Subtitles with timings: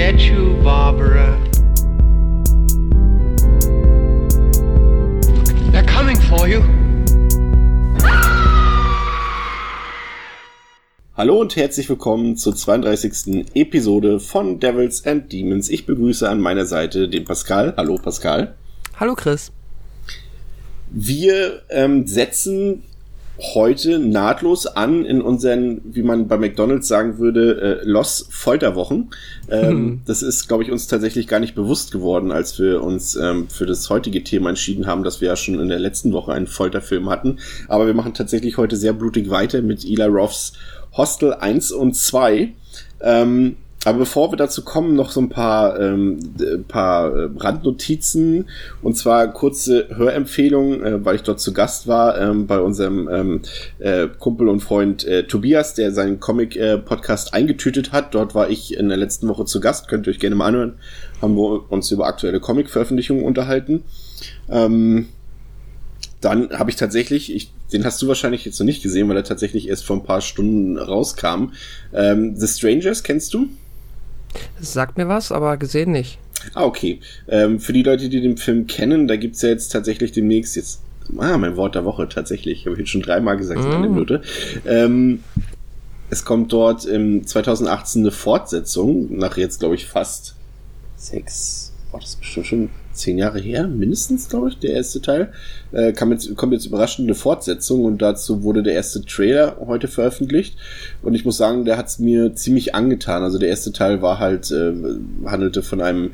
[0.00, 1.38] get you, Barbara.
[5.72, 6.62] They're coming for you.
[11.18, 13.44] Hallo und herzlich willkommen zur 32.
[13.52, 15.68] Episode von Devils and Demons.
[15.68, 17.74] Ich begrüße an meiner Seite den Pascal.
[17.76, 18.54] Hallo Pascal.
[18.98, 19.52] Hallo Chris.
[20.88, 22.84] Wir ähm, setzen
[23.40, 29.10] heute nahtlos an in unseren, wie man bei McDonalds sagen würde, äh, Loss Folterwochen.
[29.48, 30.00] Ähm, hm.
[30.04, 33.66] Das ist, glaube ich, uns tatsächlich gar nicht bewusst geworden, als wir uns ähm, für
[33.66, 37.08] das heutige Thema entschieden haben, dass wir ja schon in der letzten Woche einen Folterfilm
[37.08, 37.38] hatten.
[37.68, 40.52] Aber wir machen tatsächlich heute sehr blutig weiter mit Eli Roths
[40.96, 42.52] Hostel 1 und 2.
[43.00, 46.18] Ähm, aber bevor wir dazu kommen, noch so ein paar, ähm,
[46.68, 48.46] paar äh, Randnotizen
[48.82, 53.42] und zwar kurze Hörempfehlungen, äh, weil ich dort zu Gast war ähm, bei unserem ähm,
[53.78, 58.14] äh, Kumpel und Freund äh, Tobias, der seinen Comic-Podcast äh, eingetütet hat.
[58.14, 60.74] Dort war ich in der letzten Woche zu Gast, könnt ihr euch gerne mal anhören.
[61.22, 63.84] Haben wir uns über aktuelle Comic-Veröffentlichungen unterhalten.
[64.50, 65.08] Ähm,
[66.20, 69.24] dann habe ich tatsächlich, ich, den hast du wahrscheinlich jetzt noch nicht gesehen, weil er
[69.24, 71.52] tatsächlich erst vor ein paar Stunden rauskam.
[71.94, 73.48] Ähm, The Strangers kennst du?
[74.60, 76.18] Sagt mir was, aber gesehen nicht.
[76.54, 77.00] Ah, okay.
[77.28, 80.82] Ähm, für die Leute, die den Film kennen, da gibt's ja jetzt tatsächlich demnächst jetzt.
[81.18, 82.66] Ah, mein Wort der Woche, tatsächlich.
[82.66, 83.66] Habe ich jetzt schon dreimal gesagt mm.
[83.66, 83.88] in einer.
[83.88, 84.22] Minute.
[84.66, 85.24] Ähm,
[86.08, 90.34] es kommt dort im 2018 eine Fortsetzung, nach jetzt, glaube ich, fast
[90.96, 95.32] sechs, oh, das ist bestimmt schon zehn Jahre her, mindestens, glaube ich, der erste Teil.
[95.72, 99.88] Äh, kam jetzt, kommt jetzt überraschend eine Fortsetzung und dazu wurde der erste Trailer heute
[99.88, 100.56] veröffentlicht.
[101.02, 103.22] Und ich muss sagen, der hat es mir ziemlich angetan.
[103.22, 104.72] Also der erste Teil war halt, äh,
[105.26, 106.10] handelte von einem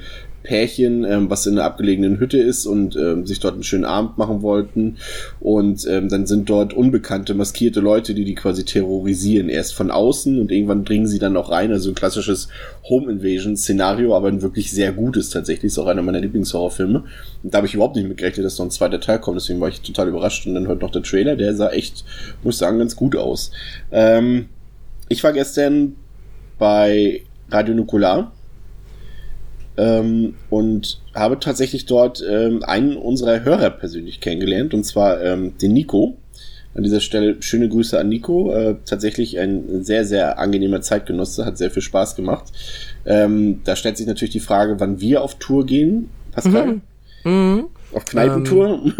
[0.47, 4.17] Pärchen, ähm, was in einer abgelegenen Hütte ist und ähm, sich dort einen schönen Abend
[4.17, 4.97] machen wollten.
[5.41, 9.49] Und ähm, dann sind dort unbekannte, maskierte Leute, die die quasi terrorisieren.
[9.49, 11.73] Erst von außen und irgendwann dringen sie dann auch rein.
[11.73, 12.49] Also ein klassisches
[12.89, 15.73] Home Invasion-Szenario, aber ein wirklich sehr gutes tatsächlich.
[15.73, 17.03] Ist auch einer meiner Lieblingshorrorfilme.
[17.43, 19.37] Und da habe ich überhaupt nicht mit gerechnet, dass noch ein zweiter Teil kommt.
[19.37, 20.47] Deswegen war ich total überrascht.
[20.47, 22.05] Und dann heute noch der Trailer, der sah echt,
[22.45, 23.51] muss ich sagen, ganz gut aus.
[23.91, 24.47] Ähm,
[25.09, 25.97] ich war gestern
[26.59, 28.33] bei Radio Nukular
[29.77, 35.73] ähm, und habe tatsächlich dort ähm, einen unserer Hörer persönlich kennengelernt, und zwar ähm, den
[35.73, 36.17] Nico.
[36.75, 38.53] An dieser Stelle schöne Grüße an Nico.
[38.53, 42.45] Äh, tatsächlich ein sehr, sehr angenehmer Zeitgenosse, hat sehr viel Spaß gemacht.
[43.07, 46.67] Ähm, da stellt sich natürlich die Frage, wann wir auf Tour gehen, Pascal.
[46.67, 46.83] Mhm.
[47.25, 47.65] Mhm.
[47.93, 48.69] Auf Kneipentour?
[48.85, 48.93] Ähm,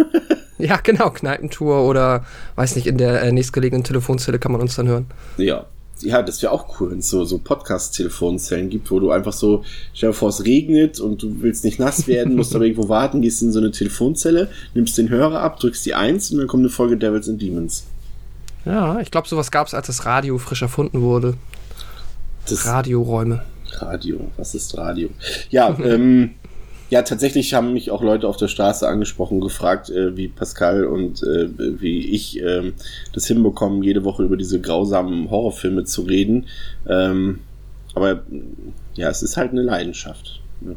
[0.59, 4.89] ja, genau, Kneipentour oder weiß nicht, in der äh, nächstgelegenen Telefonzelle kann man uns dann
[4.89, 5.07] hören.
[5.37, 5.67] Ja,
[6.01, 9.65] ja, das wäre auch cool, wenn es so, so Podcast-Telefonzellen gibt, wo du einfach so,
[9.95, 13.23] stell dir vor, es regnet und du willst nicht nass werden, musst aber irgendwo warten,
[13.23, 16.63] gehst in so eine Telefonzelle, nimmst den Hörer ab, drückst die Eins und dann kommt
[16.63, 17.85] eine Folge Devils and Demons.
[18.65, 21.35] Ja, ich glaube, sowas gab es, als das Radio frisch erfunden wurde.
[22.49, 23.43] Das Radioräume.
[23.79, 25.09] Radio, was ist Radio?
[25.51, 26.35] Ja, ähm,
[26.89, 31.23] ja, tatsächlich haben mich auch Leute auf der Straße angesprochen, gefragt, äh, wie Pascal und
[31.23, 31.49] äh,
[31.81, 32.73] wie ich äh,
[33.13, 36.47] das hinbekommen, jede Woche über diese grausamen Horrorfilme zu reden.
[36.89, 37.41] Ähm,
[37.95, 38.23] aber
[38.95, 40.41] ja, es ist halt eine Leidenschaft.
[40.61, 40.77] Ne?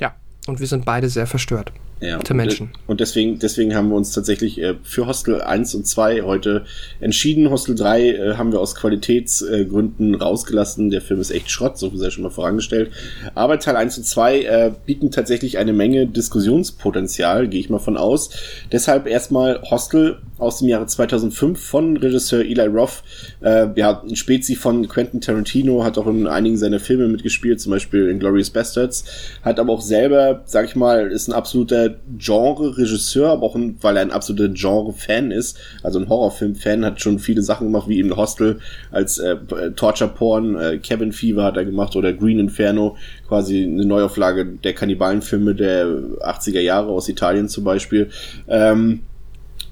[0.00, 0.14] Ja,
[0.46, 1.72] und wir sind beide sehr verstört.
[1.98, 2.72] Ja, Menschen.
[2.86, 6.66] Und deswegen, deswegen haben wir uns tatsächlich äh, für Hostel 1 und 2 heute
[7.00, 7.48] entschieden.
[7.48, 10.90] Hostel 3 äh, haben wir aus Qualitätsgründen äh, rausgelassen.
[10.90, 12.90] Der Film ist echt Schrott, so viel sei schon mal vorangestellt.
[13.34, 17.96] Aber Teil 1 und 2 äh, bieten tatsächlich eine Menge Diskussionspotenzial, gehe ich mal von
[17.96, 18.28] aus.
[18.70, 23.02] Deshalb erstmal Hostel aus dem Jahre 2005 von Regisseur Eli Roth.
[23.40, 28.10] Ja, ein Spezi von Quentin Tarantino, hat auch in einigen seiner Filme mitgespielt, zum Beispiel
[28.10, 29.04] in Glorious Bastards.
[29.42, 31.85] Hat aber auch selber, sag ich mal, ist ein absoluter
[32.18, 37.18] Genre-Regisseur, aber auch ein, weil er ein absoluter Genre-Fan ist, also ein Horrorfilm-Fan, hat schon
[37.18, 38.60] viele Sachen gemacht, wie eben Hostel
[38.90, 39.36] als äh,
[39.74, 42.96] Torture-Porn, äh, Cabin Fever hat er gemacht oder Green Inferno,
[43.28, 48.10] quasi eine Neuauflage der Kannibalenfilme der 80er Jahre aus Italien zum Beispiel.
[48.48, 49.02] Ähm,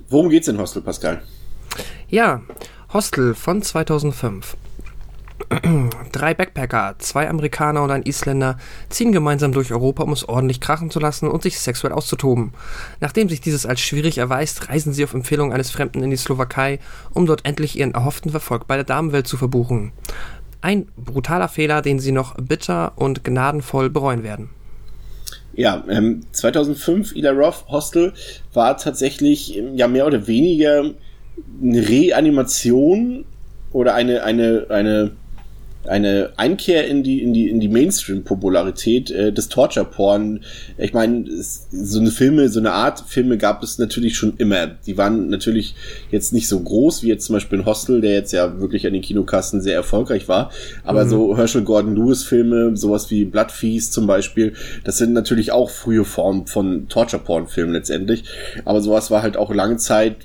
[0.09, 1.23] Worum geht's in Hostel, Pascal?
[2.09, 2.43] Ja,
[2.93, 4.57] Hostel von 2005.
[6.13, 8.59] Drei Backpacker, zwei Amerikaner und ein Isländer
[8.89, 12.53] ziehen gemeinsam durch Europa, um es ordentlich krachen zu lassen und sich sexuell auszutoben.
[13.01, 16.79] Nachdem sich dieses als schwierig erweist, reisen sie auf Empfehlung eines Fremden in die Slowakei,
[17.13, 19.93] um dort endlich ihren erhofften Verfolg bei der Damenwelt zu verbuchen.
[20.61, 24.51] Ein brutaler Fehler, den sie noch bitter und gnadenvoll bereuen werden.
[25.53, 28.13] Ja, ähm, 2005 Ida Roth Hostel
[28.53, 30.91] war tatsächlich ähm, ja mehr oder weniger
[31.63, 33.25] eine Reanimation
[33.73, 35.13] oder eine eine eine
[35.89, 40.41] eine Einkehr in die, in die, in die Mainstream-Popularität äh, des Torture-Porn.
[40.79, 44.67] Ich meine, so eine Filme, so eine Art Filme gab es natürlich schon immer.
[44.67, 45.75] Die waren natürlich
[46.11, 48.93] jetzt nicht so groß wie jetzt zum Beispiel ein Hostel, der jetzt ja wirklich an
[48.93, 50.51] den Kinokassen sehr erfolgreich war.
[50.85, 51.11] Aber mhm.
[51.11, 54.55] so Herschel Gordon Lewis-Filme, sowas wie Blood Feast zum Beispiel,
[54.85, 58.25] das sind natürlich auch frühe Formen von Torture-Porn-Filmen letztendlich.
[58.65, 60.17] Aber sowas war halt auch lange Zeit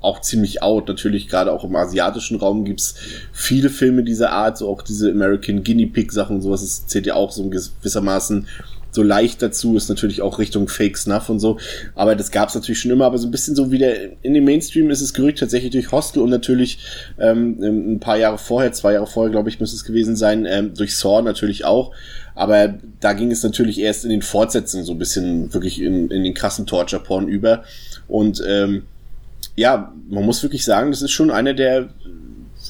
[0.00, 0.88] auch ziemlich out.
[0.88, 2.94] Natürlich, gerade auch im asiatischen Raum gibt's
[3.32, 7.14] viele Filme dieser Art, so auch diese American Guinea Pig Sachen, sowas das zählt ja
[7.14, 8.46] auch so gewissermaßen
[8.92, 11.58] so leicht dazu, ist natürlich auch Richtung Fake Snuff und so.
[11.94, 14.90] Aber das gab's natürlich schon immer, aber so ein bisschen so wieder in dem Mainstream
[14.90, 16.78] ist es gerückt tatsächlich durch Hostel und natürlich
[17.18, 20.74] ähm, ein paar Jahre vorher, zwei Jahre vorher, glaube ich, müsste es gewesen sein, ähm,
[20.74, 21.92] durch Saw natürlich auch.
[22.34, 26.24] Aber da ging es natürlich erst in den Fortsetzungen so ein bisschen wirklich in, in
[26.24, 27.64] den krassen Torture-Porn über.
[28.08, 28.84] Und ähm,
[29.60, 31.90] ja, man muss wirklich sagen, das ist schon einer der,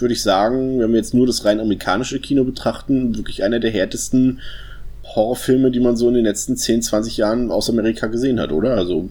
[0.00, 3.70] würde ich sagen, wenn wir jetzt nur das rein amerikanische Kino betrachten, wirklich einer der
[3.70, 4.40] härtesten
[5.04, 8.74] Horrorfilme, die man so in den letzten 10, 20 Jahren aus Amerika gesehen hat, oder?
[8.74, 9.08] Also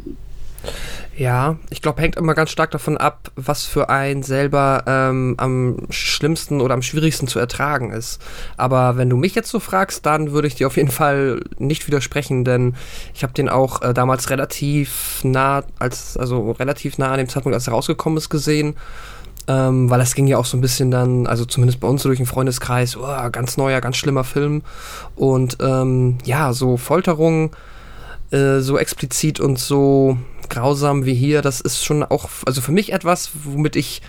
[1.19, 5.75] ja, ich glaube, hängt immer ganz stark davon ab, was für einen selber ähm, am
[5.89, 8.21] schlimmsten oder am schwierigsten zu ertragen ist.
[8.55, 11.85] Aber wenn du mich jetzt so fragst, dann würde ich dir auf jeden Fall nicht
[11.87, 12.73] widersprechen, denn
[13.13, 17.53] ich habe den auch äh, damals relativ nah, als also relativ nah an dem Zeitpunkt,
[17.53, 18.77] als er rausgekommen ist, gesehen.
[19.49, 22.07] Ähm, weil es ging ja auch so ein bisschen dann, also zumindest bei uns so
[22.07, 24.61] durch den Freundeskreis, oh, ganz neuer, ganz schlimmer Film.
[25.17, 27.49] Und ähm, ja, so Folterungen,
[28.31, 30.17] äh, so explizit und so
[30.49, 34.01] grausam wie hier, das ist schon auch, also für mich etwas, womit ich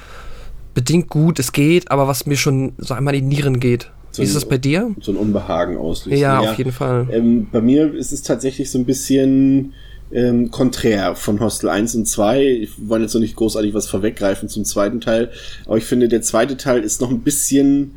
[0.74, 3.90] bedingt gut es geht, aber was mir schon so einmal in die Nieren geht.
[4.12, 4.94] So wie ist das bei dir?
[5.00, 6.20] So ein Unbehagen auslöst.
[6.20, 7.08] Ja, ja, auf jeden Fall.
[7.12, 9.72] Ähm, bei mir ist es tatsächlich so ein bisschen
[10.12, 12.44] ähm, konträr von Hostel 1 und 2.
[12.44, 15.30] Ich wollte jetzt noch nicht großartig was vorweggreifen zum zweiten Teil,
[15.66, 17.96] aber ich finde, der zweite Teil ist noch ein bisschen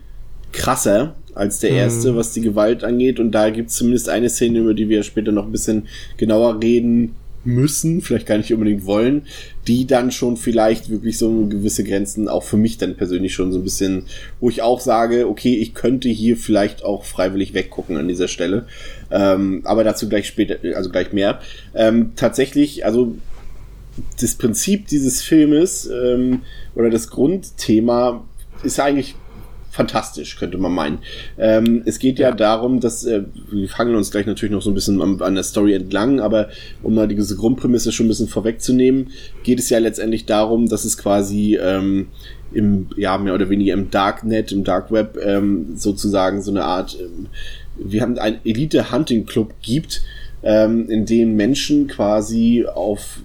[0.52, 2.16] krasser als der erste, hm.
[2.16, 3.20] was die Gewalt angeht.
[3.20, 5.88] Und da gibt es zumindest eine Szene, über die wir später noch ein bisschen
[6.18, 9.28] genauer reden, müssen, vielleicht gar nicht unbedingt wollen,
[9.68, 13.60] die dann schon vielleicht wirklich so gewisse Grenzen auch für mich dann persönlich schon so
[13.60, 14.06] ein bisschen,
[14.40, 18.66] wo ich auch sage, okay, ich könnte hier vielleicht auch freiwillig weggucken an dieser Stelle.
[19.12, 21.40] Ähm, aber dazu gleich später, also gleich mehr.
[21.74, 23.16] Ähm, tatsächlich, also
[24.20, 26.42] das Prinzip dieses Filmes ähm,
[26.76, 28.24] oder das Grundthema
[28.64, 29.16] ist eigentlich
[29.74, 31.00] fantastisch, könnte man meinen.
[31.38, 34.70] Ähm, es geht ja, ja, darum, dass äh, wir fangen uns gleich natürlich noch so
[34.70, 36.50] ein bisschen an, an, der Story entlang, aber
[36.84, 39.10] um mal diese Grundprämisse schon ein bisschen vorwegzunehmen,
[39.42, 42.10] geht es ja letztendlich darum, dass es quasi ähm,
[42.54, 46.96] im, ja, mehr oder weniger im Darknet, im Dark Web ähm, sozusagen so eine Art,
[47.00, 47.26] ähm,
[47.76, 50.04] wir haben einen Elite-Hunting-Club gibt,
[50.44, 53.22] ähm, in dem Menschen quasi auf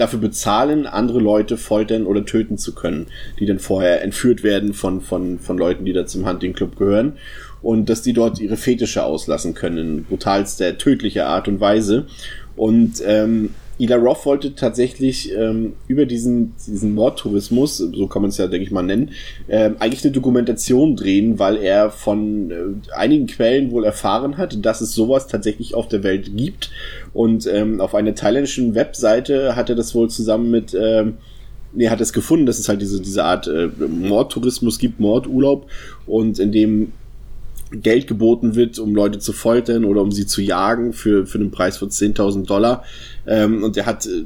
[0.00, 3.06] dafür bezahlen, andere Leute foltern oder töten zu können,
[3.38, 7.14] die dann vorher entführt werden von, von, von Leuten, die da zum Hunting Club gehören.
[7.62, 12.06] Und dass die dort ihre Fetische auslassen können, in brutalster, tödlicher Art und Weise.
[12.56, 13.50] Und ähm,
[13.80, 18.66] Ila Roth wollte tatsächlich ähm, über diesen, diesen Mordtourismus, so kann man es ja, denke
[18.66, 19.12] ich mal, nennen,
[19.48, 22.54] ähm, eigentlich eine Dokumentation drehen, weil er von äh,
[22.94, 26.70] einigen Quellen wohl erfahren hat, dass es sowas tatsächlich auf der Welt gibt.
[27.14, 31.14] Und ähm, auf einer thailändischen Webseite hat er das wohl zusammen mit ähm,
[31.72, 35.66] nee, hat es gefunden, dass es halt diese, diese Art äh, Mordtourismus gibt, Mordurlaub
[36.06, 36.92] und in dem
[37.72, 41.50] Geld geboten wird, um Leute zu foltern oder um sie zu jagen für, für einen
[41.50, 42.84] Preis von 10.000 Dollar.
[43.26, 44.24] Ähm, und er hat äh,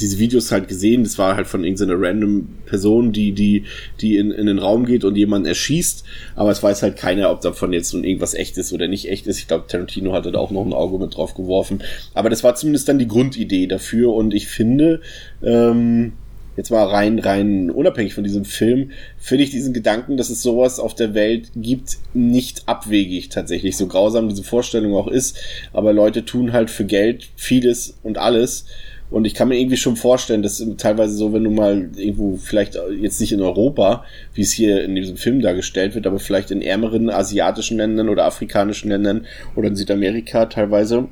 [0.00, 3.64] diese Videos halt gesehen, das war halt von irgendeiner random Person, die, die,
[4.00, 7.40] die in, in den Raum geht und jemanden erschießt, aber es weiß halt keiner, ob
[7.40, 9.38] davon jetzt nun irgendwas echt ist oder nicht echt ist.
[9.38, 11.82] Ich glaube, Tarantino hatte da auch noch ein Auge mit drauf geworfen.
[12.14, 15.00] Aber das war zumindest dann die Grundidee dafür und ich finde,
[15.42, 16.12] ähm,
[16.56, 20.80] jetzt mal rein, rein unabhängig von diesem Film, finde ich diesen Gedanken, dass es sowas
[20.80, 23.76] auf der Welt gibt, nicht abwegig tatsächlich.
[23.76, 25.38] So grausam diese Vorstellung auch ist.
[25.72, 28.66] Aber Leute tun halt für Geld vieles und alles.
[29.08, 32.76] Und ich kann mir irgendwie schon vorstellen, dass teilweise so, wenn du mal irgendwo, vielleicht
[33.00, 36.60] jetzt nicht in Europa, wie es hier in diesem Film dargestellt wird, aber vielleicht in
[36.60, 41.08] ärmeren asiatischen Ländern oder afrikanischen Ländern oder in Südamerika teilweise,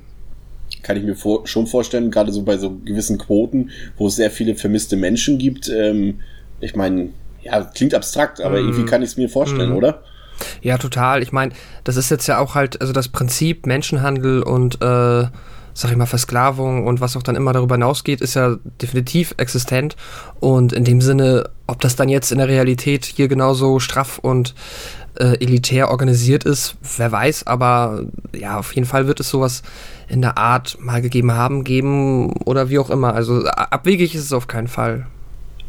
[0.84, 4.30] kann ich mir vor, schon vorstellen, gerade so bei so gewissen Quoten, wo es sehr
[4.30, 5.68] viele vermisste Menschen gibt.
[5.68, 6.20] Ähm,
[6.60, 7.08] ich meine,
[7.42, 8.58] ja, klingt abstrakt, aber mm.
[8.58, 9.76] irgendwie kann ich es mir vorstellen, mm.
[9.76, 10.02] oder?
[10.62, 11.22] Ja, total.
[11.22, 11.52] Ich meine,
[11.84, 15.26] das ist jetzt ja auch halt, also das Prinzip Menschenhandel und äh,
[15.74, 19.96] sag ich mal, Versklavung und was auch dann immer darüber hinausgeht, ist ja definitiv existent.
[20.40, 24.54] Und in dem Sinne, ob das dann jetzt in der Realität hier genauso straff und
[25.18, 29.62] äh, elitär organisiert ist, wer weiß, aber ja, auf jeden Fall wird es sowas
[30.08, 33.14] in der Art mal gegeben haben, geben oder wie auch immer.
[33.14, 35.06] Also abwegig ist es auf keinen Fall.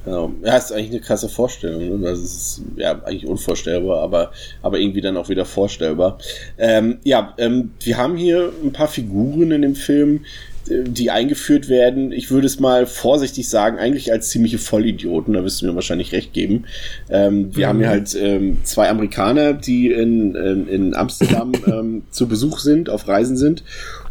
[0.05, 2.01] Ja, ja, ist eigentlich eine krasse Vorstellung.
[2.01, 2.07] Ne?
[2.07, 6.19] Also es ist ja eigentlich unvorstellbar, aber, aber irgendwie dann auch wieder vorstellbar.
[6.57, 10.21] Ähm, ja, ähm, wir haben hier ein paar Figuren in dem Film,
[10.67, 15.61] die eingeführt werden, ich würde es mal vorsichtig sagen, eigentlich als ziemliche Vollidioten, da wirst
[15.61, 16.65] du mir wahrscheinlich recht geben.
[17.09, 17.69] Ähm, wir mhm.
[17.69, 22.89] haben hier halt ähm, zwei Amerikaner, die in, in, in Amsterdam ähm, zu Besuch sind,
[22.89, 23.63] auf Reisen sind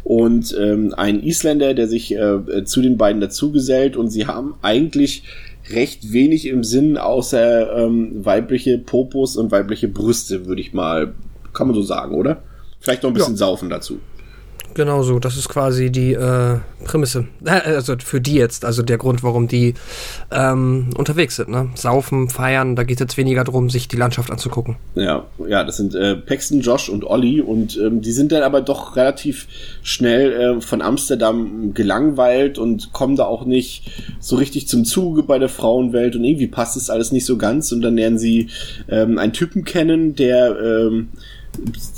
[0.04, 5.25] und ähm, ein Isländer, der sich äh, zu den beiden dazugesellt und sie haben eigentlich
[5.70, 11.14] recht wenig im Sinn, außer ähm, weibliche Popos und weibliche Brüste, würde ich mal,
[11.54, 12.42] kann man so sagen, oder?
[12.80, 13.38] Vielleicht noch ein bisschen ja.
[13.38, 13.99] Saufen dazu.
[14.75, 17.26] Genau so, das ist quasi die äh, Prämisse.
[17.64, 19.75] Also für die jetzt, also der Grund, warum die
[20.33, 21.49] ähm, unterwegs sind.
[21.49, 21.71] Ne?
[21.75, 24.76] Saufen, feiern, da geht es jetzt weniger darum, sich die Landschaft anzugucken.
[24.95, 28.61] Ja, ja, das sind äh, Paxton, Josh und Olli und ähm, die sind dann aber
[28.61, 29.47] doch relativ
[29.83, 33.90] schnell äh, von Amsterdam gelangweilt und kommen da auch nicht
[34.21, 37.71] so richtig zum Zuge bei der Frauenwelt und irgendwie passt es alles nicht so ganz
[37.73, 38.49] und dann lernen sie
[38.88, 41.09] ähm, einen Typen kennen, der ähm,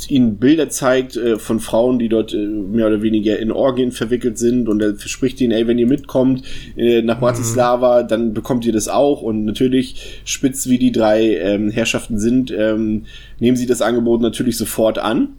[0.09, 4.39] ihnen Bilder zeigt äh, von Frauen, die dort äh, mehr oder weniger in Orgien verwickelt
[4.39, 6.43] sind und er verspricht ihnen, ey, wenn ihr mitkommt
[6.77, 8.09] äh, nach Bratislava, mhm.
[8.09, 13.07] dann bekommt ihr das auch und natürlich spitz wie die drei ähm, Herrschaften sind, ähm,
[13.41, 15.31] nehmen sie das Angebot natürlich sofort an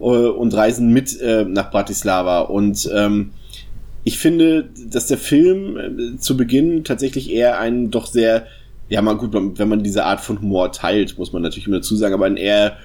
[0.00, 3.30] äh, und reisen mit äh, nach Bratislava und ähm,
[4.06, 8.46] ich finde, dass der Film äh, zu Beginn tatsächlich eher einen doch sehr,
[8.88, 11.96] ja mal gut, wenn man diese Art von Humor teilt, muss man natürlich immer dazu
[11.96, 12.76] sagen, aber einen eher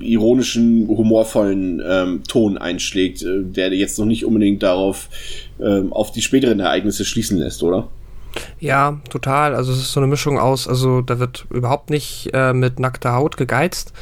[0.00, 5.08] ironischen, humorvollen ähm, Ton einschlägt, äh, der jetzt noch nicht unbedingt darauf
[5.60, 7.88] ähm, auf die späteren Ereignisse schließen lässt, oder?
[8.58, 9.54] Ja, total.
[9.54, 13.14] Also es ist so eine Mischung aus, also da wird überhaupt nicht äh, mit nackter
[13.14, 13.92] Haut gegeizt.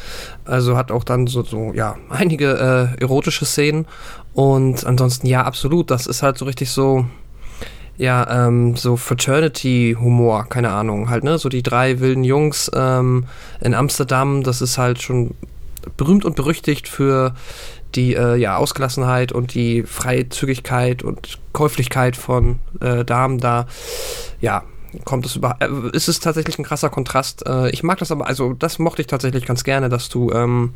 [0.45, 3.87] Also hat auch dann so, so ja, einige äh, erotische Szenen.
[4.33, 5.91] Und ansonsten, ja, absolut.
[5.91, 7.07] Das ist halt so richtig so,
[8.01, 11.37] ja, ähm, so Fraternity-Humor, keine Ahnung, halt, ne?
[11.37, 13.27] So die drei wilden Jungs ähm,
[13.61, 15.35] in Amsterdam, das ist halt schon
[15.99, 17.35] berühmt und berüchtigt für
[17.95, 23.67] die äh, ja, Ausgelassenheit und die Freizügigkeit und Käuflichkeit von äh, Damen da.
[24.41, 24.63] Ja,
[25.05, 25.57] kommt es über.
[25.61, 27.47] Äh, ist es tatsächlich ein krasser Kontrast.
[27.47, 30.73] Äh, ich mag das aber, also das mochte ich tatsächlich ganz gerne, dass du ähm,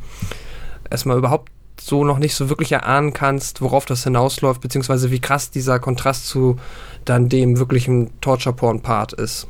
[0.91, 5.51] erstmal überhaupt so noch nicht so wirklich erahnen kannst, worauf das hinausläuft, beziehungsweise wie krass
[5.51, 6.57] dieser Kontrast zu
[7.05, 9.47] dann dem wirklichen Torture-Porn-Part ist.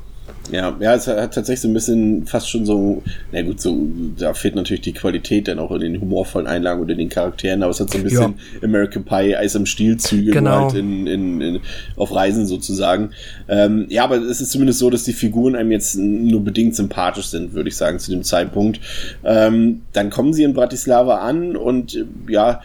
[0.51, 3.01] Ja, ja, es hat tatsächlich so ein bisschen fast schon so,
[3.31, 6.93] na gut, so, da fehlt natürlich die Qualität dann auch in den humorvollen Einlagen oder
[6.93, 8.63] den Charakteren, aber es hat so ein bisschen ja.
[8.63, 10.65] American Pie, Eis am Stiel Züge genau.
[10.65, 11.59] halt in, in, in,
[11.95, 13.09] auf Reisen sozusagen.
[13.47, 17.27] Ähm, ja, aber es ist zumindest so, dass die Figuren einem jetzt nur bedingt sympathisch
[17.27, 18.79] sind, würde ich sagen, zu dem Zeitpunkt.
[19.23, 22.61] Ähm, dann kommen sie in Bratislava an und ja,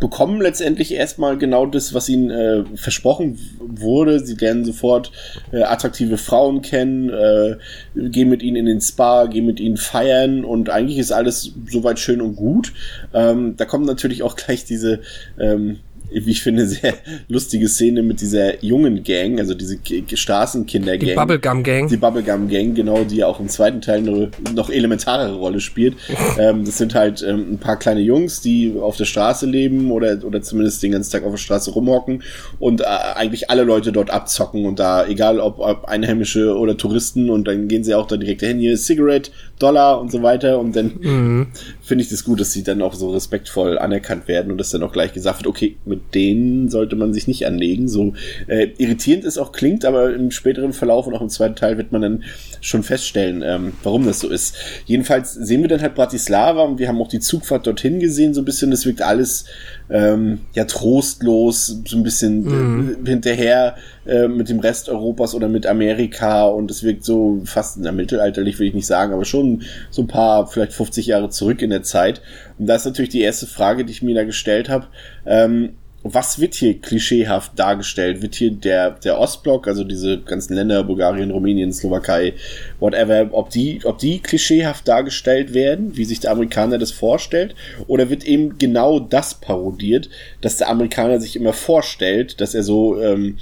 [0.00, 4.20] bekommen letztendlich erstmal genau das, was ihnen äh, versprochen wurde.
[4.20, 5.10] Sie lernen sofort
[5.50, 7.56] äh, attraktive Frauen kennen, äh,
[7.94, 11.98] gehen mit ihnen in den Spa, gehen mit ihnen feiern und eigentlich ist alles soweit
[11.98, 12.72] schön und gut.
[13.14, 15.00] Ähm, da kommt natürlich auch gleich diese
[15.38, 15.78] ähm,
[16.14, 16.94] wie ich finde, sehr
[17.28, 19.78] lustige Szene mit dieser jungen Gang, also diese
[20.12, 21.08] Straßenkinder-Gang.
[21.08, 21.88] Die Bubblegum-Gang.
[21.88, 25.96] Die Bubblegum-Gang, genau, die ja auch im zweiten Teil eine noch elementarere Rolle spielt.
[26.38, 30.18] ähm, das sind halt ähm, ein paar kleine Jungs, die auf der Straße leben oder,
[30.24, 32.22] oder zumindest den ganzen Tag auf der Straße rumhocken
[32.58, 37.30] und äh, eigentlich alle Leute dort abzocken und da, egal ob, ob Einheimische oder Touristen
[37.30, 40.76] und dann gehen sie auch da direkt hin, hier Cigarette, Dollar und so weiter und
[40.76, 41.46] dann mhm.
[41.82, 44.82] finde ich das gut, dass sie dann auch so respektvoll anerkannt werden und dass dann
[44.82, 47.88] auch gleich gesagt wird, okay, mit denen sollte man sich nicht anlegen.
[47.88, 48.14] So
[48.46, 51.92] äh, irritierend es auch klingt, aber im späteren Verlauf und auch im zweiten Teil wird
[51.92, 52.24] man dann
[52.60, 54.56] schon feststellen, ähm, warum das so ist.
[54.86, 58.42] Jedenfalls sehen wir dann halt Bratislava und wir haben auch die Zugfahrt dorthin gesehen, so
[58.42, 58.70] ein bisschen.
[58.70, 59.46] Das wirkt alles
[59.90, 63.04] ähm, ja trostlos, so ein bisschen mhm.
[63.04, 67.78] äh, hinterher äh, mit dem Rest Europas oder mit Amerika und es wirkt so fast
[67.78, 71.62] na, mittelalterlich, will ich nicht sagen, aber schon so ein paar, vielleicht 50 Jahre zurück
[71.62, 72.22] in der Zeit.
[72.58, 74.86] Und da ist natürlich die erste Frage, die ich mir da gestellt habe.
[75.26, 75.70] Ähm,
[76.04, 78.22] was wird hier klischeehaft dargestellt?
[78.22, 82.34] Wird hier der, der Ostblock, also diese ganzen Länder, Bulgarien, Rumänien, Slowakei,
[82.80, 87.54] whatever, ob die, ob die klischeehaft dargestellt werden, wie sich der Amerikaner das vorstellt?
[87.86, 93.00] Oder wird eben genau das parodiert, dass der Amerikaner sich immer vorstellt, dass er so,
[93.00, 93.38] ähm,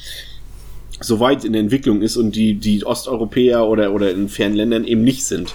[1.01, 4.85] so weit in der Entwicklung ist und die, die Osteuropäer oder, oder in fernen Ländern
[4.85, 5.55] eben nicht sind?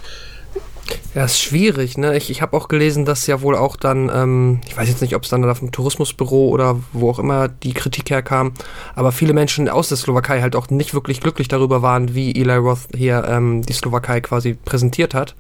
[1.15, 2.17] Ja, ist schwierig, ne?
[2.17, 5.15] Ich, ich habe auch gelesen, dass ja wohl auch dann, ähm, ich weiß jetzt nicht,
[5.15, 8.51] ob es dann auf dem Tourismusbüro oder wo auch immer die Kritik herkam,
[8.95, 12.55] aber viele Menschen aus der Slowakei halt auch nicht wirklich glücklich darüber waren, wie Eli
[12.55, 15.35] Roth hier ähm, die Slowakei quasi präsentiert hat.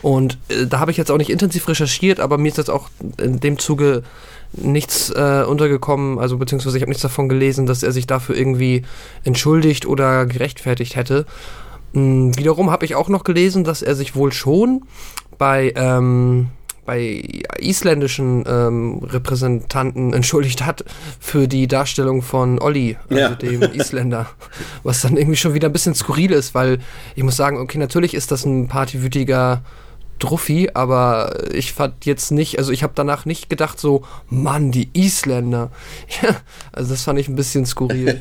[0.00, 2.88] Und äh, da habe ich jetzt auch nicht intensiv recherchiert, aber mir ist jetzt auch
[3.18, 4.02] in dem Zuge
[4.52, 8.82] nichts äh, untergekommen, also beziehungsweise ich habe nichts davon gelesen, dass er sich dafür irgendwie
[9.24, 11.26] entschuldigt oder gerechtfertigt hätte.
[11.92, 14.82] Hm, wiederum habe ich auch noch gelesen, dass er sich wohl schon
[15.38, 16.48] bei ähm,
[16.86, 17.22] bei
[17.58, 20.84] isländischen ähm, Repräsentanten entschuldigt hat
[21.20, 23.28] für die Darstellung von Olli, also Ja.
[23.34, 24.26] dem Isländer.
[24.82, 26.78] Was dann irgendwie schon wieder ein bisschen skurril ist, weil
[27.14, 29.62] ich muss sagen, okay, natürlich ist das ein partywütiger
[30.18, 34.88] Druffi, aber ich fand jetzt nicht, also ich habe danach nicht gedacht so, Mann, die
[34.92, 35.70] Isländer.
[36.22, 36.36] Ja,
[36.72, 38.20] also das fand ich ein bisschen skurril.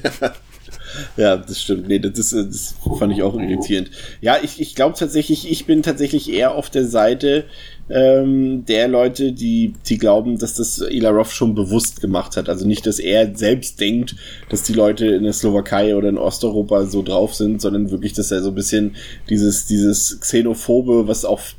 [1.17, 1.87] Ja, das stimmt.
[1.87, 3.91] Nee, das, ist, das fand ich auch irritierend.
[4.21, 7.45] Ja, ich, ich glaube tatsächlich, ich bin tatsächlich eher auf der Seite
[7.89, 12.47] ähm, der Leute, die, die glauben, dass das Ila Roth schon bewusst gemacht hat.
[12.47, 14.15] Also nicht, dass er selbst denkt,
[14.49, 18.31] dass die Leute in der Slowakei oder in Osteuropa so drauf sind, sondern wirklich, dass
[18.31, 18.95] er so ein bisschen
[19.29, 21.55] dieses, dieses Xenophobe, was äh,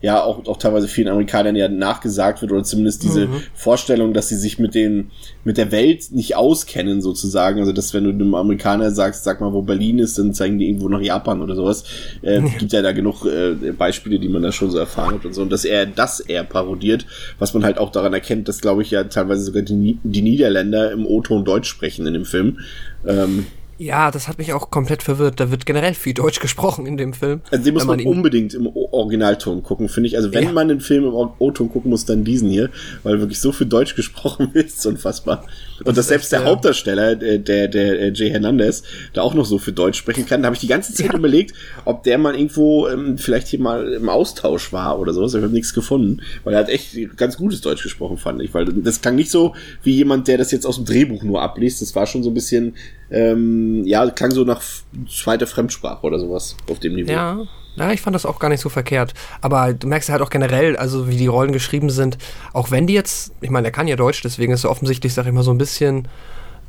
[0.00, 4.36] ja, auch, auch teilweise vielen Amerikanern ja nachgesagt wird, oder zumindest diese Vorstellung, dass sie
[4.36, 5.10] sich mit den,
[5.44, 7.60] mit der Welt nicht auskennen, sozusagen.
[7.60, 10.68] Also, dass wenn du einem Amerikaner sagst, sag mal, wo Berlin ist, dann zeigen die
[10.68, 11.84] irgendwo nach Japan oder sowas.
[12.22, 15.34] Äh, Gibt ja da genug äh, Beispiele, die man da schon so erfahren hat und
[15.34, 15.42] so.
[15.42, 17.06] Und dass er das eher parodiert,
[17.38, 20.92] was man halt auch daran erkennt, dass, glaube ich, ja teilweise sogar die, die Niederländer
[20.92, 22.58] im O-Ton Deutsch sprechen in dem Film.
[23.06, 23.46] Ähm,
[23.82, 25.40] Ja, das hat mich auch komplett verwirrt.
[25.40, 27.40] Da wird generell viel Deutsch gesprochen in dem Film.
[27.50, 30.16] also den muss man, ihn- unbedingt im Originalton gucken, finde ich.
[30.16, 30.52] Also wenn Ja.
[30.52, 32.70] man den Film im O-Ton gucken muss, dann diesen hier,
[33.02, 35.44] weil wirklich so viel Deutsch gesprochen wird, ist unfassbar.
[35.80, 36.46] Und dass ist selbst der ja.
[36.46, 38.84] Hauptdarsteller, der, der, der äh, Jay Hernandez,
[39.14, 41.52] da auch noch so viel Deutsch sprechen kann, da habe ich die ganze Zeit überlegt,
[41.84, 45.34] ob der mal irgendwo ähm, vielleicht hier mal im Austausch war oder sowas.
[45.34, 48.54] Ich habe nichts gefunden, weil er hat echt ganz gutes Deutsch gesprochen, fand ich.
[48.54, 51.82] Weil das klang nicht so wie jemand, der das jetzt aus dem Drehbuch nur abliest.
[51.82, 52.74] Das war schon so ein bisschen,
[53.12, 54.62] ähm, ja, klang so nach
[55.08, 57.12] zweiter Fremdsprache oder sowas auf dem Niveau.
[57.12, 57.38] Ja,
[57.76, 59.14] ja, ich fand das auch gar nicht so verkehrt.
[59.40, 62.18] Aber du merkst ja halt auch generell, also wie die Rollen geschrieben sind,
[62.52, 65.26] auch wenn die jetzt, ich meine, der kann ja Deutsch, deswegen ist er offensichtlich, sag
[65.26, 66.08] ich mal, so ein bisschen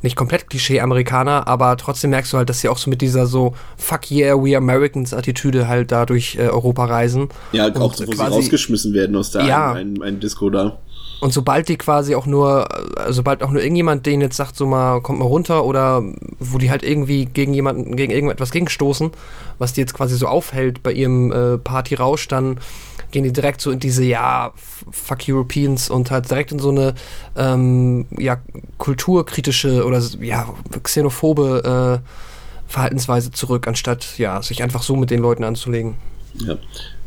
[0.02, 3.54] nicht komplett Klischee-Amerikaner, aber trotzdem merkst du halt, dass sie auch so mit dieser so
[3.78, 7.28] Fuck yeah, we Americans-Attitüde halt da durch äh, Europa reisen.
[7.52, 9.72] Ja, auch so, wo sie quasi- rausgeschmissen werden aus der Ja.
[9.72, 10.78] einen, einen, einen Disco da.
[11.20, 12.68] Und sobald die quasi auch nur,
[12.98, 16.02] äh, sobald auch nur irgendjemand denen jetzt sagt, so mal, kommt mal runter oder
[16.38, 19.10] wo die halt irgendwie gegen jemanden, gegen irgendetwas gegenstoßen,
[19.58, 22.58] was die jetzt quasi so aufhält bei ihrem äh, Partyrausch, dann
[23.10, 24.52] gehen die direkt so in diese, ja,
[24.90, 26.94] fuck Europeans und halt direkt in so eine,
[27.36, 28.38] ähm, ja,
[28.78, 30.48] kulturkritische oder, ja,
[30.82, 32.08] xenophobe äh,
[32.66, 35.94] Verhaltensweise zurück, anstatt, ja, sich einfach so mit den Leuten anzulegen.
[36.34, 36.56] Ja.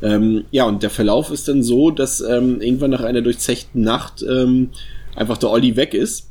[0.02, 4.24] Ähm, ja, und der Verlauf ist dann so, dass ähm, irgendwann nach einer durchzechten Nacht
[4.24, 4.70] ähm,
[5.16, 6.28] einfach der Olli weg ist.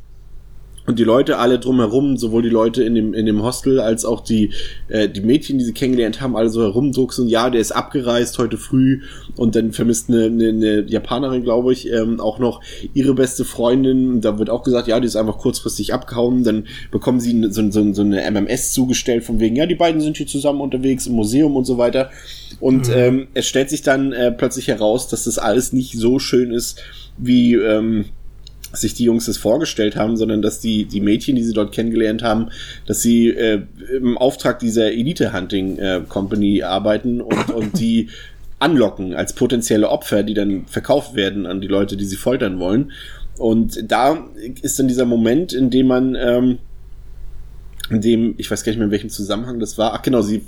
[0.87, 4.20] Und die Leute alle drumherum, sowohl die Leute in dem, in dem Hostel als auch
[4.20, 4.53] die,
[4.88, 8.57] äh, die Mädchen, die sie kennengelernt haben, alle so herumdrucksen, ja, der ist abgereist heute
[8.57, 9.03] früh
[9.37, 12.61] und dann vermisst eine, eine, eine Japanerin, glaube ich, ähm, auch noch
[12.94, 14.20] ihre beste Freundin.
[14.20, 16.44] Da wird auch gesagt, ja, die ist einfach kurzfristig abgehauen.
[16.44, 20.16] Dann bekommen sie so, so, so eine MMS zugestellt von wegen, ja, die beiden sind
[20.16, 22.11] hier zusammen unterwegs im Museum und so weiter.
[22.61, 26.53] Und ähm, es stellt sich dann äh, plötzlich heraus, dass das alles nicht so schön
[26.53, 26.81] ist,
[27.18, 28.07] wie ähm,
[28.76, 32.22] sich die Jungs das vorgestellt haben, sondern dass die, die Mädchen, die sie dort kennengelernt
[32.22, 32.48] haben,
[32.86, 33.62] dass sie äh,
[33.94, 38.08] im Auftrag dieser Elite Hunting äh, arbeiten und, und die
[38.58, 42.92] anlocken als potenzielle Opfer, die dann verkauft werden an die Leute, die sie foltern wollen.
[43.38, 44.26] Und da
[44.62, 46.58] ist dann dieser Moment, in dem man ähm,
[47.90, 49.92] in dem, ich weiß gar nicht mehr in welchem Zusammenhang das war.
[49.94, 50.42] Ach genau, sie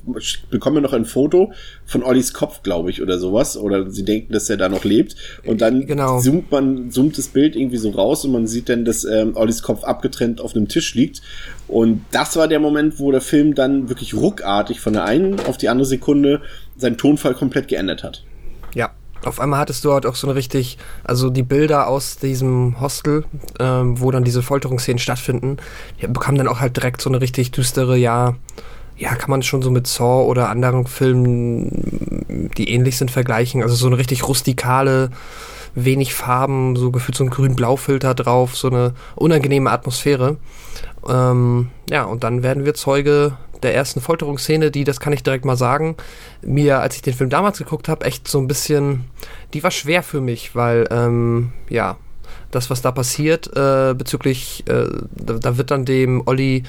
[0.50, 1.52] bekommen ja noch ein Foto
[1.84, 3.56] von Ollis Kopf, glaube ich, oder sowas.
[3.56, 5.14] Oder sie denken, dass er da noch lebt.
[5.44, 6.20] Und dann Genau.
[6.20, 9.62] zoomt man, zoomt das Bild irgendwie so raus und man sieht dann, dass ähm, Ollis
[9.62, 11.22] Kopf abgetrennt auf einem Tisch liegt.
[11.68, 15.56] Und das war der Moment, wo der Film dann wirklich ruckartig von der einen auf
[15.58, 16.40] die andere Sekunde
[16.76, 18.24] seinen Tonfall komplett geändert hat.
[18.74, 18.90] Ja,
[19.24, 23.24] auf einmal hattest du halt auch so eine richtig, also die Bilder aus diesem Hostel,
[23.58, 25.56] ähm, wo dann diese Folterungsszenen stattfinden,
[26.00, 28.36] die bekamen dann auch halt direkt so eine richtig düstere, ja,
[28.96, 33.62] ja, kann man schon so mit Saw oder anderen Filmen, die ähnlich sind, vergleichen.
[33.62, 35.10] Also so eine richtig rustikale,
[35.74, 40.36] wenig Farben, so gefühlt so ein grün-blau-Filter drauf, so eine unangenehme Atmosphäre.
[41.08, 45.44] Ähm, ja, und dann werden wir Zeuge der ersten Folterungsszene, die, das kann ich direkt
[45.44, 45.96] mal sagen,
[46.42, 49.04] mir, als ich den Film damals geguckt habe, echt so ein bisschen,
[49.54, 51.96] die war schwer für mich, weil, ähm, ja,
[52.50, 54.84] das, was da passiert, äh, bezüglich, äh,
[55.16, 56.62] da, da wird dann dem Olli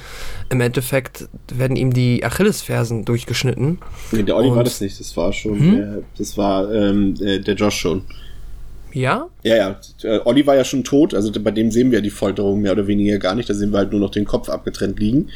[0.50, 3.78] im Endeffekt, werden ihm die Achillesfersen durchgeschnitten.
[4.12, 5.76] Nee, der Olli war Und- das nicht, das war schon, Hm?
[5.78, 8.04] der, das war ähm, äh, der Josh schon.
[8.92, 9.28] Ja?
[9.44, 9.80] Ja, ja.
[10.04, 12.88] Äh, Olli war ja schon tot, also bei dem sehen wir die Folterung mehr oder
[12.88, 13.50] weniger gar nicht.
[13.50, 15.30] Da sehen wir halt nur noch den Kopf abgetrennt liegen.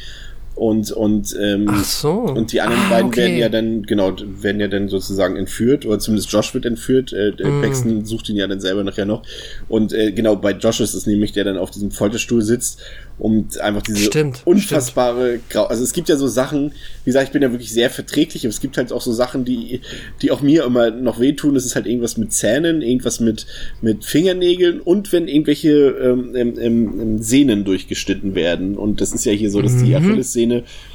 [0.56, 2.12] Und und ähm, Ach so.
[2.12, 3.20] und die anderen Ah, beiden okay.
[3.22, 7.12] werden ja dann genau werden ja dann sozusagen entführt oder zumindest Josh wird entführt.
[7.12, 7.62] Äh, Mm.
[7.62, 9.22] Paxton sucht ihn ja dann selber nachher noch
[9.68, 12.80] und äh, genau bei Josh ist es nämlich der dann auf diesem Folterstuhl sitzt
[13.18, 16.72] und einfach diese Stimmt, unfassbare Grau also es gibt ja so Sachen
[17.04, 19.44] wie gesagt ich bin ja wirklich sehr verträglich aber es gibt halt auch so Sachen
[19.44, 19.80] die
[20.22, 21.54] die auch mir immer noch wehtun.
[21.54, 23.46] Das ist halt irgendwas mit Zähnen irgendwas mit
[23.80, 28.76] mit Fingernägeln und wenn irgendwelche ähm, ähm, ähm, Sehnen durchgeschnitten werden.
[28.76, 30.93] Und das ist ja hier so dass die Achillessehne Uah.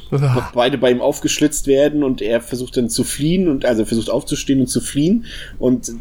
[0.54, 4.10] Beide bei ihm aufgeschlitzt werden und er versucht dann zu fliehen und also er versucht
[4.10, 5.26] aufzustehen und zu fliehen
[5.60, 5.92] und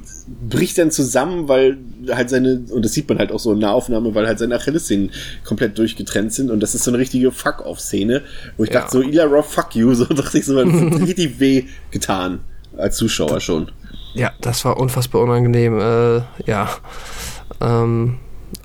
[0.49, 1.79] bricht dann zusammen, weil
[2.11, 5.11] halt seine, und das sieht man halt auch so in Nahaufnahme, weil halt seine Achillessehnen
[5.45, 8.23] komplett durchgetrennt sind und das ist so eine richtige Fuck-Off-Szene,
[8.57, 8.81] wo ich Ja.
[8.81, 12.41] dachte so, Ila Roth, fuck you, so dachte ich so, das hat richtig weh getan.
[12.77, 13.71] Als Zuschauer schon.
[14.15, 15.79] Ja, das war unfassbar unangenehm.
[15.79, 16.71] Äh, ja.
[17.61, 18.19] Ähm,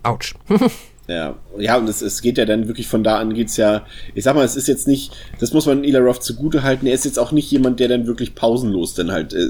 [0.03, 0.33] ouch.
[1.07, 3.85] Ja, ja, und es, es geht ja dann wirklich von da an geht's ja,
[4.15, 6.93] ich sag mal, es ist jetzt nicht, das muss man Eli Roth zugute halten, er
[6.93, 9.49] ist jetzt auch nicht jemand, der dann wirklich pausenlos dann halt äh,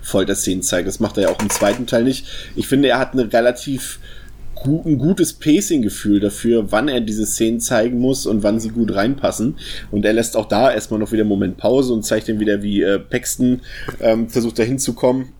[0.00, 0.88] Folterszenen zeigt.
[0.88, 2.26] Das macht er ja auch im zweiten Teil nicht.
[2.56, 3.98] Ich finde, er hat eine relativ
[4.66, 9.56] ein gutes Pacing-Gefühl dafür, wann er diese Szenen zeigen muss und wann sie gut reinpassen.
[9.90, 12.62] Und er lässt auch da erstmal noch wieder einen Moment Pause und zeigt dann wieder,
[12.62, 13.60] wie äh, Paxton
[14.00, 15.34] ähm, versucht da hinzukommen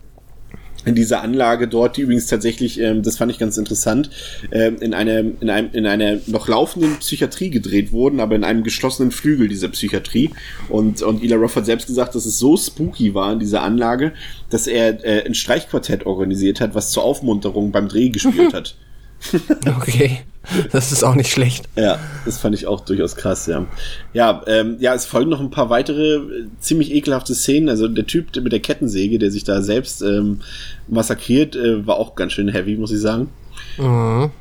[0.85, 4.09] in dieser Anlage dort, die übrigens tatsächlich, ähm, das fand ich ganz interessant,
[4.51, 8.63] ähm, in, einer, in, einem, in einer noch laufenden Psychiatrie gedreht wurden, aber in einem
[8.63, 10.31] geschlossenen Flügel dieser Psychiatrie.
[10.69, 14.13] Und, und Ila Roth hat selbst gesagt, dass es so spooky war in dieser Anlage,
[14.49, 18.75] dass er äh, ein Streichquartett organisiert hat, was zur Aufmunterung beim Dreh gespielt hat.
[19.79, 20.19] Okay.
[20.71, 21.67] Das ist auch nicht schlecht.
[21.75, 23.65] Ja, das fand ich auch durchaus krass, ja.
[24.13, 27.67] Ja, ähm, ja, es folgen noch ein paar weitere äh, ziemlich ekelhafte Szenen.
[27.67, 30.41] Also der Typ mit der Kettensäge, der sich da selbst ähm,
[30.87, 33.29] massakriert, äh, war auch ganz schön heavy, muss ich sagen.
[33.77, 34.31] Mhm.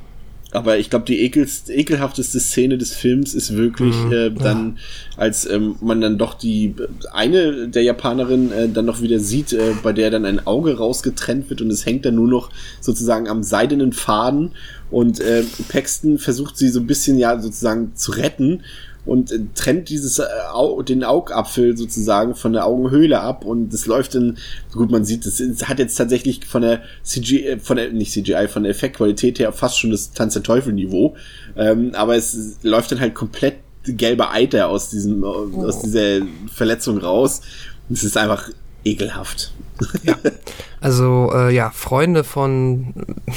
[0.55, 4.79] Aber ich glaube, die ekelst, ekelhafteste Szene des Films ist wirklich äh, dann,
[5.17, 6.75] als ähm, man dann doch die
[7.12, 11.51] eine der Japanerin äh, dann noch wieder sieht, äh, bei der dann ein Auge rausgetrennt
[11.51, 14.53] wird und es hängt dann nur noch sozusagen am seidenen Faden.
[14.93, 18.62] Und äh, Paxton versucht sie so ein bisschen ja sozusagen zu retten
[19.07, 23.87] und äh, trennt dieses äh, Au den Augapfel sozusagen von der Augenhöhle ab und das
[23.87, 24.38] läuft dann
[24.73, 28.49] gut man sieht das hat jetzt tatsächlich von der CGI äh, von der nicht CGI
[28.49, 31.17] von der Effektqualität her fast schon das Tanz der Teufel Niveau.
[31.57, 36.21] Ähm, aber es läuft dann halt komplett gelber Eiter aus diesem aus dieser
[36.53, 37.43] Verletzung raus.
[37.88, 38.51] Und es ist einfach
[38.85, 39.53] ekelhaft.
[40.03, 40.17] Ja.
[40.81, 42.95] Also, äh, ja, Freunde von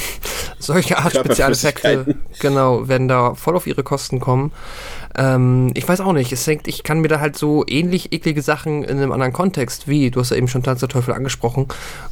[0.58, 4.52] solcher Art Spezialeffekte, genau, werden da voll auf ihre Kosten kommen.
[5.16, 8.42] Ähm, ich weiß auch nicht, es hängt, ich kann mir da halt so ähnlich eklige
[8.42, 11.66] Sachen in einem anderen Kontext, wie, du hast ja eben schon Tanz der Teufel angesprochen,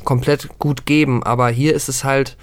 [0.04, 2.36] komplett gut geben, aber hier ist es halt,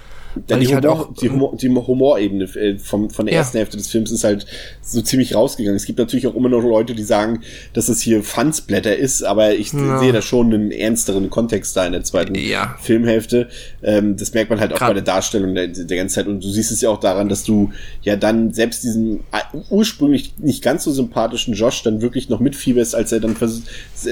[0.48, 3.39] Dann weil die, halt Humor, auch, die, Humor, die Humorebene äh, vom, von der Ja.
[3.41, 4.46] ersten Hälfte des Films ist halt
[4.82, 5.76] so ziemlich rausgegangen.
[5.76, 7.41] Es gibt natürlich auch immer noch Leute, die sagen,
[7.74, 10.00] dass es hier Fansblätter ist, aber ich Ja.
[10.00, 12.76] sehe da schon einen ernsteren Kontext da in der zweiten Ja.
[12.82, 13.48] Filmhälfte.
[13.84, 16.28] Ähm, das merkt man halt auch Grad- bei der Darstellung der, der ganzen Zeit.
[16.28, 20.34] Und du siehst es ja auch daran, dass du ja dann selbst diesen äh, ursprünglich
[20.39, 23.63] nicht ganz so sympathischen Josh dann wirklich noch mitfieberst, als er dann versucht,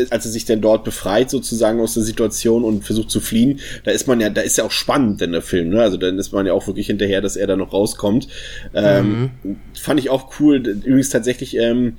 [0.10, 3.60] als er sich dann dort befreit sozusagen aus der Situation und versucht zu fliehen.
[3.84, 5.82] Da ist man ja, da ist ja auch spannend in der Film, ne?
[5.82, 8.28] Also dann ist man ja auch wirklich hinterher, dass er da noch rauskommt.
[8.74, 9.32] Ähm,
[9.80, 10.58] Fand ich auch cool.
[10.58, 11.98] Übrigens tatsächlich, ähm,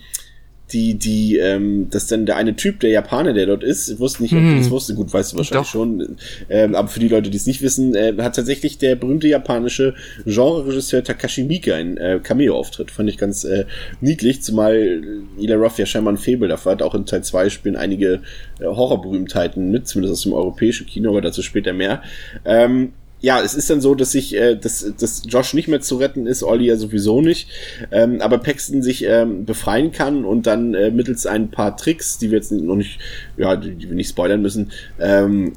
[0.72, 4.32] die, die, ähm, dass dann der eine Typ, der Japaner, der dort ist, wusste nicht,
[4.32, 5.72] ob du das wusste, gut, weißt du wahrscheinlich Doch.
[5.72, 6.16] schon,
[6.48, 9.94] ähm, aber für die Leute, die es nicht wissen, äh, hat tatsächlich der berühmte japanische
[10.24, 12.90] Genre-Regisseur Takashi Miike einen äh, Cameo-Auftritt.
[12.90, 13.66] Fand ich ganz äh,
[14.00, 15.02] niedlich, zumal
[15.38, 16.82] Ila Roth ja scheinbar ein Faible dafür hat.
[16.82, 18.22] Auch in Teil 2 spielen einige
[18.60, 22.02] äh, Horrorberühmtheiten mit, zumindest aus dem europäischen Kino, aber dazu später mehr.
[22.44, 22.92] Ähm,
[23.22, 26.26] ja, es ist dann so, dass sich, äh, dass, dass Josh nicht mehr zu retten
[26.26, 27.48] ist, Olli ja sowieso nicht,
[27.92, 32.30] ähm, aber Paxton sich ähm, befreien kann und dann äh, mittels ein paar Tricks, die
[32.30, 32.98] wir jetzt noch nicht,
[33.36, 35.52] ja, die, wir nicht spoilern müssen, ähm,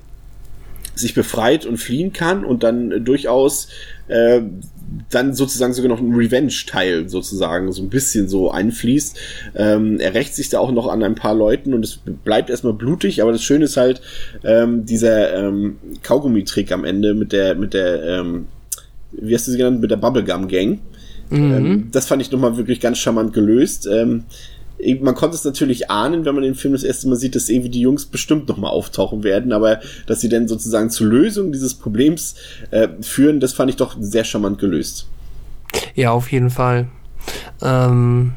[0.93, 3.67] sich befreit und fliehen kann und dann äh, durchaus
[4.07, 4.41] äh,
[5.09, 9.17] dann sozusagen sogar noch ein Revenge-Teil sozusagen so ein bisschen so einfließt.
[9.55, 12.73] Ähm, er rächt sich da auch noch an ein paar Leuten und es bleibt erstmal
[12.73, 14.01] blutig, aber das Schöne ist halt
[14.43, 18.47] ähm, dieser ähm, Kaugummi-Trick am Ende mit der, mit der, ähm,
[19.11, 20.79] wie hast du sie genannt, mit der Bubblegum Gang.
[21.31, 23.87] Ähm, das fand ich nochmal wirklich ganz charmant gelöst.
[23.87, 24.25] Ähm,
[25.01, 27.69] man konnte es natürlich ahnen, wenn man den Film das erste Mal sieht, dass irgendwie
[27.69, 32.35] die Jungs bestimmt nochmal auftauchen werden, aber dass sie dann sozusagen zur Lösung dieses Problems
[32.71, 35.07] äh, führen, das fand ich doch sehr charmant gelöst.
[35.95, 36.87] ja, auf jeden Fall.
[37.61, 38.33] Ähm,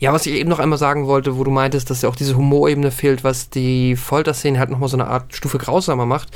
[0.00, 2.36] Ja, was ich eben noch einmal sagen wollte, wo du meintest, dass ja auch diese
[2.36, 6.30] Humorebene fehlt, was die Folterszene halt nochmal so eine Art Stufe grausamer macht,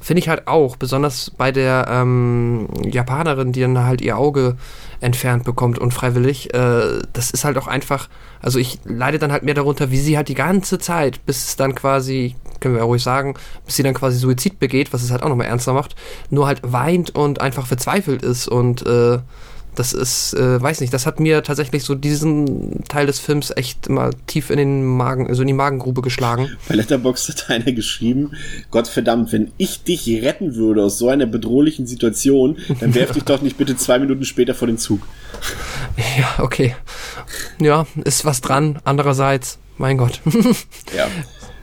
[0.00, 4.56] finde ich halt auch, besonders bei der ähm, Japanerin, die dann halt ihr Auge
[5.00, 6.52] entfernt bekommt unfreiwillig.
[6.54, 8.08] Äh, das ist halt auch einfach,
[8.40, 11.56] also ich leide dann halt mehr darunter, wie sie halt die ganze Zeit, bis es
[11.56, 15.10] dann quasi, können wir ja ruhig sagen, bis sie dann quasi Suizid begeht, was es
[15.10, 15.96] halt auch nochmal ernster macht,
[16.30, 19.18] nur halt weint und einfach verzweifelt ist und äh,
[19.76, 23.86] das ist, äh, weiß nicht, das hat mir tatsächlich so diesen Teil des Films echt
[23.86, 26.50] immer tief in den Magen, also in die Magengrube geschlagen.
[26.68, 28.32] Bei Letterboxd hat einer geschrieben,
[28.70, 33.24] Gott verdammt, wenn ich dich retten würde aus so einer bedrohlichen Situation, dann werf dich
[33.24, 35.00] doch nicht bitte zwei Minuten später vor den Zug.
[36.18, 36.74] Ja, okay.
[37.58, 38.78] Ja, ist was dran.
[38.84, 40.20] Andererseits, mein Gott.
[40.96, 41.08] ja.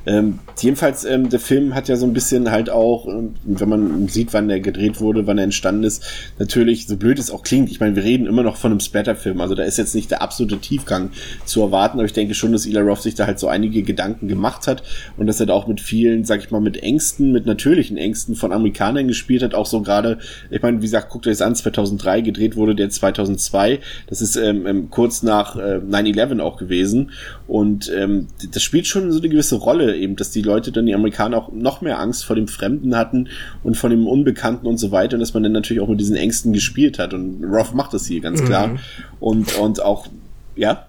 [0.05, 4.07] Ähm, jedenfalls, ähm, der Film hat ja so ein bisschen halt auch, ähm, wenn man
[4.09, 6.03] sieht, wann der gedreht wurde, wann er entstanden ist,
[6.39, 9.39] natürlich, so blöd es auch klingt, ich meine, wir reden immer noch von einem Splatter-Film,
[9.39, 11.11] also da ist jetzt nicht der absolute Tiefgang
[11.45, 14.27] zu erwarten, aber ich denke schon, dass Eli Roth sich da halt so einige Gedanken
[14.27, 14.83] gemacht hat
[15.15, 18.35] und dass er da auch mit vielen, sag ich mal, mit Ängsten, mit natürlichen Ängsten
[18.35, 21.55] von Amerikanern gespielt hat, auch so gerade, ich meine, wie gesagt, guckt euch das an,
[21.55, 27.11] 2003 gedreht wurde der 2002, das ist ähm, ähm, kurz nach äh, 9-11 auch gewesen
[27.47, 30.93] und ähm, das spielt schon so eine gewisse Rolle eben, dass die Leute dann, die
[30.93, 33.29] Amerikaner auch noch mehr Angst vor dem Fremden hatten
[33.63, 36.15] und vor dem Unbekannten und so weiter und dass man dann natürlich auch mit diesen
[36.15, 38.45] Ängsten gespielt hat und Roth macht das hier ganz mhm.
[38.45, 38.79] klar
[39.19, 40.07] und, und auch,
[40.55, 40.87] ja?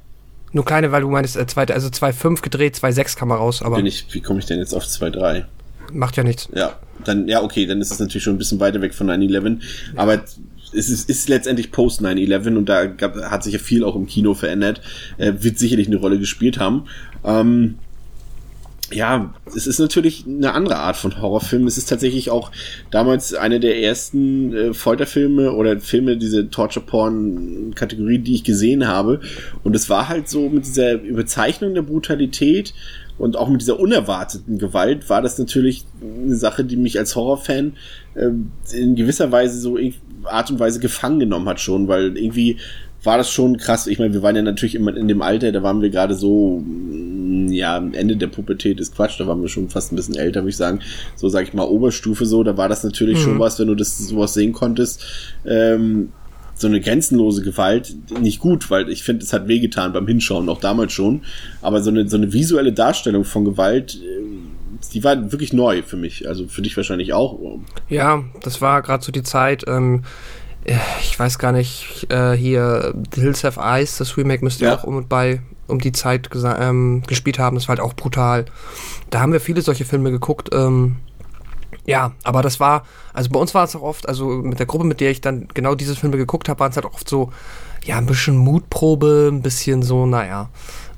[0.52, 3.76] Nur kleine, weil du meinst, äh, zweite, also 2.5 gedreht, 2.6 kam er raus, aber.
[3.76, 5.44] Bin ich, wie komme ich denn jetzt auf 2.3?
[5.92, 6.48] Macht ja nichts.
[6.54, 9.48] Ja, dann, ja, okay, dann ist es natürlich schon ein bisschen weiter weg von 9-11,
[9.48, 9.58] ja.
[9.96, 10.22] aber
[10.76, 14.06] es ist, ist letztendlich post 9-11 und da gab, hat sich ja viel auch im
[14.06, 14.80] Kino verändert,
[15.18, 16.86] äh, wird sicherlich eine Rolle gespielt haben.
[17.24, 17.78] Ähm,
[18.92, 21.66] ja, es ist natürlich eine andere Art von Horrorfilm.
[21.66, 22.50] Es ist tatsächlich auch
[22.90, 29.20] damals eine der ersten äh, Folterfilme oder Filme, diese Torture-Porn-Kategorie, die ich gesehen habe.
[29.62, 32.74] Und es war halt so mit dieser Überzeichnung der Brutalität
[33.16, 37.74] und auch mit dieser unerwarteten Gewalt war das natürlich eine Sache, die mich als Horrorfan
[38.14, 38.30] äh,
[38.76, 39.78] in gewisser Weise so
[40.24, 42.58] Art und Weise gefangen genommen hat schon, weil irgendwie
[43.04, 43.86] war das schon krass.
[43.86, 46.62] Ich meine, wir waren ja natürlich immer in dem Alter, da waren wir gerade so,
[46.64, 50.40] mm, ja, Ende der Pubertät ist Quatsch, da waren wir schon fast ein bisschen älter,
[50.40, 50.80] würde ich sagen.
[51.16, 53.22] So sag ich mal, Oberstufe so, da war das natürlich mhm.
[53.22, 55.04] schon was, wenn du das sowas sehen konntest.
[55.44, 56.12] Ähm,
[56.56, 60.60] so eine grenzenlose Gewalt nicht gut, weil ich finde, es hat wehgetan beim Hinschauen, auch
[60.60, 61.22] damals schon.
[61.62, 64.24] Aber so eine, so eine visuelle Darstellung von Gewalt, äh,
[64.92, 66.28] die war wirklich neu für mich.
[66.28, 67.38] Also für dich wahrscheinlich auch.
[67.88, 69.64] Ja, das war gerade so die Zeit.
[69.66, 70.04] Ähm,
[71.00, 74.84] ich weiß gar nicht, äh, hier The Hills Have Eyes, das Remake müsste ja auch
[74.84, 77.56] um bei um die Zeit ähm, gespielt haben.
[77.56, 78.44] Das war halt auch brutal.
[79.10, 80.50] Da haben wir viele solche Filme geguckt.
[80.52, 80.96] Ähm,
[81.86, 84.84] ja, aber das war, also bei uns war es auch oft, also mit der Gruppe,
[84.84, 87.32] mit der ich dann genau diese Filme geguckt habe, waren es halt oft so,
[87.84, 90.48] ja, ein bisschen Mutprobe, ein bisschen so, naja,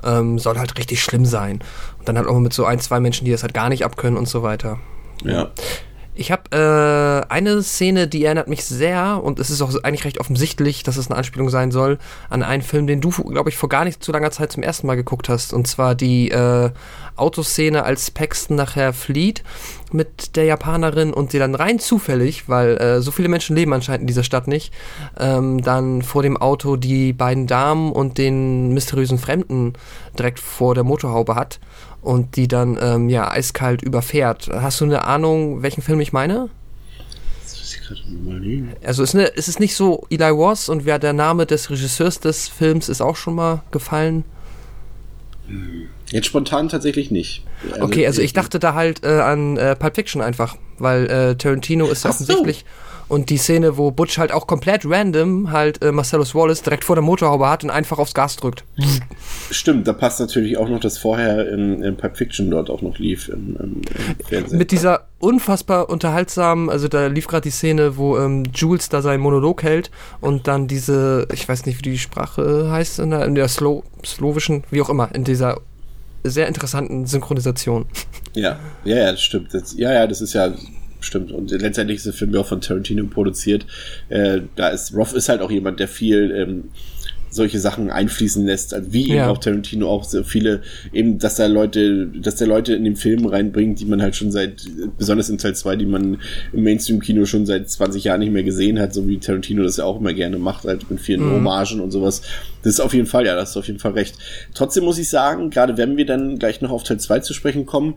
[0.05, 1.61] ähm, soll halt richtig schlimm sein.
[1.99, 4.17] Und dann halt auch mit so ein, zwei Menschen, die das halt gar nicht abkönnen
[4.17, 4.79] und so weiter.
[5.25, 5.51] Ja.
[6.19, 10.19] Ich habe äh, eine Szene, die erinnert mich sehr, und es ist auch eigentlich recht
[10.19, 11.99] offensichtlich, dass es eine Anspielung sein soll,
[12.31, 14.87] an einen Film, den du, glaube ich, vor gar nicht zu langer Zeit zum ersten
[14.87, 15.53] Mal geguckt hast.
[15.53, 16.71] Und zwar die äh,
[17.17, 19.45] Autoszene, als Paxton nachher flieht
[19.93, 24.03] mit der Japanerin und sie dann rein zufällig, weil äh, so viele Menschen leben anscheinend
[24.03, 24.73] in dieser Stadt nicht,
[25.21, 29.75] ähm, dann vor dem Auto die beiden Damen und den mysteriösen Fremden
[30.19, 31.61] direkt vor der Motorhaube hat
[32.07, 34.49] und die dann ähm, ja eiskalt überfährt.
[34.53, 36.49] Hast du eine Ahnung, welchen Film ich meine?
[38.85, 42.21] Also ist, eine, ist es nicht so Eli Ross und wer der Name des Regisseurs
[42.21, 44.25] des Films ist auch schon mal gefallen?
[46.11, 47.45] Jetzt spontan tatsächlich nicht.
[47.73, 51.35] Also okay, also ich dachte da halt äh, an äh, Pulp Fiction einfach, weil äh,
[51.35, 52.65] Tarantino ist ja offensichtlich so.
[53.09, 56.97] Und die Szene, wo Butch halt auch komplett random halt äh, Marcellus Wallace direkt vor
[56.97, 58.65] der Motorhaube hat und einfach aufs Gas drückt.
[59.51, 62.99] Stimmt, da passt natürlich auch noch, dass vorher in, in Pulp Fiction dort auch noch
[62.99, 63.81] lief im, im,
[64.19, 64.59] im Fernsehen.
[64.59, 69.21] Mit dieser unfassbar unterhaltsamen, also da lief gerade die Szene, wo ähm, Jules da seinen
[69.21, 73.37] Monolog hält und dann diese, ich weiß nicht, wie die Sprache heißt, in der, in
[73.37, 75.61] der Slo slowischen, wie auch immer, in dieser
[76.25, 77.87] sehr interessanten Synchronisation.
[78.35, 79.55] Ja, ja, ja, das stimmt.
[79.55, 80.53] Das, ja, ja, das ist ja
[81.01, 81.33] stimmt.
[81.33, 83.67] Und letztendlich ist der Film ja auch von Tarantino produziert.
[84.09, 86.65] Äh, da ist Roth ist halt auch jemand, der viel ähm,
[87.37, 89.15] solche Sachen einfließen lässt, also wie ja.
[89.15, 92.97] eben auch Tarantino auch so viele eben, dass da Leute, dass der Leute in den
[92.97, 94.65] Film reinbringt, die man halt schon seit,
[94.99, 96.19] besonders in Teil 2, die man
[96.53, 99.85] im Mainstream-Kino schon seit 20 Jahren nicht mehr gesehen hat, so wie Tarantino das ja
[99.85, 101.33] auch immer gerne macht, halt mit vielen mhm.
[101.35, 102.23] Hommagen und sowas.
[102.63, 104.17] Das ist auf jeden Fall, ja, das ist auf jeden Fall recht.
[104.55, 107.67] Trotzdem muss ich sagen, gerade wenn wir dann gleich noch auf Teil 2 zu sprechen
[107.67, 107.95] kommen,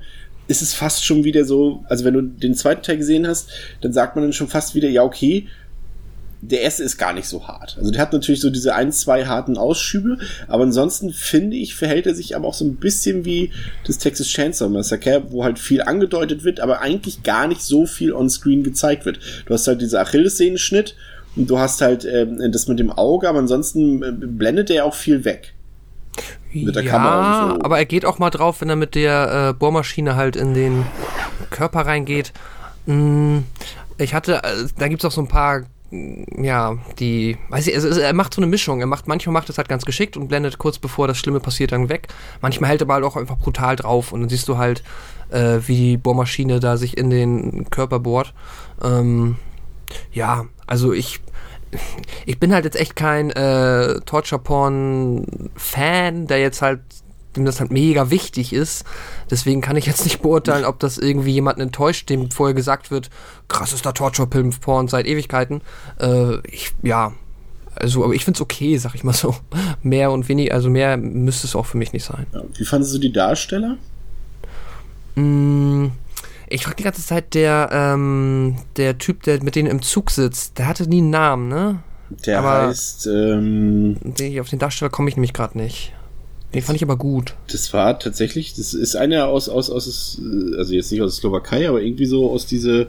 [0.50, 3.50] ist es fast schon wieder so, also wenn du den zweiten Teil gesehen hast,
[3.82, 5.48] dann sagt man dann schon fast wieder, ja, okay,
[6.42, 7.78] der erste ist gar nicht so hart.
[7.78, 12.08] Also der hat natürlich so diese ein, zwei harten Ausschübe, aber ansonsten finde ich, verhält
[12.08, 13.52] er sich aber auch so ein bisschen wie
[13.86, 18.12] das Texas Chainsaw Massacre, wo halt viel angedeutet wird, aber eigentlich gar nicht so viel
[18.12, 19.20] on screen gezeigt wird.
[19.46, 20.96] Du hast halt diese Achillessehnenschnitt
[21.36, 24.96] und du hast halt äh, das mit dem Auge, aber ansonsten äh, blendet er auch
[24.96, 25.54] viel weg.
[26.52, 27.62] Mit der ja, Kamera und so.
[27.64, 30.86] aber er geht auch mal drauf, wenn er mit der äh, Bohrmaschine halt in den
[31.50, 32.34] Körper reingeht.
[32.86, 33.40] Mm,
[33.98, 38.00] ich hatte, äh, da gibt es auch so ein paar ja, die, weiß ich, also
[38.00, 38.80] er macht so eine Mischung.
[38.80, 41.72] Er macht, manchmal macht es halt ganz geschickt und blendet kurz bevor das Schlimme passiert
[41.72, 42.10] dann weg.
[42.42, 44.84] Manchmal hält er aber halt auch einfach brutal drauf und dann siehst du halt,
[45.32, 48.34] äh, wie die Bohrmaschine da sich in den Körper bohrt.
[48.84, 49.38] Ähm,
[50.12, 51.22] ja, also ich,
[52.25, 56.82] ich bin halt jetzt echt kein äh, Torture-Porn-Fan, der jetzt halt
[57.36, 58.86] dem das halt mega wichtig ist.
[59.29, 63.10] Deswegen kann ich jetzt nicht beurteilen, ob das irgendwie jemanden enttäuscht, dem vorher gesagt wird,
[63.47, 65.62] krassester Torture-Porn seit Ewigkeiten.
[65.99, 67.13] Äh, ich, ja,
[67.75, 69.36] also, aber ich find's okay, sag ich mal so.
[69.84, 72.25] Mehr und weniger, also mehr müsste es auch für mich nicht sein.
[72.58, 73.77] Wie fandest du die Darsteller?
[75.15, 75.88] Mm,
[76.50, 80.58] ich frage die ganze Zeit, der, ähm, der Typ, der mit denen im Zug sitzt,
[80.58, 81.84] der hatte nie einen Namen, ne?
[82.26, 83.98] Der aber heißt, ähm,
[84.40, 85.94] Auf den Darsteller komme ich nämlich gerade nicht.
[86.54, 87.36] Den fand ich aber gut.
[87.52, 90.20] Das war tatsächlich, das ist einer aus, aus, aus,
[90.58, 92.88] also jetzt nicht aus der Slowakei, aber irgendwie so aus diese,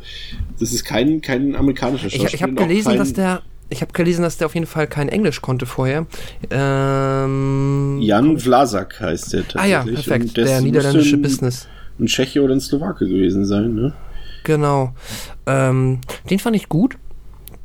[0.59, 2.29] das ist kein, kein amerikanischer Schauspieler.
[2.29, 5.11] Ich, ich habe gelesen, dass der, ich habe gelesen, dass der auf jeden Fall kein
[5.11, 6.07] Englisch konnte vorher.
[6.51, 9.77] Ähm, Jan Vlasak heißt der tatsächlich.
[9.77, 11.69] Ah ja, perfekt, der niederländische Business.
[12.01, 13.93] Ein Tscheche oder ein Slowake gewesen sein, ne?
[14.45, 14.95] Genau.
[15.47, 16.97] Ähm, den fand ich gut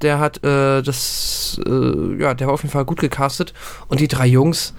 [0.01, 3.53] der hat äh, das, äh, ja, der war auf jeden Fall gut gecastet.
[3.87, 4.73] Und die drei Jungs,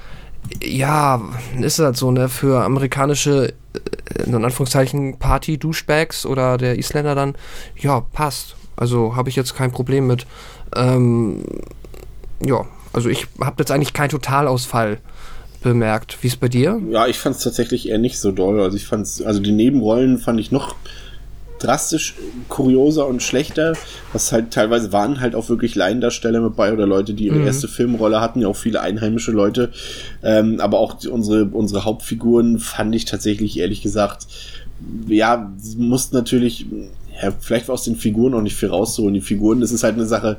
[0.63, 1.21] ja,
[1.61, 7.35] ist halt so, ne, für amerikanische, äh, in Anführungszeichen, Party-Douchebags oder der Isländer dann,
[7.77, 8.57] ja, passt.
[8.77, 10.27] Also habe ich jetzt kein Problem mit.
[10.75, 11.43] Ähm,
[12.45, 14.99] ja, also ich habe jetzt eigentlich keinen Totalausfall
[15.67, 16.19] bemerkt.
[16.23, 16.81] Wie ist bei dir?
[16.91, 18.61] Ja, ich fand es tatsächlich eher nicht so doll.
[18.61, 20.75] Also ich fand's, also die Nebenrollen fand ich noch
[21.59, 22.15] drastisch
[22.49, 23.75] kurioser und schlechter.
[24.13, 27.47] Was halt teilweise waren halt auch wirklich Laiendarsteller mit bei oder Leute, die ihre mhm.
[27.47, 29.73] erste Filmrolle hatten, ja auch viele einheimische Leute.
[30.23, 34.27] Ähm, aber auch die, unsere, unsere Hauptfiguren fand ich tatsächlich ehrlich gesagt,
[35.09, 36.67] ja, mussten natürlich
[37.23, 39.15] ja, vielleicht war aus den Figuren auch nicht viel rauszuholen.
[39.15, 40.37] Die Figuren, das ist halt eine Sache,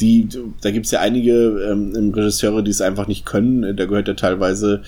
[0.00, 0.28] die,
[0.60, 3.76] da gibt's ja einige ähm, Regisseure, die es einfach nicht können.
[3.76, 4.82] Da gehört ja teilweise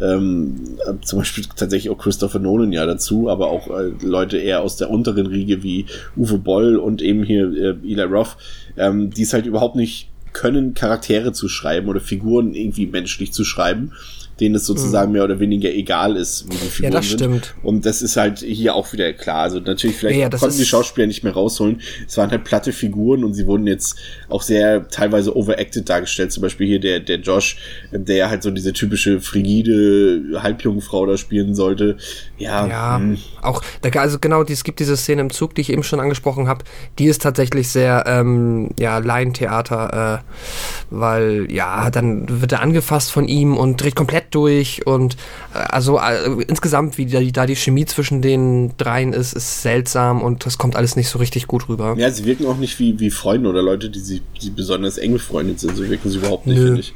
[0.00, 0.56] ähm,
[1.02, 4.90] zum Beispiel tatsächlich auch Christopher Nolan ja dazu, aber auch äh, Leute eher aus der
[4.90, 8.36] unteren Riege wie Uwe Boll und eben hier äh, Eli Roth,
[8.76, 13.44] ähm, die es halt überhaupt nicht können, Charaktere zu schreiben oder Figuren irgendwie menschlich zu
[13.44, 13.92] schreiben
[14.40, 15.12] denen es sozusagen mhm.
[15.14, 17.18] mehr oder weniger egal ist, wie die Figuren ja, das sind.
[17.18, 17.54] Stimmt.
[17.62, 19.42] Und das ist halt hier auch wieder klar.
[19.42, 21.80] Also natürlich, vielleicht ja, konnten die Schauspieler nicht mehr rausholen.
[22.06, 23.96] Es waren halt platte Figuren und sie wurden jetzt
[24.28, 26.32] auch sehr teilweise overacted dargestellt.
[26.32, 27.56] Zum Beispiel hier der, der Josh,
[27.92, 31.96] der halt so diese typische frigide Halbjungfrau da spielen sollte.
[32.38, 33.18] Ja, ja hm.
[33.42, 33.62] auch,
[33.94, 36.64] also genau, es gibt diese Szene im Zug, die ich eben schon angesprochen habe.
[36.98, 43.26] Die ist tatsächlich sehr, ähm, ja, Laientheater, äh, weil, ja, dann wird er angefasst von
[43.26, 45.16] ihm und dreht komplett durch und
[45.54, 50.22] äh, also äh, insgesamt, wie da, da die Chemie zwischen den dreien ist, ist seltsam
[50.22, 51.94] und das kommt alles nicht so richtig gut rüber.
[51.98, 55.12] Ja, sie wirken auch nicht wie, wie Freunde oder Leute, die sie die besonders eng
[55.12, 55.76] befreundet sind.
[55.76, 56.94] So wirken sie überhaupt nicht, finde ich.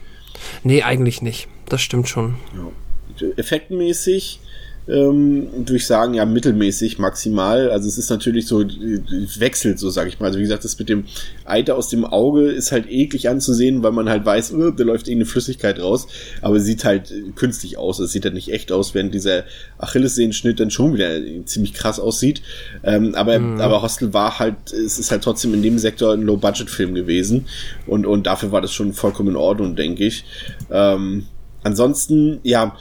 [0.65, 1.49] Nee, eigentlich nicht.
[1.69, 2.37] Das stimmt schon.
[2.55, 3.29] Ja.
[3.37, 4.41] Effektmäßig
[4.89, 7.71] ähm, ich sagen, ja, mittelmäßig maximal.
[7.71, 10.27] Also es ist natürlich so, wechselt so, sag ich mal.
[10.27, 11.05] Also wie gesagt, das mit dem
[11.45, 15.09] Eiter aus dem Auge ist halt eklig anzusehen, weil man halt weiß, oh, da läuft
[15.09, 16.09] irgendeine Flüssigkeit raus,
[16.41, 17.99] aber es sieht halt künstlich aus.
[18.01, 19.45] Es sieht halt nicht echt aus, während dieser
[19.79, 21.11] Achillessehenschnitt dann schon wieder
[21.45, 22.43] ziemlich krass aussieht.
[22.83, 23.61] Ähm, aber, mhm.
[23.61, 27.47] aber Hostel war halt, es ist halt trotzdem in dem Sektor ein Low-Budget-Film gewesen
[27.87, 30.25] und, und dafür war das schon vollkommen in Ordnung, denke ich.
[30.71, 31.27] Ähm,
[31.63, 32.77] ansonsten, ja,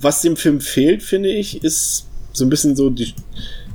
[0.00, 3.14] was dem Film fehlt, finde ich, ist so ein bisschen so die.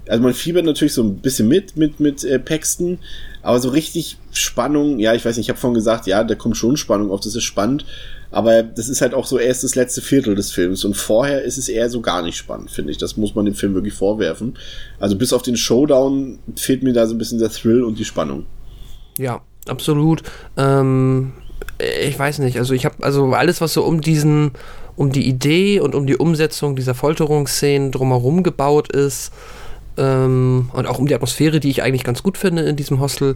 [0.07, 2.99] Also man fiebert natürlich so ein bisschen mit mit mit äh, Paxton,
[3.41, 6.57] aber so richtig Spannung, ja, ich weiß nicht, ich habe vorhin gesagt, ja, da kommt
[6.57, 7.85] schon Spannung auf, das ist spannend,
[8.29, 11.57] aber das ist halt auch so erst das letzte Viertel des Films und vorher ist
[11.57, 12.97] es eher so gar nicht spannend, finde ich.
[12.97, 14.57] Das muss man dem Film wirklich vorwerfen.
[14.99, 18.05] Also bis auf den Showdown fehlt mir da so ein bisschen der Thrill und die
[18.05, 18.45] Spannung.
[19.17, 20.21] Ja, absolut.
[20.57, 21.33] Ähm,
[22.07, 24.51] ich weiß nicht, also ich habe also alles, was so um diesen
[24.95, 29.31] um die Idee und um die Umsetzung dieser Folterungsszenen drumherum gebaut ist.
[29.97, 33.35] Ähm, und auch um die Atmosphäre, die ich eigentlich ganz gut finde in diesem Hostel,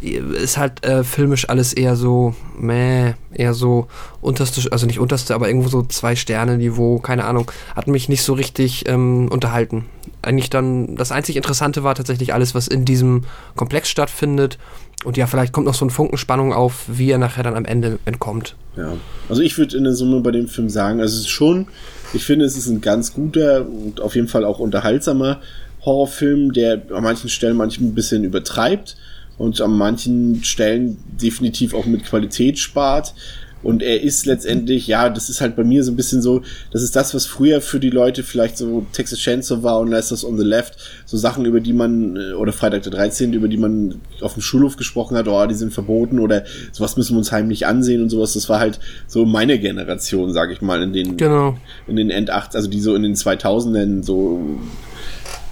[0.00, 3.88] ist halt äh, filmisch alles eher so, meh, eher so
[4.20, 8.22] unterste, also nicht unterste, aber irgendwo so zwei Sterne Niveau, keine Ahnung, hat mich nicht
[8.22, 9.86] so richtig ähm, unterhalten.
[10.22, 13.24] Eigentlich dann, das einzig Interessante war tatsächlich alles, was in diesem
[13.56, 14.58] Komplex stattfindet
[15.04, 17.98] und ja, vielleicht kommt noch so ein Funkenspannung auf, wie er nachher dann am Ende
[18.04, 18.56] entkommt.
[18.76, 18.92] Ja,
[19.28, 21.68] also ich würde in der Summe bei dem Film sagen, also es ist schon,
[22.14, 25.40] ich finde, es ist ein ganz guter und auf jeden Fall auch unterhaltsamer
[25.84, 28.96] Horrorfilm, der an manchen Stellen manchmal ein bisschen übertreibt
[29.36, 33.14] und an manchen Stellen definitiv auch mit Qualität spart.
[33.62, 36.82] Und er ist letztendlich, ja, das ist halt bei mir so ein bisschen so, das
[36.82, 40.38] ist das, was früher für die Leute vielleicht so Texas Chainsaw war und Last on
[40.38, 44.00] the Left, so Sachen, über die man, äh, oder Freitag der 13., über die man
[44.20, 47.66] auf dem Schulhof gesprochen hat, oh, die sind verboten oder sowas müssen wir uns heimlich
[47.66, 48.34] ansehen und sowas.
[48.34, 48.78] Das war halt
[49.08, 51.56] so meine Generation, sag ich mal, in den, genau.
[51.88, 54.40] in den End 8, also die so in den 2000ern so,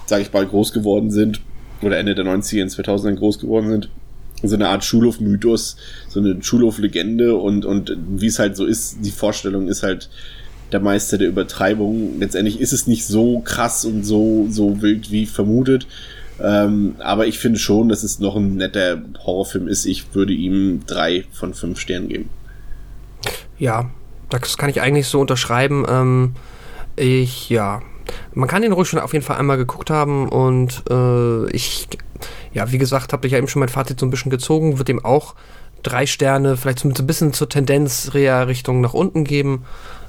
[0.06, 1.40] sag ich mal, groß geworden sind
[1.82, 3.88] oder Ende der 90er, in 2000ern groß geworden sind
[4.42, 5.76] so eine Art Schulhof-Mythos,
[6.08, 10.10] so eine Schulhof-Legende und, und wie es halt so ist, die Vorstellung ist halt
[10.72, 12.18] der Meister der Übertreibung.
[12.18, 15.86] Letztendlich ist es nicht so krass und so, so wild wie vermutet.
[16.42, 19.86] Ähm, aber ich finde schon, dass es noch ein netter Horrorfilm ist.
[19.86, 22.30] Ich würde ihm drei von fünf Sternen geben.
[23.58, 23.90] Ja,
[24.28, 25.86] das kann ich eigentlich so unterschreiben.
[25.88, 26.34] Ähm,
[26.96, 27.80] ich, ja,
[28.34, 31.88] man kann den ruhig schon auf jeden Fall einmal geguckt haben und äh, ich
[32.56, 34.88] ja, wie gesagt, habe ich ja eben schon mein Fazit so ein bisschen gezogen, wird
[34.88, 35.34] ihm auch
[35.82, 39.66] drei Sterne, vielleicht so ein bisschen zur Tendenz Richtung nach unten geben.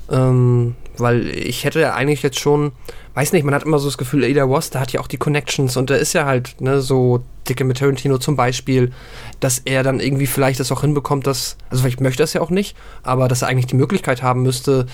[0.10, 2.72] Ähm, weil ich hätte ja eigentlich jetzt schon,
[3.16, 5.18] weiß nicht, man hat immer so das Gefühl, Ada Ross, der hat ja auch die
[5.18, 8.94] Connections und der ist ja halt, ne, so dicke mit Tarantino zum Beispiel,
[9.42, 12.40] dass er dann irgendwie vielleicht das auch hinbekommt, dass, also vielleicht möchte er es ja
[12.40, 14.86] auch nicht, aber dass er eigentlich die Möglichkeit haben müsste,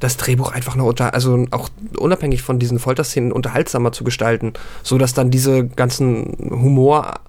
[0.00, 4.98] das Drehbuch einfach noch unter, also auch unabhängig von diesen Folterszenen unterhaltsamer zu gestalten, so
[4.98, 7.20] dass dann diese ganzen Humor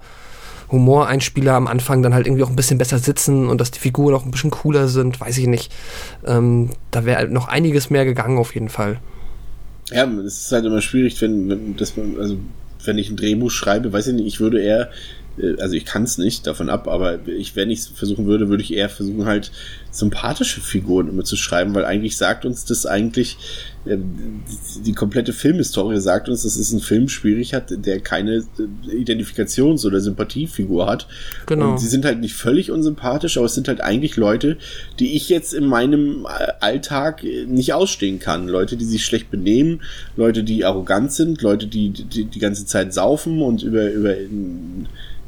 [0.72, 4.16] Humoreinspieler am Anfang dann halt irgendwie auch ein bisschen besser sitzen und dass die Figuren
[4.16, 5.70] auch ein bisschen cooler sind, weiß ich nicht.
[6.26, 9.00] Ähm, da wäre noch einiges mehr gegangen auf jeden Fall.
[9.92, 12.38] Ja, es ist halt immer schwierig, wenn, wenn, das, also,
[12.86, 14.90] wenn ich ein Drehbuch schreibe, weiß ich nicht, ich würde eher
[15.60, 18.64] also ich kann es nicht davon ab, aber ich, wenn ich es versuchen würde, würde
[18.64, 19.52] ich eher versuchen, halt
[19.90, 23.38] sympathische Figuren immer zu schreiben, weil eigentlich sagt uns das eigentlich,
[23.86, 28.44] äh, die, die komplette Filmhistorie sagt uns, dass es ein Film schwierig hat, der keine
[28.58, 31.08] äh, Identifikations- oder Sympathiefigur hat.
[31.46, 31.72] Genau.
[31.72, 34.58] Und sie sind halt nicht völlig unsympathisch, aber es sind halt eigentlich Leute,
[35.00, 36.28] die ich jetzt in meinem
[36.60, 38.48] Alltag nicht ausstehen kann.
[38.48, 39.82] Leute, die sich schlecht benehmen,
[40.16, 44.16] Leute, die arrogant sind, Leute, die die, die ganze Zeit saufen und über, über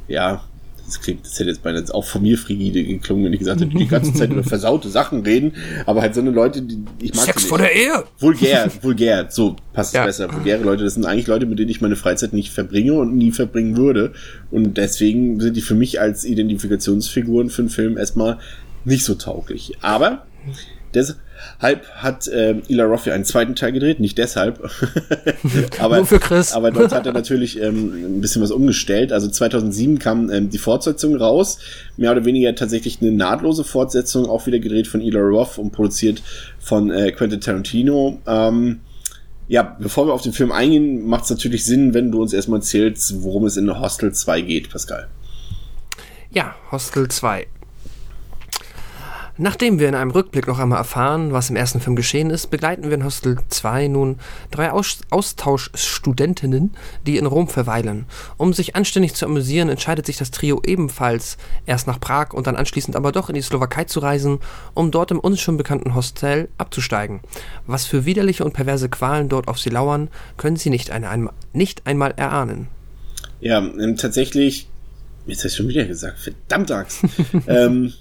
[0.08, 0.44] ja,
[0.86, 3.76] das klingt, das hätte jetzt beinahe auch von mir frigide geklungen, wenn ich gesagt hätte,
[3.76, 5.54] die ganze Zeit über versaute Sachen reden,
[5.86, 7.26] aber halt so eine Leute, die ich mag.
[7.26, 8.04] Sex vor der Ehe!
[8.20, 10.02] Vulgär, vulgär, so passt ja.
[10.02, 10.34] es besser.
[10.34, 13.32] Vulgäre Leute, das sind eigentlich Leute, mit denen ich meine Freizeit nicht verbringe und nie
[13.32, 14.14] verbringen würde.
[14.52, 18.40] Und deswegen sind die für mich als Identifikationsfiguren für einen Film erstmal
[18.84, 19.78] nicht so tauglich.
[19.82, 20.26] Aber
[20.92, 21.18] das,
[21.60, 24.70] Halb hat äh, Ila Roth einen zweiten Teil gedreht, nicht deshalb.
[25.80, 26.52] aber, Nur für Chris.
[26.54, 29.12] aber dort hat er natürlich ähm, ein bisschen was umgestellt.
[29.12, 31.60] Also 2007 kam ähm, die Fortsetzung raus,
[31.98, 36.22] mehr oder weniger tatsächlich eine nahtlose Fortsetzung, auch wieder gedreht von Ila Roth und produziert
[36.60, 38.20] von äh, Quentin Tarantino.
[38.28, 38.82] Ähm,
[39.48, 42.60] ja, bevor wir auf den Film eingehen, macht es natürlich Sinn, wenn du uns erstmal
[42.60, 45.08] erzählst, worum es in Hostel 2 geht, Pascal.
[46.32, 47.48] Ja, Hostel 2
[49.38, 52.84] Nachdem wir in einem Rückblick noch einmal erfahren, was im ersten Film geschehen ist, begleiten
[52.84, 54.20] wir in Hostel 2 nun
[54.52, 56.76] drei Aus Austauschstudentinnen,
[57.08, 58.06] die in Rom verweilen.
[58.38, 62.56] Um sich anständig zu amüsieren, entscheidet sich das Trio ebenfalls erst nach Prag und dann
[62.56, 64.38] anschließend aber doch in die Slowakei zu reisen,
[64.76, 67.22] um dort im uns schon bekannten Hostel abzusteigen.
[67.66, 71.30] Was für widerliche und perverse Qualen dort auf sie lauern, können sie nicht, eine, ein,
[71.54, 72.68] nicht einmal erahnen.
[73.42, 74.70] Ja, ähm, tatsächlich,
[75.26, 77.04] jetzt hast du schon wieder gesagt, verdammt Axt.
[77.48, 77.94] ähm,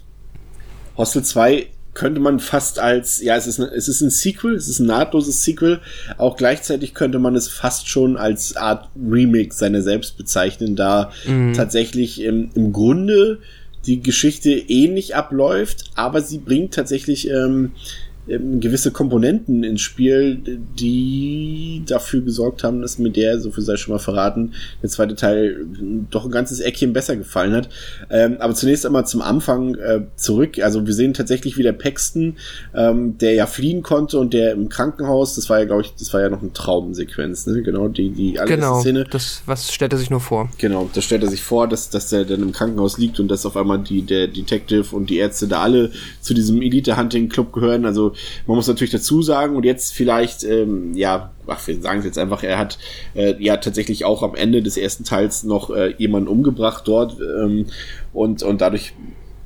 [1.02, 4.68] Hostel 2 könnte man fast als, ja, es ist, ein, es ist ein Sequel, es
[4.68, 5.80] ist ein nahtloses Sequel.
[6.16, 11.54] Auch gleichzeitig könnte man es fast schon als Art Remake seiner selbst bezeichnen, da mhm.
[11.54, 13.40] tatsächlich im, im Grunde
[13.84, 17.72] die Geschichte ähnlich abläuft, aber sie bringt tatsächlich ähm,
[18.28, 23.76] ähm, gewisse Komponenten ins Spiel, die dafür gesorgt haben, dass mir der, so viel sei
[23.76, 24.52] schon mal verraten,
[24.82, 25.66] der zweite Teil
[26.10, 27.68] doch ein ganzes Eckchen besser gefallen hat.
[28.10, 30.60] Ähm, aber zunächst einmal zum Anfang äh, zurück.
[30.62, 32.36] Also wir sehen tatsächlich wieder Paxton,
[32.74, 36.12] ähm, der ja fliehen konnte und der im Krankenhaus, das war ja, glaube ich, das
[36.12, 37.62] war ja noch eine Traumsequenz, ne?
[37.62, 39.04] Genau, die, die allererste genau, Szene.
[39.10, 40.48] Das, was stellt er sich nur vor?
[40.58, 43.44] Genau, das stellt er sich vor, dass, dass der dann im Krankenhaus liegt und dass
[43.46, 47.84] auf einmal die, der Detective und die Ärzte da alle zu diesem Elite-Hunting-Club gehören.
[47.84, 48.11] Also
[48.46, 52.18] man muss natürlich dazu sagen, und jetzt vielleicht, ähm, ja, ach, wir sagen es jetzt
[52.18, 52.78] einfach, er hat
[53.14, 57.66] äh, ja tatsächlich auch am Ende des ersten Teils noch äh, jemanden umgebracht dort ähm,
[58.12, 58.94] und, und dadurch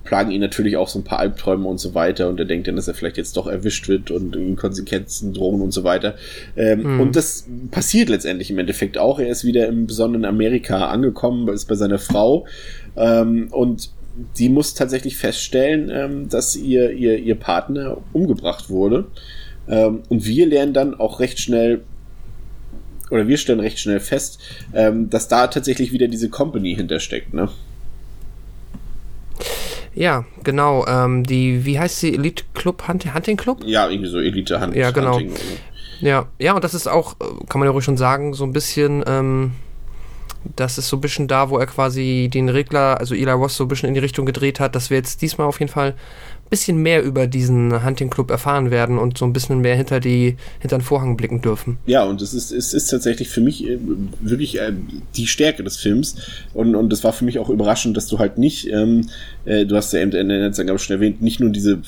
[0.07, 2.77] plagen ihn natürlich auch so ein paar Albträume und so weiter und er denkt dann,
[2.77, 6.15] dass er vielleicht jetzt doch erwischt wird und ihm Konsequenzen drohen und so weiter.
[6.57, 7.01] Ähm, mhm.
[7.01, 9.19] Und das passiert letztendlich im Endeffekt auch.
[9.19, 12.47] Er ist wieder im besonderen Amerika angekommen, ist bei seiner Frau
[12.97, 13.91] ähm, und
[14.39, 19.07] die muss tatsächlich feststellen, ähm, dass ihr, ihr, ihr Partner umgebracht wurde.
[19.69, 21.83] Ähm, und wir lernen dann auch recht schnell,
[23.11, 24.41] oder wir stellen recht schnell fest,
[24.73, 27.49] ähm, dass da tatsächlich wieder diese Company hintersteckt, ne?
[29.95, 30.87] Ja, genau.
[30.87, 32.15] Ähm, die, wie heißt sie?
[32.15, 33.63] Elite Club Hunting, Hunting Club?
[33.65, 34.81] Ja, irgendwie so Elite Hunting.
[34.81, 35.15] Ja, genau.
[35.15, 35.33] Hunting.
[36.01, 38.53] Ja, ja, und das ist auch, äh, kann man ja ruhig schon sagen, so ein
[38.53, 39.53] bisschen, ähm,
[40.55, 43.65] das ist so ein bisschen da, wo er quasi den Regler, also Eli Ross, so
[43.65, 46.51] ein bisschen in die Richtung gedreht hat, dass wir jetzt diesmal auf jeden Fall ein
[46.51, 50.37] bisschen mehr über diesen Hunting Club erfahren werden und so ein bisschen mehr hinter die
[50.61, 51.79] hinter den Vorhang blicken dürfen.
[51.87, 53.79] Ja, und es ist, es ist tatsächlich für mich äh,
[54.21, 54.73] wirklich äh,
[55.17, 56.17] die Stärke des Films.
[56.55, 59.09] Und, und das war für mich auch überraschend, dass du halt nicht, ähm,
[59.45, 61.81] äh, du hast ja eben in der Netzangabe schon erwähnt, nicht nur diese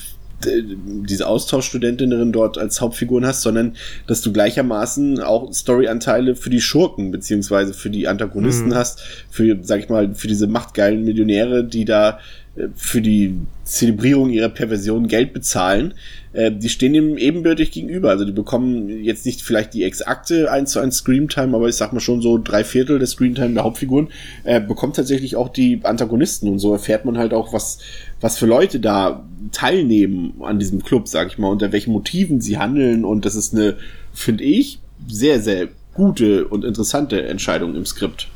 [0.45, 3.75] diese Austauschstudentinnen dort als Hauptfiguren hast, sondern
[4.07, 8.75] dass du gleichermaßen auch Storyanteile für die Schurken beziehungsweise für die Antagonisten mhm.
[8.75, 14.31] hast, für, sag ich mal, für diese machtgeilen Millionäre, die da äh, für die Zelebrierung
[14.31, 15.93] ihrer Perversion Geld bezahlen,
[16.33, 18.09] äh, die stehen dem ebenbürtig gegenüber.
[18.09, 21.93] Also die bekommen jetzt nicht vielleicht die exakte 1 zu 1 Screamtime, aber ich sag
[21.93, 24.09] mal schon so drei Viertel der Screamtime der Hauptfiguren,
[24.43, 27.79] äh, bekommt tatsächlich auch die Antagonisten und so erfährt man halt auch, was,
[28.19, 32.57] was für Leute da teilnehmen an diesem Club, sag ich mal, unter welchen Motiven sie
[32.57, 33.77] handeln und das ist eine,
[34.13, 38.27] finde ich, sehr, sehr gute und interessante Entscheidung im Skript.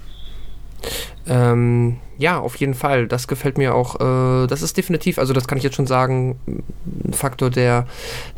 [1.27, 3.07] Ähm, ja, auf jeden Fall.
[3.07, 3.95] Das gefällt mir auch.
[3.99, 7.87] Äh, das ist definitiv, also das kann ich jetzt schon sagen, ein Faktor, der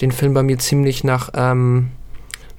[0.02, 1.90] den Film bei mir ziemlich nach, ähm,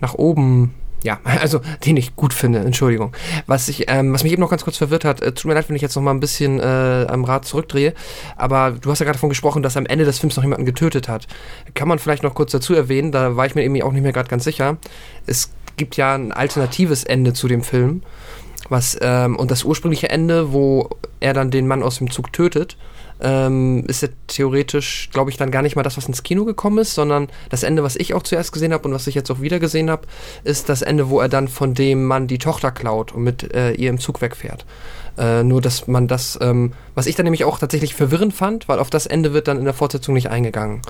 [0.01, 3.13] nach oben ja, also den ich gut finde, Entschuldigung.
[3.47, 5.69] Was ich, ähm, was mich eben noch ganz kurz verwirrt hat, äh, tut mir leid,
[5.69, 7.95] wenn ich jetzt noch mal ein bisschen äh, am Rad zurückdrehe,
[8.37, 11.09] aber du hast ja gerade davon gesprochen, dass am Ende des Films noch jemanden getötet
[11.09, 11.27] hat.
[11.75, 14.13] Kann man vielleicht noch kurz dazu erwähnen, da war ich mir irgendwie auch nicht mehr
[14.13, 14.79] gerade ganz sicher.
[15.27, 18.03] Es gibt ja ein alternatives Ende zu dem Film
[18.69, 20.91] was, ähm, und das ursprüngliche Ende, wo
[21.21, 22.77] er dann den Mann aus dem Zug tötet,
[23.21, 26.79] ähm, ist ja theoretisch, glaube ich, dann gar nicht mal das, was ins Kino gekommen
[26.79, 29.41] ist, sondern das Ende, was ich auch zuerst gesehen habe und was ich jetzt auch
[29.41, 30.07] wieder gesehen habe,
[30.45, 33.73] ist das Ende, wo er dann von dem Mann die Tochter klaut und mit äh,
[33.73, 34.67] ihr im Zug wegfährt.
[35.19, 38.79] Äh, nur, dass man das, ähm, was ich dann nämlich auch tatsächlich verwirrend fand, weil
[38.79, 40.83] auf das Ende wird dann in der Fortsetzung nicht eingegangen.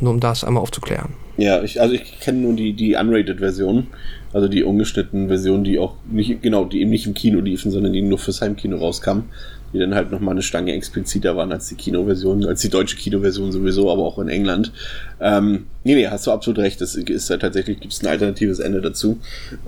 [0.00, 1.10] Nur um das einmal aufzuklären.
[1.36, 3.88] Ja, ich, also ich kenne nur die, die Unrated-Version.
[4.32, 7.92] Also die ungeschnittenen Versionen, die auch nicht, genau, die eben nicht im Kino liefen, sondern
[7.92, 9.24] die nur fürs Heimkino rauskamen,
[9.72, 13.50] die dann halt nochmal eine Stange expliziter waren als die Kinoversion, als die deutsche Kinoversion
[13.50, 14.72] sowieso, aber auch in England.
[15.20, 16.80] Ähm, nee, nee, hast du absolut recht.
[16.80, 19.18] Das ist ja tatsächlich, gibt es ein alternatives Ende dazu.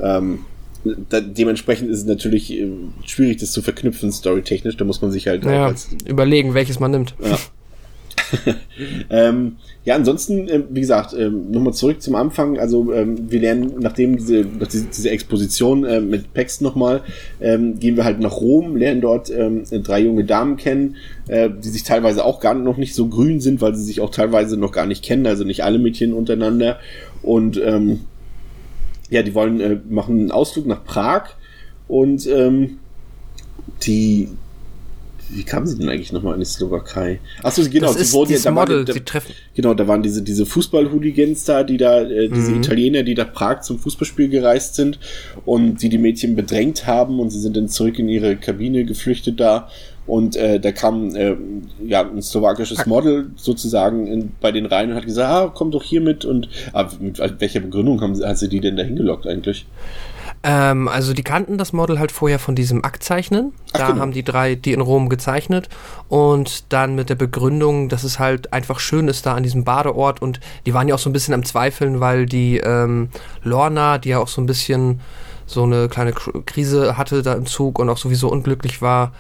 [0.03, 0.41] Ähm,
[1.09, 2.69] da, dementsprechend ist es natürlich äh,
[3.07, 4.77] schwierig, das zu verknüpfen, storytechnisch.
[4.77, 5.75] Da muss man sich halt ja,
[6.07, 7.15] überlegen, welches man nimmt.
[7.23, 7.39] Ja.
[9.11, 12.59] ähm, ja, ansonsten, äh, wie gesagt, äh, nochmal zurück zum Anfang.
[12.59, 17.03] Also ähm, wir lernen, nachdem diese, diese, Exposition äh, mit Pex nochmal,
[17.41, 20.97] ähm, gehen wir halt nach Rom, lernen dort ähm, drei junge Damen kennen,
[21.29, 24.11] äh, die sich teilweise auch gar noch nicht so grün sind, weil sie sich auch
[24.11, 26.79] teilweise noch gar nicht kennen, also nicht alle Mädchen untereinander.
[27.23, 28.01] Und ähm,
[29.11, 31.31] ja, die wollen äh, machen einen Ausflug nach Prag
[31.87, 32.79] und ähm,
[33.83, 34.29] die
[35.31, 37.21] wie kamen sie denn eigentlich nochmal in die Slowakei?
[37.43, 39.21] Achso, genau, das sie wurden ja, da Model, waren, da,
[39.55, 42.59] genau, da waren diese, diese Fußball-Hooligans da, die da, äh, diese mhm.
[42.59, 44.99] Italiener, die nach Prag zum Fußballspiel gereist sind
[45.45, 49.41] und die die Mädchen bedrängt haben und sie sind dann zurück in ihre Kabine geflüchtet
[49.41, 49.69] da
[50.09, 51.37] und äh, da kam äh,
[51.87, 55.83] ja ein slowakisches Model sozusagen in, bei den Reihen und hat gesagt, ah, komm doch
[55.83, 59.67] hier mit und ah, mit welcher Begründung haben, hat sie die denn da hingelockt eigentlich?
[60.43, 63.53] Ähm, also die kannten das Model halt vorher von diesem Aktzeichnen.
[63.73, 64.01] Da genau.
[64.01, 65.69] haben die drei die in Rom gezeichnet
[66.09, 70.23] und dann mit der Begründung, dass es halt einfach schön ist da an diesem Badeort
[70.23, 73.09] und die waren ja auch so ein bisschen am Zweifeln, weil die ähm,
[73.43, 75.01] Lorna, die ja auch so ein bisschen
[75.49, 79.13] so eine kleine Krise hatte da im Zug und auch sowieso unglücklich war,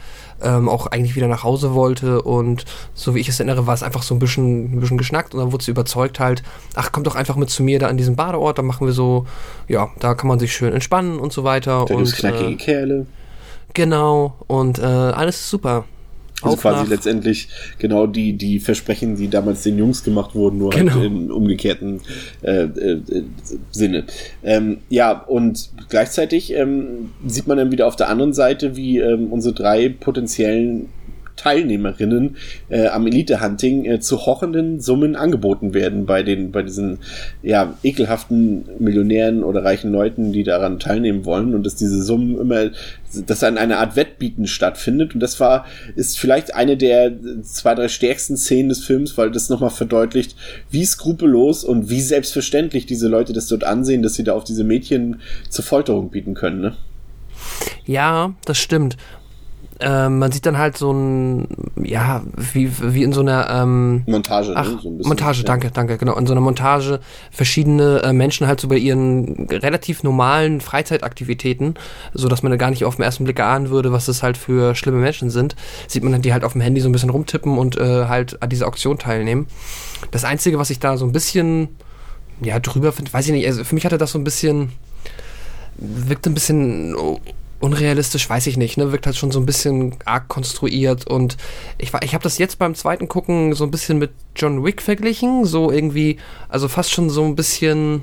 [0.42, 3.82] ähm, auch eigentlich wieder nach Hause wollte und so wie ich es erinnere, war es
[3.82, 6.42] einfach so ein bisschen, ein bisschen geschnackt und dann wurde sie überzeugt halt,
[6.74, 9.26] ach komm doch einfach mit zu mir da an diesem Badeort, da machen wir so,
[9.68, 11.86] ja, da kann man sich schön entspannen und so weiter.
[11.88, 13.06] Da und knackige äh, Kerle.
[13.72, 15.84] Genau, und äh, alles ist super.
[16.40, 16.90] Also Auf quasi nach.
[16.90, 20.94] letztendlich genau die, die Versprechen, die damals den Jungs gemacht wurden, nur halt genau.
[20.94, 22.00] halt im umgekehrten
[22.42, 23.00] äh, äh,
[23.72, 24.04] Sinne.
[24.44, 29.32] Ähm, ja, und gleichzeitig ähm, sieht man dann wieder auf der anderen Seite, wie ähm,
[29.32, 30.90] unsere drei potenziellen
[31.38, 32.36] Teilnehmerinnen
[32.68, 36.98] äh, am Elite-Hunting äh, zu hochenden Summen angeboten werden bei den, bei diesen,
[37.42, 42.70] ja, ekelhaften Millionären oder reichen Leuten, die daran teilnehmen wollen und dass diese Summen immer,
[43.26, 45.64] dass dann eine Art Wettbieten stattfindet und das war,
[45.96, 47.12] ist vielleicht eine der
[47.42, 50.36] zwei, drei stärksten Szenen des Films, weil das nochmal verdeutlicht,
[50.70, 54.64] wie skrupellos und wie selbstverständlich diese Leute das dort ansehen, dass sie da auf diese
[54.64, 56.76] Mädchen zur Folterung bieten können, ne?
[57.86, 58.96] Ja, das stimmt.
[59.80, 64.52] Ähm, man sieht dann halt so ein, ja, wie, wie in so einer ähm, Montage,
[64.56, 64.78] ach, ne?
[64.82, 65.44] So ein bisschen, Montage, ja.
[65.44, 66.16] danke, danke, genau.
[66.16, 66.98] In so einer Montage
[67.30, 71.74] verschiedene äh, Menschen halt so bei ihren relativ normalen Freizeitaktivitäten,
[72.12, 74.36] so dass man da gar nicht auf den ersten Blick ahnen würde, was das halt
[74.36, 75.54] für schlimme Menschen sind,
[75.86, 78.42] sieht man dann die halt auf dem Handy so ein bisschen rumtippen und äh, halt
[78.42, 79.46] an dieser Auktion teilnehmen.
[80.10, 81.68] Das Einzige, was ich da so ein bisschen,
[82.40, 84.72] ja, drüber finde, weiß ich nicht, also für mich hatte das so ein bisschen,
[85.76, 86.96] wirkte ein bisschen
[87.60, 88.92] unrealistisch, weiß ich nicht, ne?
[88.92, 91.36] Wirkt halt schon so ein bisschen arg konstruiert und
[91.78, 94.80] ich war, ich habe das jetzt beim zweiten gucken so ein bisschen mit John Wick
[94.80, 98.02] verglichen, so irgendwie, also fast schon so ein bisschen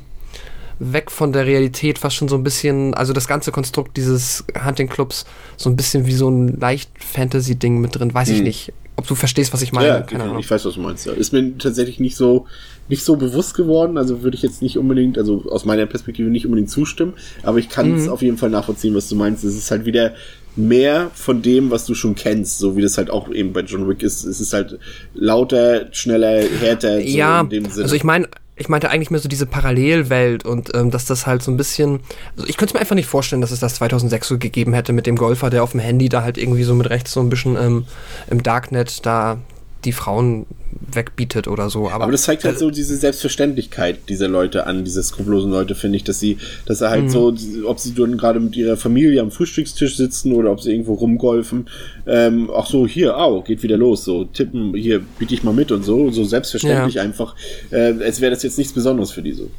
[0.80, 4.90] weg von der Realität, fast schon so ein bisschen, also das ganze Konstrukt dieses Hunting
[4.90, 5.26] Clubs
[5.56, 8.44] so ein bisschen wie so ein leicht Fantasy-Ding mit drin, weiß ich Hm.
[8.44, 8.74] nicht.
[8.98, 10.40] Ob du verstehst, was ich meine, Ja, keine Ahnung.
[10.40, 11.06] ich weiß, was du meinst.
[11.06, 11.12] Ja.
[11.14, 12.46] Ist mir tatsächlich nicht so,
[12.88, 13.98] nicht so bewusst geworden.
[13.98, 17.14] Also würde ich jetzt nicht unbedingt, also aus meiner Perspektive nicht unbedingt zustimmen.
[17.44, 18.10] Aber ich kann es Mhm.
[18.10, 19.44] auf jeden Fall nachvollziehen, was du meinst.
[19.44, 20.14] Es ist halt wieder
[20.56, 23.90] mehr von dem, was du schon kennst, so wie das halt auch eben bei John
[23.90, 24.24] Wick ist.
[24.24, 24.80] Es ist halt
[25.14, 27.02] lauter, schneller, härter.
[27.02, 27.84] So ja, in dem Sinne.
[27.84, 31.44] also ich meine, ich meinte eigentlich mehr so diese Parallelwelt und ähm, dass das halt
[31.44, 32.00] so ein bisschen,
[32.36, 34.94] also ich könnte es mir einfach nicht vorstellen, dass es das 2006 so gegeben hätte
[34.94, 37.30] mit dem Golfer, der auf dem Handy da halt irgendwie so mit rechts so ein
[37.30, 37.86] bisschen ähm,
[38.30, 39.40] im Darknet da
[39.86, 40.46] die Frauen
[40.92, 41.90] wegbietet oder so.
[41.90, 45.98] Aber, Aber das zeigt halt so diese Selbstverständlichkeit dieser Leute an, diese skrupellosen Leute, finde
[45.98, 47.34] ich, dass sie, dass er halt so,
[47.66, 51.70] ob sie dann gerade mit ihrer Familie am Frühstückstisch sitzen oder ob sie irgendwo rumgolfen,
[52.08, 55.72] ähm, ach so, hier, au, geht wieder los, so, tippen, hier, biete ich mal mit
[55.72, 57.04] und so, so selbstverständlich Ja.
[57.04, 57.36] einfach,
[57.72, 59.50] äh, als wäre das jetzt nichts Besonderes für die so.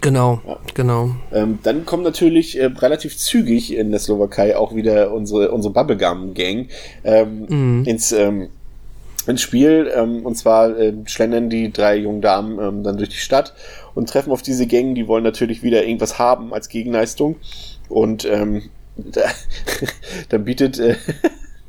[0.00, 0.40] genau,
[0.74, 1.16] genau.
[1.32, 6.68] Ähm, dann kommt natürlich äh, relativ zügig in der Slowakei auch wieder unsere, unsere Bubblegum-Gang
[7.04, 8.48] ähm, ins, ähm,
[9.28, 9.90] ins Spiel.
[9.94, 13.54] Ähm, und zwar äh, schlendern die drei jungen Damen ähm, dann durch die Stadt
[13.94, 14.94] und treffen auf diese Gang.
[14.94, 17.36] Die wollen natürlich wieder irgendwas haben als Gegenleistung.
[17.88, 19.22] Und ähm, da,
[20.28, 20.78] dann bietet.
[20.78, 20.96] Äh,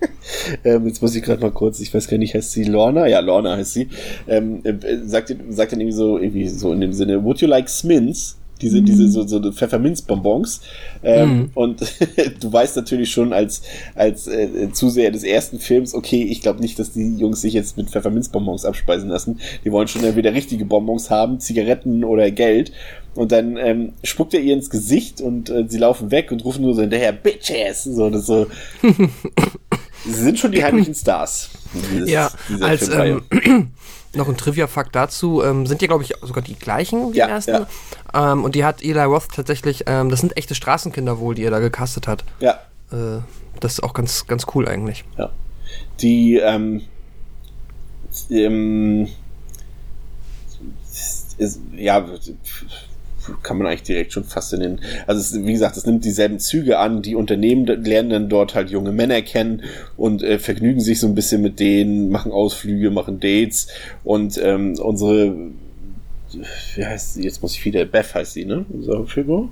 [0.64, 3.08] Ähm, jetzt muss ich gerade mal kurz, ich weiß gar nicht, heißt sie Lorna?
[3.08, 3.90] Ja, Lorna heißt sie.
[4.28, 7.70] Ähm, äh, sagt, sagt dann irgendwie so, irgendwie so in dem Sinne, would you like
[7.70, 8.38] Smins?
[8.62, 10.62] Diese, diese, so, so Pfefferminzbonbons.
[11.04, 11.82] Ähm, Und
[12.40, 13.62] du weißt natürlich schon als,
[13.96, 17.78] als äh, Zuseher des ersten Films, okay, ich glaube nicht, dass die Jungs sich jetzt
[17.78, 19.40] mit Pfefferminzbonbons abspeisen lassen.
[19.66, 22.72] Die wollen schon entweder richtige Bonbons haben, Zigaretten oder Geld.
[23.16, 26.62] Und dann ähm, spuckt er ihr ins Gesicht und äh, sie laufen weg und rufen
[26.62, 27.84] nur so hinterher, Bitches!
[27.84, 28.48] So, das so.
[30.04, 31.50] Sie sind schon die heimlichen Stars.
[31.94, 32.32] dieses- Ja,
[32.62, 33.22] als ähm,
[34.16, 37.66] noch ein Trivia-Fakt dazu, ähm, sind ja, glaube ich, sogar die gleichen, die Ja, ersten.
[38.14, 41.52] Ähm, und die hat Eli Roth tatsächlich, ähm, das sind echte Straßenkinder wohl, die er
[41.52, 42.24] da gecastet hat.
[42.40, 42.60] ja,
[42.92, 43.20] Äh,
[43.60, 45.06] das ist auch ganz, ganz cool eigentlich.
[45.18, 45.30] ja.
[46.02, 46.82] Die, ähm,
[48.30, 49.08] ähm,
[51.38, 52.06] ist, ja,
[53.44, 56.40] kann man eigentlich direkt schon fast in den, also es, wie gesagt, es nimmt dieselben
[56.40, 59.64] Züge an, die Unternehmen lernen dann dort halt junge Männer kennen
[59.98, 63.68] und äh, vergnügen sich so ein bisschen mit denen, machen Ausflüge, machen Dates
[64.04, 65.36] und ähm, unsere,
[66.76, 68.66] wie heißt sie, jetzt muss ich wieder, Beth heißt sie, ne?
[68.70, 69.50] Unsere Figur?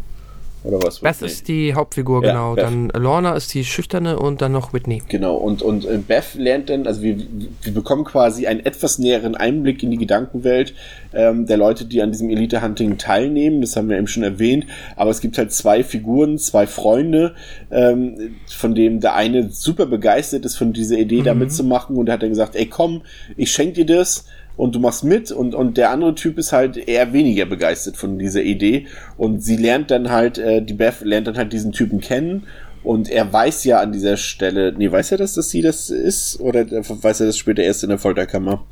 [0.63, 0.99] Oder was?
[0.99, 2.55] Beth ist die Hauptfigur, Ja, genau.
[2.55, 2.65] Beth.
[2.65, 5.01] Dann Lorna ist die Schüchterne und dann noch Whitney.
[5.07, 7.17] Genau, und, und äh, Beth lernt dann, also wir,
[7.61, 10.73] wir bekommen quasi einen etwas näheren Einblick in die Gedankenwelt
[11.13, 13.61] ähm, der Leute, die an diesem Elite-Hunting teilnehmen.
[13.61, 14.65] Das haben wir eben schon erwähnt.
[14.95, 17.35] Aber es gibt halt zwei Figuren, zwei Freunde,
[17.71, 21.95] ähm, von dem der eine super begeistert ist von dieser Idee, da mitzumachen.
[21.95, 23.03] Und er hat dann gesagt, ey komm,
[23.37, 24.25] ich schenk dir das
[24.59, 28.19] und du machst mit und, und der andere Typ ist halt eher weniger begeistert von
[28.19, 32.01] dieser Idee und sie lernt dann halt, äh, die Beth lernt dann halt diesen Typen
[32.01, 32.43] kennen
[32.83, 36.41] und er weiß ja an dieser Stelle, nee, weiß er das, dass sie das ist
[36.41, 38.65] oder weiß er das später erst in der Folterkammer?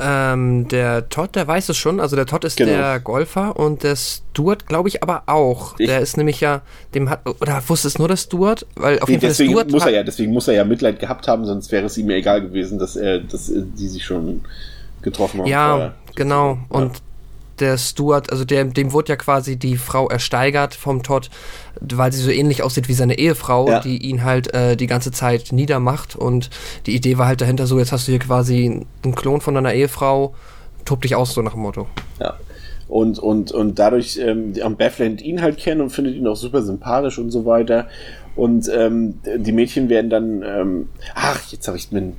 [0.00, 2.00] Ähm, der Todd, der weiß es schon.
[2.00, 2.72] Also der Todd ist Genau.
[2.72, 5.78] der Golfer und der Stuart, glaube ich, aber auch.
[5.78, 6.62] Ich- der ist nämlich ja,
[6.94, 8.66] dem hat, oder wusste es nur der Stuart?
[8.74, 10.98] Weil auf Nee, jeden Fall deswegen Stuart muss er ja, deswegen muss er ja Mitleid
[10.98, 14.40] gehabt haben, sonst wäre es ihm ja egal gewesen, dass er, dass die sich schon
[15.04, 15.46] getroffen haben.
[15.48, 15.94] Ja, vorher.
[16.16, 16.58] genau.
[16.68, 16.90] Und
[17.60, 21.30] der Stuart, also der, dem wurde ja quasi die Frau ersteigert vom Todd,
[21.80, 23.78] weil sie so ähnlich aussieht wie seine Ehefrau, Ja.
[23.78, 26.16] die ihn halt äh, die ganze Zeit niedermacht.
[26.16, 26.50] Und
[26.86, 29.72] die Idee war halt dahinter so, jetzt hast du hier quasi einen Klon von deiner
[29.72, 30.34] Ehefrau,
[30.84, 31.86] tob dich aus, so nach dem Motto.
[32.20, 32.34] Ja.
[32.88, 36.36] Und, und, und dadurch, ähm, am Beth lernt ihn halt kennen und findet ihn auch
[36.36, 37.86] super sympathisch und so weiter.
[38.36, 42.12] Und ähm, die Mädchen werden dann, ähm, ach, jetzt habe ich mir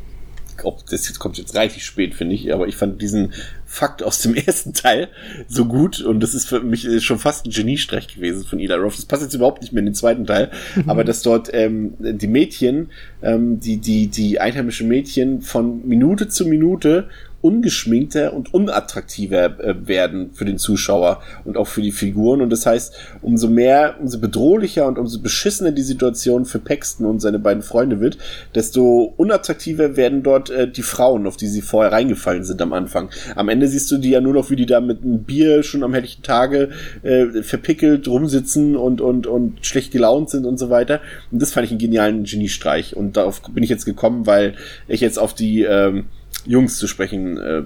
[0.64, 3.34] ob das jetzt kommt jetzt reichlich spät, finde ich, aber ich fand diesen
[3.66, 5.10] Fakt aus dem ersten Teil
[5.48, 8.98] so gut und das ist für mich schon fast ein Geniestreich gewesen von Ila Roth.
[8.98, 10.90] Das passt jetzt überhaupt nicht mehr in den zweiten Teil, mhm.
[10.90, 12.92] aber dass dort ähm, die Mädchen,
[13.22, 17.10] ähm, die, die, die einheimischen Mädchen von Minute zu Minute
[17.46, 22.42] ungeschminkter und unattraktiver äh, werden für den Zuschauer und auch für die Figuren.
[22.42, 27.20] Und das heißt, umso mehr, umso bedrohlicher und umso beschissener die Situation für Paxton und
[27.20, 28.18] seine beiden Freunde wird,
[28.56, 33.12] desto unattraktiver werden dort äh, die Frauen, auf die sie vorher reingefallen sind am Anfang.
[33.36, 35.84] Am Ende siehst du die ja nur noch, wie die da mit einem Bier schon
[35.84, 36.70] am helllichen Tage
[37.04, 41.00] äh, verpickelt rumsitzen und, und, und schlecht gelaunt sind und so weiter.
[41.32, 42.96] Und das fand ich einen genialen Geniestreich.
[42.96, 44.56] Und darauf bin ich jetzt gekommen, weil
[44.88, 46.06] ich jetzt auf die ähm,
[46.46, 47.64] Jungs zu sprechen äh,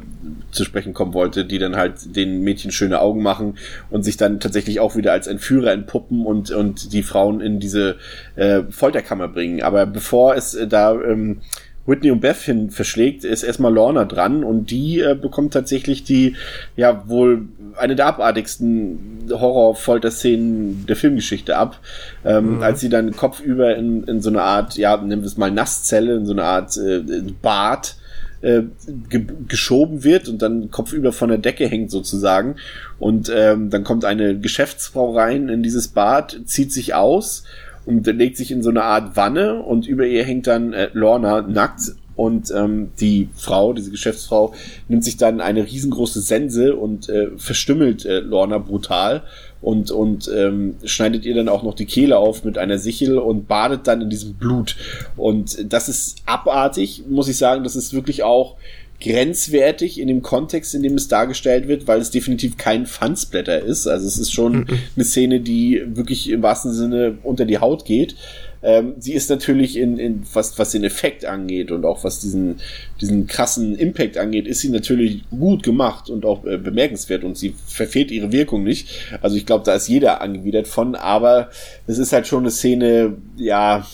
[0.51, 3.57] zu sprechen kommen wollte, die dann halt den Mädchen schöne Augen machen
[3.89, 7.97] und sich dann tatsächlich auch wieder als Entführer entpuppen und und die Frauen in diese
[8.35, 9.61] äh, Folterkammer bringen.
[9.61, 11.41] Aber bevor es äh, da ähm,
[11.89, 16.35] Whitney und Beth hin verschlägt, ist erstmal Lorna dran und die äh, bekommt tatsächlich die,
[16.75, 21.79] ja, wohl eine der abartigsten Horror-Folter-Szenen der Filmgeschichte ab,
[22.23, 22.63] ähm, mhm.
[22.63, 26.15] als sie dann kopfüber in, in so eine Art, ja, nennen wir es mal Nasszelle,
[26.15, 27.01] in so eine Art äh,
[27.41, 27.95] Bad
[28.41, 28.63] äh,
[29.09, 32.55] ge geschoben wird und dann kopfüber von der Decke hängt sozusagen.
[32.99, 37.43] Und ähm, dann kommt eine Geschäftsfrau rein in dieses Bad, zieht sich aus
[37.85, 41.41] und legt sich in so eine Art Wanne und über ihr hängt dann äh, Lorna
[41.41, 44.53] nackt und ähm, die Frau, diese Geschäftsfrau,
[44.89, 49.23] nimmt sich dann eine riesengroße Sense und äh, verstümmelt äh, Lorna brutal
[49.61, 53.47] und, und ähm, schneidet ihr dann auch noch die Kehle auf mit einer Sichel und
[53.47, 54.77] badet dann in diesem Blut.
[55.17, 57.63] Und das ist abartig, muss ich sagen.
[57.63, 58.55] Das ist wirklich auch
[59.01, 63.87] grenzwertig in dem Kontext, in dem es dargestellt wird, weil es definitiv kein Fansblätter ist.
[63.87, 64.67] Also es ist schon mhm.
[64.95, 68.15] eine Szene, die wirklich im wahrsten Sinne unter die Haut geht.
[68.61, 72.59] Ähm, sie ist natürlich in, in was, was den Effekt angeht und auch was diesen,
[72.99, 77.55] diesen krassen Impact angeht, ist sie natürlich gut gemacht und auch äh, bemerkenswert und sie
[77.67, 78.89] verfehlt ihre Wirkung nicht.
[79.21, 81.49] Also ich glaube, da ist jeder angewidert von, aber
[81.87, 83.87] es ist halt schon eine Szene, ja,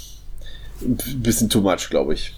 [0.82, 2.34] ein bisschen too much, glaube ich.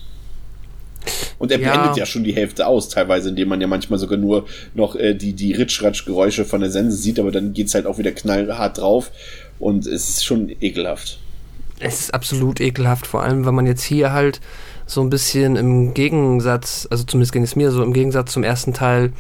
[1.40, 2.00] Und er blendet ja.
[2.00, 5.32] ja schon die Hälfte aus, teilweise, indem man ja manchmal sogar nur noch äh, die,
[5.32, 9.12] die Ritschratsch-Geräusche von der Sense sieht, aber dann geht's halt auch wieder knallhart drauf
[9.60, 11.20] und es ist schon ekelhaft
[11.80, 14.42] es ist absolut ekelhaft, vor allem, wenn man jetzt hier halt
[14.86, 18.74] so ein bisschen im Gegensatz, also zumindest ging es mir so im Gegensatz zum ersten
[18.74, 19.12] Teil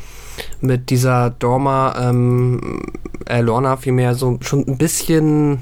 [0.62, 2.82] mit dieser Dorma, ähm,
[3.26, 5.60] äh, Lorna vielmehr so schon ein bisschen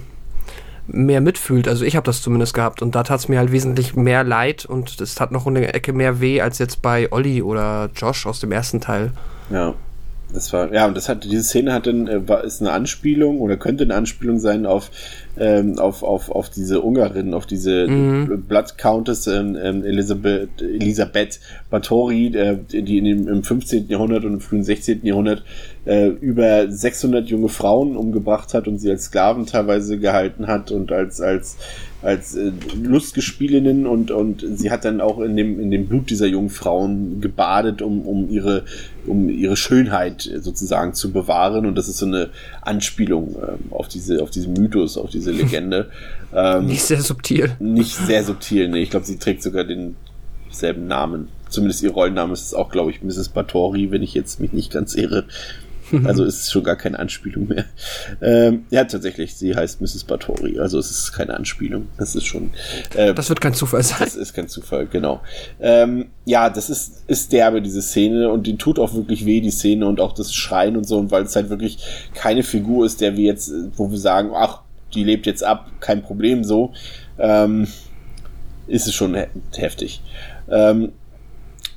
[0.88, 1.68] mehr mitfühlt.
[1.68, 4.66] Also ich habe das zumindest gehabt und da tat es mir halt wesentlich mehr leid
[4.66, 8.40] und es tat noch eine Ecke mehr weh als jetzt bei Olli oder Josh aus
[8.40, 9.12] dem ersten Teil.
[9.50, 9.74] Ja.
[10.34, 13.40] Das war, ja, und das hat, diese Szene hat dann, äh, war, ist eine Anspielung
[13.40, 14.92] oder könnte eine Anspielung sein auf,
[15.38, 18.44] ähm, auf, auf, auf diese Ungarin, auf diese mhm.
[18.48, 23.88] Blood Countess ähm, ähm Elisabeth, Elisabeth Bathory, äh, die in dem, im 15.
[23.88, 25.06] Jahrhundert und im frühen 16.
[25.06, 25.44] Jahrhundert
[25.86, 30.92] äh, über 600 junge Frauen umgebracht hat und sie als Sklaven teilweise gehalten hat und
[30.92, 31.58] als, als
[32.06, 32.52] als äh,
[32.82, 37.20] Lustgespielinnen und, und sie hat dann auch in dem, in dem Blut dieser jungen Frauen
[37.20, 38.64] gebadet, um, um ihre,
[39.08, 41.66] um ihre Schönheit sozusagen zu bewahren.
[41.66, 42.30] Und das ist so eine
[42.62, 45.90] Anspielung ähm, auf diese, auf diesen Mythos, auf diese Legende.
[46.32, 47.56] Ähm, nicht sehr subtil.
[47.60, 48.80] Nicht sehr subtil, ne.
[48.80, 51.30] Ich glaube, sie trägt sogar denselben Namen.
[51.50, 53.30] Zumindest ihr Rollenname ist auch, glaube ich, Mrs.
[53.30, 55.26] Batori, wenn ich jetzt mich nicht ganz irre.
[56.06, 57.66] Also ist es schon gar keine Anspielung mehr.
[58.22, 60.04] Ähm, ja, tatsächlich, sie heißt Mrs.
[60.06, 60.60] Bathory.
[60.60, 61.88] Also es ist keine Anspielung.
[61.98, 62.52] Das ist schon.
[62.96, 64.00] Äh, das wird kein Zufall sein.
[64.00, 65.22] Das ist kein Zufall, genau.
[65.60, 68.30] Ähm, ja, das ist, ist derbe, diese Szene.
[68.30, 70.98] Und die tut auch wirklich weh, die Szene und auch das Schreien und so.
[70.98, 71.80] Und weil es halt wirklich
[72.14, 74.62] keine Figur ist, der wir jetzt, wo wir sagen, ach,
[74.94, 76.74] die lebt jetzt ab, kein Problem so,
[77.18, 77.68] ähm,
[78.68, 79.16] ist es schon
[79.56, 80.02] heftig.
[80.50, 80.94] Ähm,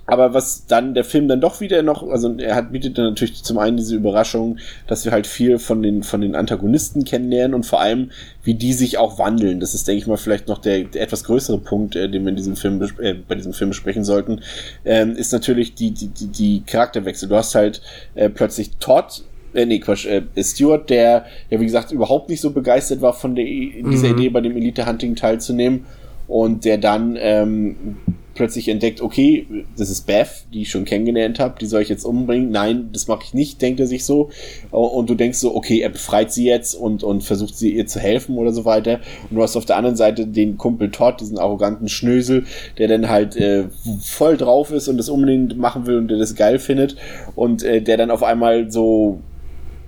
[0.08, 3.44] aber was dann der Film dann doch wieder noch, also er hat bietet dann natürlich
[3.44, 4.56] zum einen diese Überraschung,
[4.86, 8.10] dass wir halt viel von den von den Antagonisten kennenlernen und vor allem
[8.42, 9.60] wie die sich auch wandeln.
[9.60, 12.30] Das ist denke ich mal vielleicht noch der, der etwas größere Punkt, äh, den wir
[12.30, 14.40] in diesem Film äh, bei diesem Film besprechen sollten,
[14.86, 17.28] ähm, ist natürlich die die die, die Charakterwechsel.
[17.28, 17.82] Du hast halt
[18.14, 22.50] äh, plötzlich Todd äh, nee, Quatsch, äh, Stuart, der ja wie gesagt überhaupt nicht so
[22.50, 24.18] begeistert war von der, dieser mhm.
[24.18, 25.84] Idee, bei dem Elite Hunting teilzunehmen
[26.28, 27.96] und der dann ähm,
[28.38, 32.04] plötzlich entdeckt, okay, das ist Beth, die ich schon kennengelernt habe, die soll ich jetzt
[32.04, 32.50] umbringen.
[32.50, 34.30] Nein, das mache ich nicht, denkt er sich so.
[34.70, 37.98] Und du denkst so, okay, er befreit sie jetzt und, und versucht sie ihr zu
[37.98, 39.00] helfen oder so weiter.
[39.28, 42.46] Und du hast auf der anderen Seite den Kumpel Todd, diesen arroganten Schnösel,
[42.78, 43.64] der dann halt äh,
[44.00, 46.94] voll drauf ist und das unbedingt machen will und der das geil findet.
[47.34, 49.18] Und äh, der dann auf einmal so,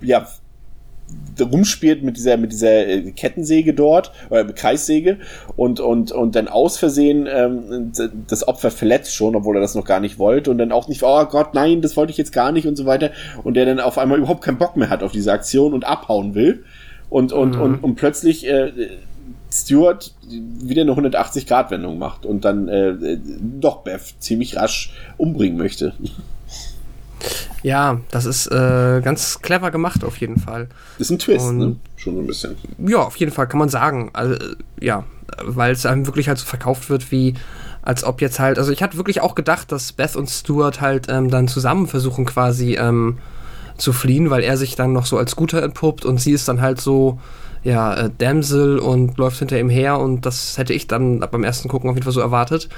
[0.01, 0.27] ja,
[1.39, 5.17] rumspielt mit dieser mit dieser äh, Kettensäge dort oder Kreissäge
[5.55, 7.91] und und und dann aus Versehen ähm,
[8.27, 11.03] das Opfer verletzt schon, obwohl er das noch gar nicht wollte und dann auch nicht,
[11.03, 13.11] oh Gott, nein, das wollte ich jetzt gar nicht und so weiter
[13.43, 16.35] und der dann auf einmal überhaupt keinen Bock mehr hat auf diese Aktion und abhauen
[16.35, 16.63] will
[17.09, 17.61] und und mhm.
[17.61, 18.71] und, und plötzlich äh,
[19.53, 23.17] Stuart wieder eine 180 Grad Wendung macht und dann äh,
[23.59, 25.93] doch Beth ziemlich rasch umbringen möchte.
[27.63, 30.67] Ja, das ist äh, ganz clever gemacht auf jeden Fall.
[30.97, 31.75] Ist ein Twist, Und, ne?
[31.95, 32.55] Schon ein bisschen.
[32.79, 34.09] Ja, auf jeden Fall kann man sagen.
[34.13, 34.35] Also,
[34.79, 35.03] ja,
[35.43, 37.35] weil es einem wirklich halt so verkauft wird wie
[37.83, 41.07] als ob jetzt halt, also ich hatte wirklich auch gedacht, dass Beth und Stuart halt
[41.09, 43.17] ähm, dann zusammen versuchen quasi ähm,
[43.77, 46.61] zu fliehen, weil er sich dann noch so als Guter entpuppt und sie ist dann
[46.61, 47.19] halt so
[47.63, 51.69] ja, äh, Damsel und läuft hinter ihm her und das hätte ich dann beim ersten
[51.69, 52.69] Gucken auf jeden Fall so erwartet.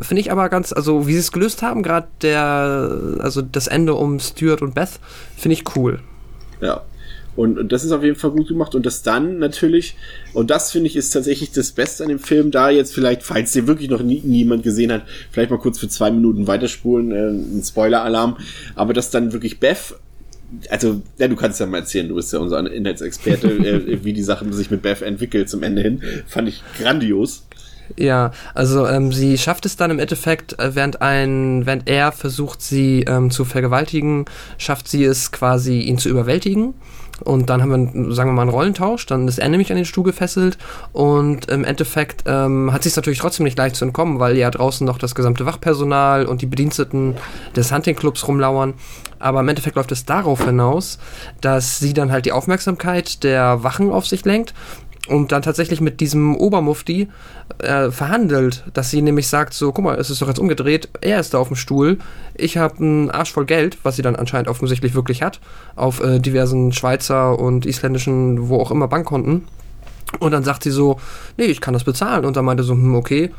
[0.00, 3.94] Finde ich aber ganz, also wie sie es gelöst haben, gerade der, also das Ende
[3.94, 5.00] um Stuart und Beth,
[5.36, 6.00] finde ich cool.
[6.60, 6.82] Ja.
[7.34, 8.74] Und, und, das ist auf jeden Fall gut gemacht.
[8.74, 9.96] Und das dann natürlich,
[10.32, 13.52] und das finde ich ist tatsächlich das Beste an dem Film, da jetzt vielleicht, falls
[13.52, 17.28] den wirklich noch nie, niemand gesehen hat, vielleicht mal kurz für zwei Minuten weiterspulen, äh,
[17.28, 18.38] ein Spoiler-Alarm,
[18.74, 19.94] aber dass dann wirklich Beth
[20.70, 24.22] also, ja, du kannst ja mal erzählen, du bist ja unser Inhaltsexperte, äh, wie die
[24.22, 26.02] Sachen sich mit Beth entwickelt zum Ende hin.
[26.26, 27.44] Fand ich grandios.
[27.96, 32.60] Ja, also ähm, sie schafft es dann im Endeffekt, äh, während ein, während er versucht,
[32.60, 34.26] sie ähm, zu vergewaltigen,
[34.58, 36.74] schafft sie es quasi, ihn zu überwältigen.
[37.24, 39.06] Und dann haben wir, sagen wir mal, einen Rollentausch.
[39.06, 40.58] Dann ist er nämlich an den Stuhl gefesselt.
[40.92, 44.86] Und im Endeffekt ähm, hat es natürlich trotzdem nicht leicht zu entkommen, weil ja draußen
[44.86, 47.16] noch das gesamte Wachpersonal und die Bediensteten
[47.56, 48.74] des Hunting-Clubs rumlauern.
[49.18, 50.98] Aber im Endeffekt läuft es darauf hinaus,
[51.40, 54.54] dass sie dann halt die Aufmerksamkeit der Wachen auf sich lenkt
[55.06, 57.08] und dann tatsächlich mit diesem Obermufti
[57.58, 61.20] äh, verhandelt, dass sie nämlich sagt, so, guck mal, es ist doch jetzt umgedreht, er
[61.20, 61.98] ist da auf dem Stuhl,
[62.34, 65.40] ich habe einen Arsch voll Geld, was sie dann anscheinend offensichtlich wirklich hat,
[65.76, 69.44] auf äh, diversen Schweizer und isländischen, wo auch immer Bankkonten.
[70.20, 70.98] Und dann sagt sie so,
[71.36, 72.24] nee, ich kann das bezahlen.
[72.24, 73.30] Und dann meinte so, hm, okay,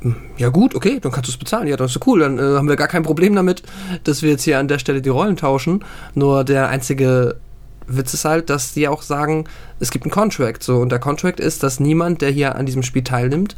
[0.00, 1.66] hm, ja gut, okay, dann kannst du es bezahlen.
[1.66, 2.20] Ja, das ist so cool.
[2.20, 3.62] Dann äh, haben wir gar kein Problem damit,
[4.04, 5.84] dass wir jetzt hier an der Stelle die Rollen tauschen.
[6.14, 7.36] Nur der einzige
[7.88, 9.44] Witz ist halt, dass die auch sagen,
[9.80, 10.62] es gibt einen Contract.
[10.62, 13.56] So, und der Contract ist, dass niemand, der hier an diesem Spiel teilnimmt,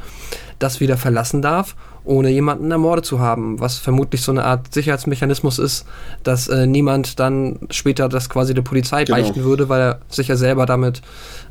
[0.59, 1.75] das wieder verlassen darf,
[2.05, 3.61] ohne jemanden ermordet zu haben.
[3.61, 5.87] Was vermutlich so eine Art Sicherheitsmechanismus ist,
[6.23, 9.19] dass äh, niemand dann später das quasi der Polizei genau.
[9.19, 11.03] beichten würde, weil er sich ja selber damit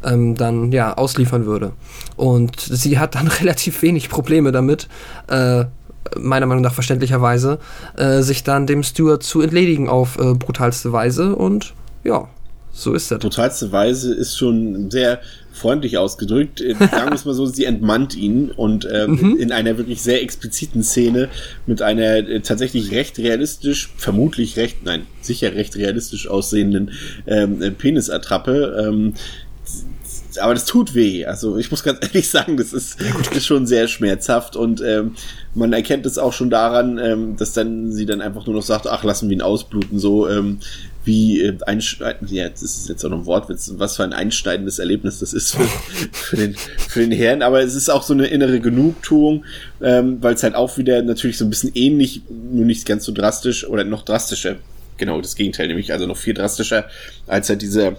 [0.04, 1.74] ähm, dann ja ausliefern würde.
[2.16, 4.88] Und sie hat dann relativ wenig Probleme damit,
[5.28, 5.66] äh,
[6.18, 7.60] meiner Meinung nach verständlicherweise,
[7.98, 11.74] äh, sich dann dem Steward zu entledigen auf äh, brutalste Weise und
[12.04, 12.28] ja,
[12.80, 13.20] so ist das.
[13.20, 15.22] Brutalste Weise ist schon sehr
[15.52, 16.62] freundlich ausgedrückt.
[16.62, 19.38] Äh, sagen wir es mal so, sie entmannt ihn und ähm, mhm.
[19.38, 21.30] in einer wirklich sehr expliziten Szene
[21.66, 26.92] mit einer äh, tatsächlich recht realistisch, vermutlich recht, nein, sicher recht realistisch aussehenden
[27.28, 28.86] ähm, Penisattrappe.
[28.88, 29.14] Ähm,
[30.42, 31.26] aber das tut weh.
[31.26, 32.98] Also ich muss ganz ehrlich sagen, das ist,
[33.32, 35.16] ist schon sehr schmerzhaft und ähm,
[35.56, 38.88] man erkennt es auch schon daran, ähm, dass dann sie dann einfach nur noch sagt,
[38.88, 40.00] ach, lassen wir ihn ausbluten.
[40.00, 40.60] So, ähm,
[41.06, 41.82] wie äh, ein,
[42.28, 45.56] ja, das ist jetzt auch noch ein Wortwitz, was für ein einschneidendes Erlebnis das ist
[45.56, 45.64] für,
[46.12, 49.46] für, den, für den Herrn, aber es ist auch so eine innere Genugtuung,
[49.82, 53.12] ähm, weil es halt auch wieder natürlich so ein bisschen ähnlich, nur nicht ganz so
[53.12, 54.58] drastisch oder noch drastischer,
[54.98, 56.86] genau das Gegenteil, nämlich also noch viel drastischer,
[57.28, 57.98] als halt dieser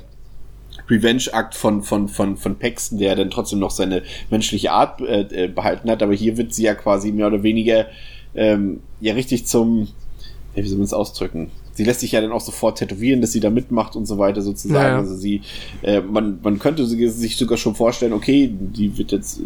[0.88, 5.48] Revenge-Akt von, von, von, von Paxton, der dann trotzdem noch seine menschliche Art äh, äh,
[5.48, 7.86] behalten hat, aber hier wird sie ja quasi mehr oder weniger
[8.34, 9.88] ähm, ja richtig zum,
[10.54, 11.50] ja, wie soll man es ausdrücken?
[11.72, 14.42] Sie lässt sich ja dann auch sofort tätowieren, dass sie da mitmacht und so weiter
[14.42, 14.82] sozusagen.
[14.82, 14.98] Ja, ja.
[14.98, 15.42] Also sie,
[15.82, 19.40] äh, man, man könnte sich sogar schon vorstellen, okay, die wird jetzt,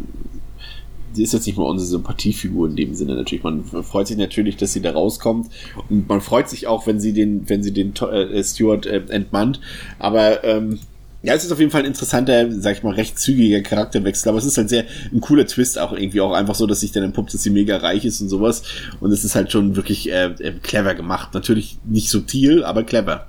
[1.16, 3.44] die ist jetzt nicht mal unsere Sympathiefigur in dem Sinne natürlich.
[3.44, 5.50] Man freut sich natürlich, dass sie da rauskommt
[5.88, 9.60] und man freut sich auch, wenn sie den, wenn sie den äh, Stuart äh, entmannt.
[9.98, 10.80] Aber ähm,
[11.24, 14.36] ja, es ist auf jeden Fall ein interessanter, sag ich mal, recht zügiger Charakterwechsel, aber
[14.36, 17.02] es ist halt sehr ein cooler Twist auch irgendwie auch einfach so, dass sich dann
[17.02, 18.62] entpuppt, dass sie mega reich ist und sowas.
[19.00, 21.32] Und es ist halt schon wirklich äh, äh clever gemacht.
[21.32, 23.26] Natürlich nicht subtil, aber clever.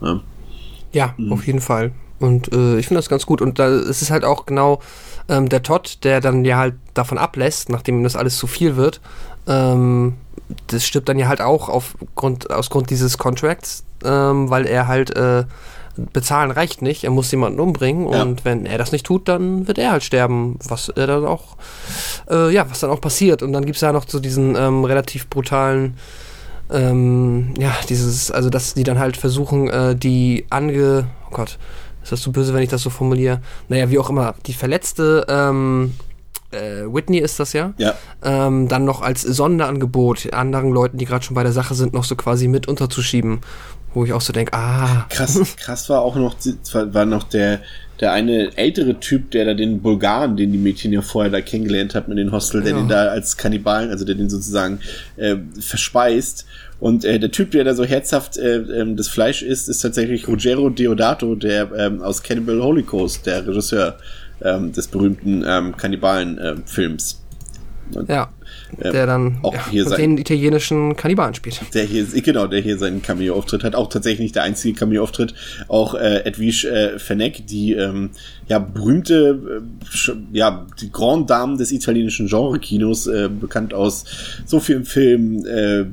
[0.00, 0.20] Ja,
[0.92, 1.32] ja mhm.
[1.32, 1.90] auf jeden Fall.
[2.20, 3.42] Und äh, ich finde das ganz gut.
[3.42, 4.80] Und da ist es halt auch genau
[5.28, 8.76] ähm, der Todd, der dann ja halt davon ablässt, nachdem ihm das alles zu viel
[8.76, 9.00] wird.
[9.48, 10.14] Ähm,
[10.68, 15.10] das stirbt dann ja halt auch aufgrund, aus Grund dieses Contracts, ähm, weil er halt
[15.16, 15.42] äh,
[15.96, 18.22] bezahlen reicht nicht, er muss jemanden umbringen ja.
[18.22, 21.56] und wenn er das nicht tut, dann wird er halt sterben, was er dann auch,
[22.30, 23.42] äh, ja, was dann auch passiert.
[23.42, 25.96] Und dann gibt es ja noch so diesen ähm, relativ brutalen,
[26.70, 31.58] ähm, ja, dieses, also dass die dann halt versuchen, äh, die ange, oh Gott,
[32.02, 33.40] ist das so böse, wenn ich das so formuliere?
[33.68, 35.94] Naja, wie auch immer, die verletzte, ähm,
[36.52, 37.74] äh, Whitney ist das ja.
[37.78, 37.94] Ja.
[38.22, 42.04] Ähm, dann noch als Sonderangebot anderen Leuten, die gerade schon bei der Sache sind, noch
[42.04, 43.40] so quasi mit unterzuschieben.
[43.94, 45.04] Wo ich auch so denke, ah.
[45.10, 46.34] Krass, krass war auch noch,
[46.72, 47.60] war noch der,
[48.00, 51.94] der eine ältere Typ, der da den Bulgaren, den die Mädchen ja vorher da kennengelernt
[51.94, 52.78] hat mit den Hostel, der Ja.
[52.78, 54.80] den da als Kannibalen, also der den sozusagen
[55.16, 56.46] äh, verspeist.
[56.80, 60.26] Und äh, der Typ, der da so herzhaft äh, ähm, das Fleisch isst, ist tatsächlich
[60.26, 63.98] Ruggero Deodato, der ähm, aus Cannibal Holocaust, der Regisseur
[64.44, 67.20] ähm, des berühmten ähm, Kannibalen-Films.
[68.08, 68.28] Ja.
[68.80, 71.60] Ähm, Der dann auch ja, hier sein- den italienischen Kannibalen spielt.
[71.74, 75.34] der hier, genau, der hier seinen Cameo-Auftritt hat, auch tatsächlich nicht der einzige Cameo-Auftritt,
[75.68, 78.10] auch äh, Edwige äh, Fenech, die ähm,
[78.48, 79.62] ja berühmte,
[80.08, 84.04] äh, ja die Grand Dame des italienischen Genre-Kinos, äh, bekannt aus
[84.46, 85.84] so vielen Filmen, äh,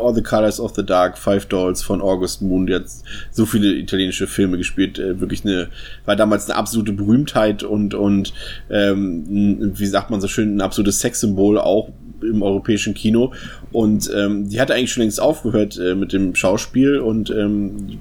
[0.00, 2.84] All the Colors of the Dark, Five Dolls von August Moon, die hat
[3.30, 5.68] so viele italienische Filme gespielt, äh, wirklich eine,
[6.04, 8.32] war damals eine absolute Berühmtheit und und
[8.70, 11.90] ähm, wie sagt man so schön, ein absolutes Sexsymbol auch
[12.28, 13.32] im europäischen Kino
[13.72, 17.98] und ähm, die hatte eigentlich schon längst aufgehört äh, mit dem Schauspiel und ähm,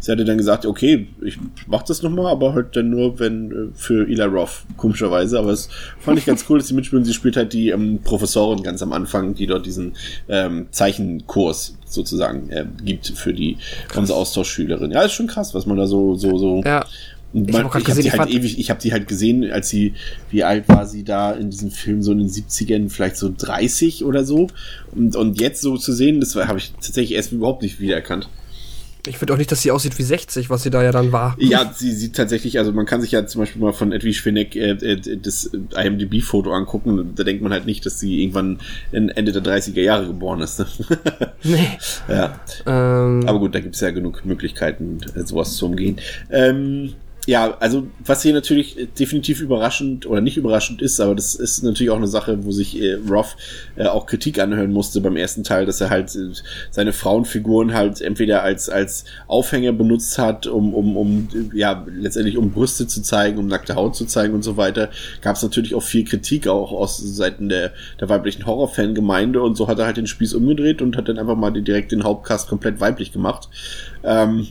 [0.00, 3.54] sie hatte dann gesagt, okay, ich mach das nochmal, aber halt dann nur, wenn äh,
[3.74, 7.04] für Ila Roth, komischerweise, aber es fand ich ganz cool, dass sie mitspielen.
[7.04, 9.94] Sie spielt halt die ähm, Professorin ganz am Anfang, die dort diesen
[10.28, 13.58] ähm, Zeichenkurs sozusagen äh, gibt für die
[13.96, 14.90] unsere Austauschschülerin.
[14.90, 16.86] Ja, ist schon krass, was man da so so so Ja.
[17.34, 19.94] Ich hab habe die halt fand- ewig, ich habe die halt gesehen, als sie,
[20.30, 24.04] wie alt war sie da in diesem Film, so in den 70ern, vielleicht so 30
[24.04, 24.48] oder so.
[24.94, 28.28] Und, und jetzt so zu sehen, das habe ich tatsächlich erst überhaupt nicht wiedererkannt.
[29.08, 31.34] Ich finde auch nicht, dass sie aussieht wie 60, was sie da ja dann war.
[31.40, 34.54] Ja, sie sieht tatsächlich, also man kann sich ja zum Beispiel mal von Edwige Schweneck
[34.54, 37.12] äh, äh, das IMDb-Foto angucken.
[37.16, 38.60] Da denkt man halt nicht, dass sie irgendwann
[38.92, 40.60] in Ende der 30er Jahre geboren ist.
[40.60, 40.66] Ne?
[41.42, 41.66] Nee.
[42.08, 42.38] ja.
[42.64, 45.96] Ähm, Aber gut, da gibt's ja genug Möglichkeiten, äh, sowas zu umgehen.
[46.30, 46.92] Ähm,
[47.26, 51.62] ja, also was hier natürlich äh, definitiv überraschend oder nicht überraschend ist, aber das ist
[51.62, 53.36] natürlich auch eine Sache, wo sich äh, Roth
[53.76, 56.32] äh, auch Kritik anhören musste beim ersten Teil, dass er halt äh,
[56.70, 62.50] seine Frauenfiguren halt entweder als als Aufhänger benutzt hat, um um um ja letztendlich um
[62.50, 64.90] Brüste zu zeigen, um nackte Haut zu zeigen und so weiter.
[65.20, 69.68] Gab es natürlich auch viel Kritik auch aus Seiten der der weiblichen Horrorfangemeinde und so
[69.68, 72.80] hat er halt den Spieß umgedreht und hat dann einfach mal direkt den Hauptcast komplett
[72.80, 73.48] weiblich gemacht.
[74.02, 74.48] Ähm,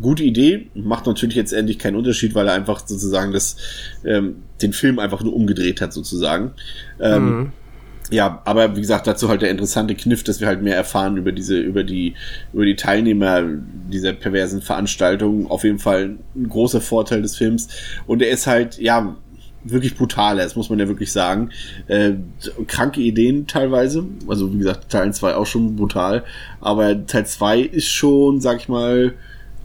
[0.00, 3.56] gute Idee, macht natürlich jetzt endlich keinen Unterschied, weil er einfach sozusagen das,
[4.04, 6.52] ähm, den Film einfach nur umgedreht hat, sozusagen.
[7.00, 7.52] Ähm, mhm.
[8.10, 11.32] Ja, aber wie gesagt, dazu halt der interessante Kniff, dass wir halt mehr erfahren über
[11.32, 12.14] diese, über die,
[12.52, 13.42] über die Teilnehmer
[13.90, 15.50] dieser perversen Veranstaltung.
[15.50, 17.68] Auf jeden Fall ein großer Vorteil des Films.
[18.06, 19.16] Und er ist halt, ja,
[19.64, 21.50] wirklich brutal, das muss man ja wirklich sagen.
[21.86, 22.14] Äh,
[22.66, 24.04] kranke Ideen teilweise.
[24.28, 26.24] Also wie gesagt, Teil 2 auch schon brutal.
[26.60, 29.14] Aber Teil 2 ist schon, sag ich mal,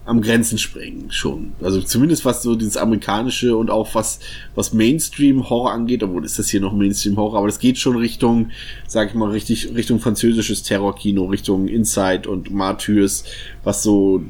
[0.08, 1.52] am Grenzen sprengen schon.
[1.60, 4.20] Also zumindest was so dieses amerikanische und auch was
[4.54, 7.96] was Mainstream Horror angeht, obwohl ist das hier noch Mainstream Horror, aber das geht schon
[7.96, 8.50] Richtung,
[8.86, 13.24] sag ich mal, richtig Richtung französisches Terrorkino, Richtung Inside und Martyrs,
[13.64, 14.22] was so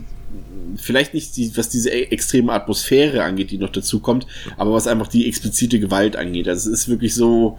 [0.76, 4.26] vielleicht nicht die, was diese e- extreme Atmosphäre angeht, die noch dazu kommt,
[4.56, 6.48] aber was einfach die explizite Gewalt angeht.
[6.48, 7.58] Also es ist wirklich so,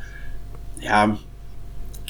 [0.81, 1.17] ja,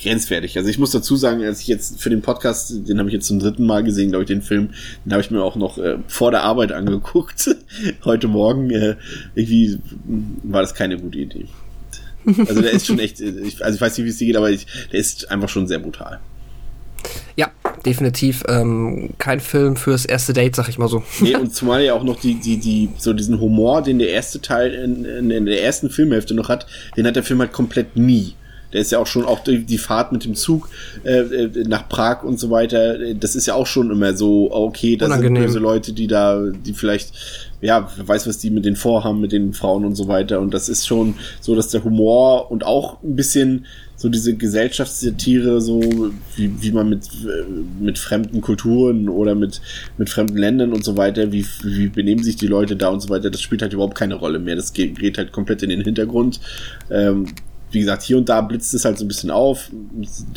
[0.02, 0.58] grenzwertig.
[0.58, 3.28] Also ich muss dazu sagen, als ich jetzt für den Podcast, den habe ich jetzt
[3.28, 4.70] zum dritten Mal gesehen, glaube ich, den Film,
[5.06, 7.56] den habe ich mir auch noch äh, vor der Arbeit angeguckt.
[8.06, 8.96] Heute Morgen äh,
[9.36, 9.80] irgendwie
[10.44, 11.46] war das keine gute Idee.
[12.26, 14.38] Also der ist schon echt, äh, ich, also ich weiß nicht, wie es dir geht,
[14.38, 16.20] aber ich, der ist einfach schon sehr brutal.
[17.36, 17.52] Ja,
[17.86, 21.04] definitiv ähm, kein Film fürs erste Date, sag ich mal so.
[21.22, 24.42] Nee, und zumal ja auch noch die, die, die, so diesen Humor, den der erste
[24.42, 27.96] Teil in, in, in der ersten Filmhälfte noch hat, den hat der Film halt komplett
[27.96, 28.36] nie.
[28.74, 30.70] Der ist ja auch schon auch die, die Fahrt mit dem Zug
[31.04, 33.14] äh, äh, nach Prag und so weiter.
[33.16, 35.36] Das ist ja auch schon immer so, okay, da Unangenehm.
[35.36, 37.14] sind böse Leute, die da, die vielleicht,
[37.62, 40.40] ja, wer weiß, was die mit den vorhaben, mit den Frauen und so weiter.
[40.40, 43.66] Und das ist schon so, dass der Humor und auch ein bisschen
[44.00, 45.82] so diese Gesellschaftssatire, so
[46.38, 47.06] wie, wie man mit,
[47.82, 49.60] mit fremden Kulturen oder mit,
[49.98, 53.10] mit fremden Ländern und so weiter, wie, wie benehmen sich die Leute da und so
[53.10, 54.56] weiter, das spielt halt überhaupt keine Rolle mehr.
[54.56, 56.40] Das geht, geht halt komplett in den Hintergrund.
[56.90, 57.26] Ähm,
[57.72, 59.70] wie gesagt, hier und da blitzt es halt so ein bisschen auf.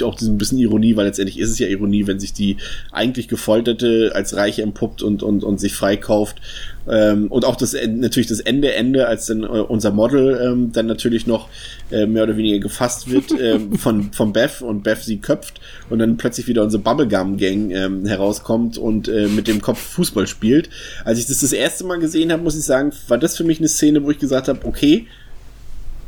[0.02, 2.58] Auch diesen bisschen Ironie, weil letztendlich ist es ja Ironie, wenn sich die
[2.90, 6.40] eigentlich Gefolterte als Reiche entpuppt und, und, und sich freikauft.
[6.88, 10.86] Ähm, und auch das natürlich das Ende, Ende, als dann äh, unser Model ähm, dann
[10.86, 11.48] natürlich noch
[11.90, 15.60] äh, mehr oder weniger gefasst wird ähm, von, von Beth und Beth sie köpft
[15.90, 20.70] und dann plötzlich wieder unsere Bubblegum-Gang ähm, herauskommt und äh, mit dem Kopf Fußball spielt.
[21.04, 23.58] Als ich das das erste Mal gesehen habe, muss ich sagen, war das für mich
[23.58, 25.06] eine Szene, wo ich gesagt habe, okay,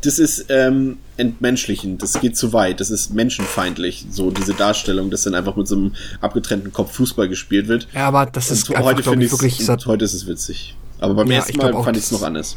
[0.05, 5.23] das ist ähm, entmenschlichend, das geht zu weit, das ist menschenfeindlich, so diese Darstellung, dass
[5.23, 7.89] dann einfach mit so einem abgetrennten Kopf Fußball gespielt wird.
[7.95, 9.87] Ja, aber das ist Und einfach, heute glaube ich, ich wirklich.
[9.87, 10.77] heute ist es witzig.
[10.99, 12.57] Aber beim Ja, ersten Mal fand ich es noch anders.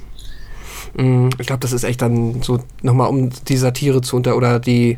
[0.95, 4.59] Mm, ich glaube, das ist echt dann so nochmal, um die Satire zu unter oder
[4.59, 4.97] die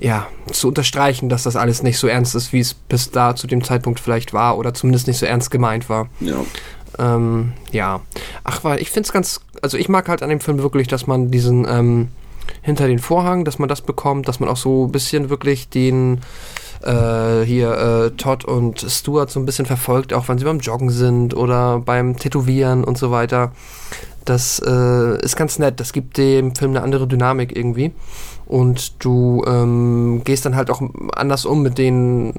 [0.00, 3.46] ja, zu unterstreichen, dass das alles nicht so ernst ist, wie es bis da zu
[3.46, 6.08] dem Zeitpunkt vielleicht war oder zumindest nicht so ernst gemeint war.
[6.20, 6.36] Ja.
[6.98, 8.00] Ähm, ja.
[8.42, 11.06] Ach, weil ich finde es ganz, also ich mag halt an dem Film wirklich, dass
[11.06, 12.08] man diesen ähm,
[12.62, 16.20] hinter den Vorhang, dass man das bekommt, dass man auch so ein bisschen wirklich den
[16.82, 20.90] äh, hier äh, Todd und Stuart so ein bisschen verfolgt, auch wenn sie beim Joggen
[20.90, 23.52] sind oder beim Tätowieren und so weiter.
[24.24, 25.80] Das äh, ist ganz nett.
[25.80, 27.92] Das gibt dem Film eine andere Dynamik irgendwie.
[28.46, 30.82] Und du ähm, gehst dann halt auch
[31.14, 32.34] anders um mit den,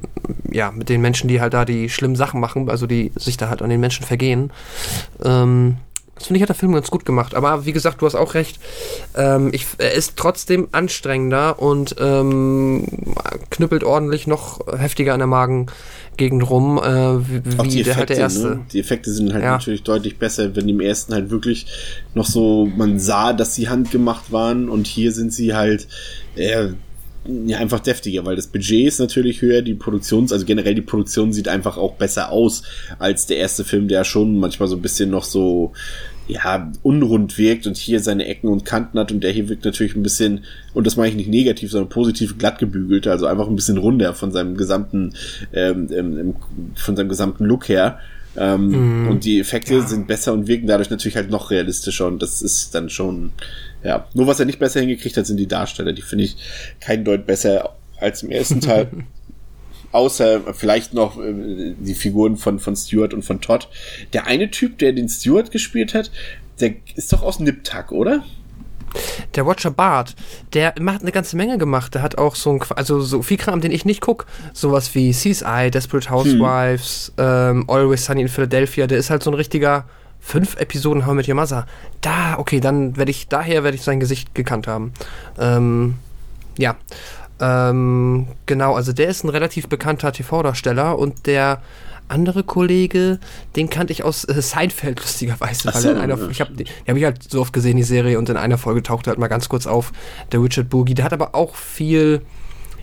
[0.51, 3.49] ja, mit den Menschen, die halt da die schlimmen Sachen machen, also die sich da
[3.49, 4.51] halt an den Menschen vergehen.
[5.23, 5.77] Ähm,
[6.15, 7.33] das finde ich, hat der Film ganz gut gemacht.
[7.33, 8.59] Aber wie gesagt, du hast auch recht.
[9.15, 12.85] Ähm, ich, er ist trotzdem anstrengender und ähm,
[13.49, 16.81] knüppelt ordentlich noch heftiger an der Magengegend rum, äh,
[17.27, 18.47] wie, Auch die wie der halt der Effekte, erste.
[18.57, 18.65] ne?
[18.71, 19.51] Die Effekte sind halt Ja.
[19.53, 21.65] natürlich deutlich besser, wenn im ersten halt wirklich
[22.13, 25.87] noch so, man sah, dass sie handgemacht waren und hier sind sie halt
[26.35, 26.69] äh,
[27.25, 31.33] ja, einfach deftiger, weil das Budget ist natürlich höher, die Produktions, also generell die Produktion
[31.33, 32.63] sieht einfach auch besser aus
[32.97, 35.73] als der erste Film, der schon manchmal so ein bisschen noch so
[36.27, 39.95] ja, unrund wirkt und hier seine Ecken und Kanten hat und der hier wirkt natürlich
[39.95, 43.55] ein bisschen, und das meine ich nicht negativ, sondern positiv glatt gebügelt, also einfach ein
[43.55, 45.13] bisschen runder von seinem gesamten,
[45.53, 46.35] ähm, ähm,
[46.75, 47.99] von seinem gesamten Look her.
[48.37, 52.41] Ähm, Und die Effekte sind besser und wirken dadurch natürlich halt noch realistischer und das
[52.41, 53.31] ist dann schon,
[53.83, 54.07] ja.
[54.13, 55.93] Nur was er nicht besser hingekriegt hat, sind die Darsteller.
[55.93, 56.37] Die finde ich
[56.79, 58.87] kein Deut besser als im ersten Teil.
[59.91, 63.67] Außer vielleicht noch äh, die Figuren von, von Stuart und von Todd.
[64.13, 66.11] Der eine Typ, der den Stuart gespielt hat,
[66.59, 68.23] der ist doch aus Nip-Tuck, oder?
[69.35, 70.15] Der Watcher Bart,
[70.53, 71.95] der macht eine ganze Menge gemacht.
[71.95, 74.25] Der hat auch so ein, also so viel Kram, den ich nicht guck.
[74.53, 78.87] Sowas wie CSI, Desperate Housewives, ähm, Always Sunny in Philadelphia.
[78.87, 79.85] Der ist halt so ein richtiger
[80.21, 81.65] fünf Episoden I Met Your Mother.
[81.99, 84.93] Da, okay, dann werde ich, daher werde ich sein Gesicht gekannt haben.
[85.37, 85.95] Ähm,
[86.57, 86.77] ja.
[87.39, 91.61] Ähm, genau, also der ist ein relativ bekannter TV-Darsteller und der
[92.07, 93.19] andere Kollege,
[93.55, 96.27] den kannte ich aus äh, Seinfeld lustigerweise, weil in einer, ja.
[96.27, 98.57] ich habe die, die habe ich halt so oft gesehen die Serie und in einer
[98.57, 99.91] Folge tauchte halt mal ganz kurz auf
[100.31, 100.93] der Richard Boogie.
[100.93, 102.21] Der hat aber auch viel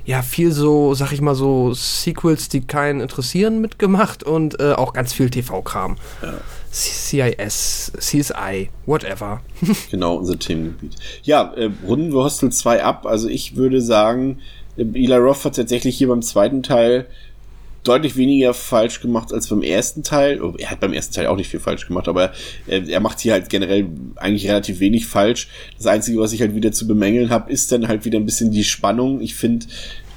[0.08, 4.94] ja, viel so, sag ich mal so, Sequels, die keinen interessieren, mitgemacht und äh, auch
[4.94, 5.98] ganz viel TV-Kram.
[6.72, 9.40] CIS, CSI, whatever.
[9.90, 10.94] Genau, unser Themengebiet.
[11.22, 13.06] Ja, äh, runden wir Hostel 2 ab.
[13.06, 14.38] Also ich würde sagen,
[14.76, 17.06] äh, Eli Roth hat tatsächlich hier beim zweiten Teil
[17.84, 20.42] deutlich weniger falsch gemacht als beim ersten Teil.
[20.42, 22.32] Oh, er hat beim ersten Teil auch nicht viel falsch gemacht, aber
[22.66, 25.48] äh, er macht hier halt generell eigentlich relativ wenig falsch.
[25.76, 28.50] Das Einzige, was ich halt wieder zu bemängeln habe, ist dann halt wieder ein bisschen
[28.50, 29.20] die Spannung.
[29.20, 29.66] Ich finde,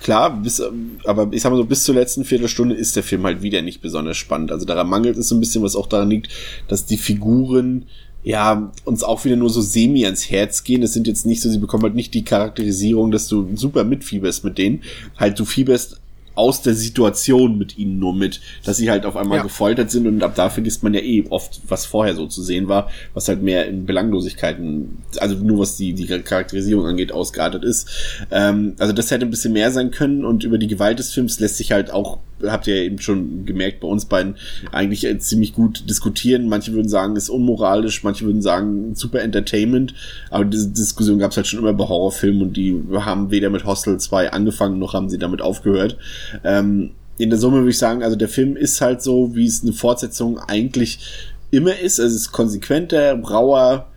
[0.02, 0.62] klar, bis,
[1.06, 3.82] aber ich sag mal so, bis zur letzten Viertelstunde ist der Film halt wieder nicht
[3.82, 4.52] besonders spannend.
[4.52, 6.30] Also daran mangelt es so ein bisschen, was auch daran liegt,
[6.68, 7.86] dass die Figuren
[8.24, 10.84] ja, uns auch wieder nur so semi ans Herz gehen.
[10.84, 14.44] Es sind jetzt nicht so, sie bekommen halt nicht die Charakterisierung, dass du super mitfieberst
[14.44, 14.82] mit denen.
[15.18, 16.00] Halt, du fieberst
[16.36, 19.44] aus der Situation mit ihnen nur mit, dass sie halt auf einmal Ja.
[19.44, 22.68] gefoltert sind und ab da vergisst man ja eh oft, was vorher so zu sehen
[22.68, 27.88] war, was halt mehr in Belanglosigkeiten, also nur was die, die Charakterisierung angeht, ausgeartet ist.
[28.32, 31.40] Ähm, also das hätte ein bisschen mehr sein können und über die Gewalt des Films
[31.40, 34.36] lässt sich halt auch, habt ihr ja eben schon gemerkt, bei uns beiden
[34.72, 36.48] eigentlich äh, ziemlich gut diskutieren.
[36.50, 39.94] Manche würden sagen, ist unmoralisch, manche würden sagen, super Entertainment,
[40.30, 43.66] aber diese Diskussion gab es halt schon immer bei Horrorfilmen und die haben weder mit
[43.66, 45.98] Hostel 2 angefangen, noch haben sie damit aufgehört.
[46.44, 49.62] Ähm, in der Summe würde ich sagen, also der Film ist halt so, wie es
[49.62, 51.00] eine Fortsetzung eigentlich
[51.52, 52.00] immer ist.
[52.00, 53.88] Also es ist konsequenter, rauer,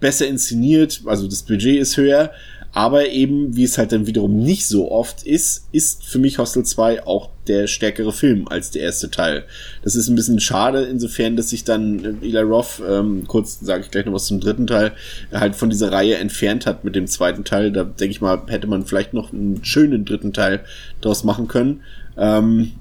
[0.00, 2.30] besser inszeniert, also das Budget ist höher,
[2.78, 6.64] aber eben, wie es halt dann wiederum nicht so oft ist, ist für mich Hostel
[6.64, 9.42] 2 auch der stärkere Film als der erste Teil.
[9.82, 13.90] Das ist ein bisschen schade, insofern, dass sich dann Eli Roth, ähm, kurz sage ich
[13.90, 14.92] gleich noch was zum dritten Teil,
[15.32, 17.72] halt von dieser Reihe entfernt hat mit dem zweiten Teil.
[17.72, 20.60] Da denke ich mal, hätte man vielleicht noch einen schönen dritten Teil
[21.00, 21.80] daraus machen können.
[22.16, 22.74] Ähm,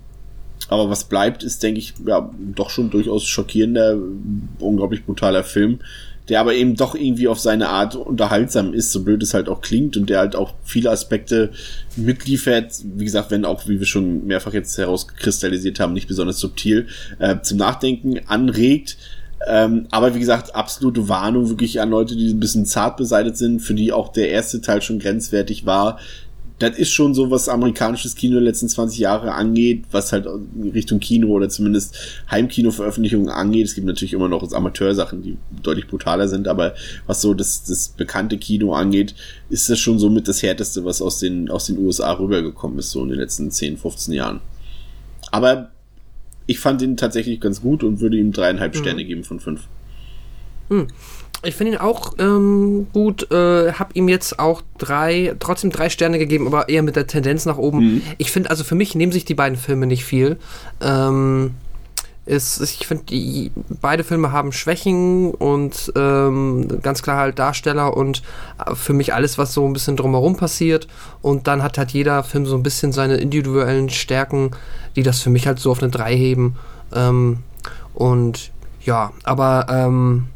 [0.70, 3.98] aber was bleibt, ist, denke ich, ja, doch schon durchaus schockierender,
[4.60, 5.80] unglaublich brutaler Film,
[6.30, 9.62] der aber eben doch irgendwie auf seine Art unterhaltsam ist, so blöd es halt auch
[9.62, 11.52] klingt und der halt auch viele Aspekte
[11.96, 16.88] mitliefert, wie gesagt, wenn auch, wie wir schon mehrfach jetzt herauskristallisiert haben, nicht besonders subtil,
[17.20, 18.98] äh, zum Nachdenken anregt.
[19.48, 23.60] Ähm, aber wie gesagt, absolute Warnung wirklich an Leute, die ein bisschen zart beseitigt sind,
[23.62, 26.00] für die auch der erste Teil schon grenzwertig war.
[26.60, 30.72] Das ist schon so, was amerikanisches Kino der letzten 20 Jahre angeht, was halt in
[30.72, 31.96] Richtung Kino oder zumindest
[32.32, 33.68] Heimkino-Veröffentlichungen angeht.
[33.68, 36.74] Es gibt natürlich immer noch Amateursachen, die deutlich brutaler sind, aber
[37.06, 39.14] was so das, das bekannte Kino angeht,
[39.50, 42.90] ist das schon so mit das härteste, was aus den, aus den USA rübergekommen ist,
[42.90, 44.40] so in den letzten 10, 15 Jahren.
[45.32, 45.70] Aber
[46.48, 49.68] ich fand ihn tatsächlich ganz gut und würde ihm dreieinhalb Sterne geben von fünf.
[51.44, 56.18] Ich finde ihn auch ähm, gut, äh, habe ihm jetzt auch drei, trotzdem drei Sterne
[56.18, 57.80] gegeben, aber eher mit der Tendenz nach oben.
[57.80, 58.02] Mhm.
[58.18, 60.38] Ich finde, also für mich nehmen sich die beiden Filme nicht viel.
[60.82, 61.52] Ähm,
[62.28, 63.52] ist, ich finde,
[63.82, 68.22] beide Filme haben Schwächen und ähm, ganz klar halt Darsteller und
[68.66, 70.88] äh, für mich alles, was so ein bisschen drumherum passiert.
[71.22, 74.52] Und dann hat halt jeder Film so ein bisschen seine individuellen Stärken,
[74.96, 76.56] die das für mich halt so auf eine 3 heben.
[76.94, 77.40] Ähm,
[77.94, 78.52] und
[78.84, 80.28] ja, aber ähm,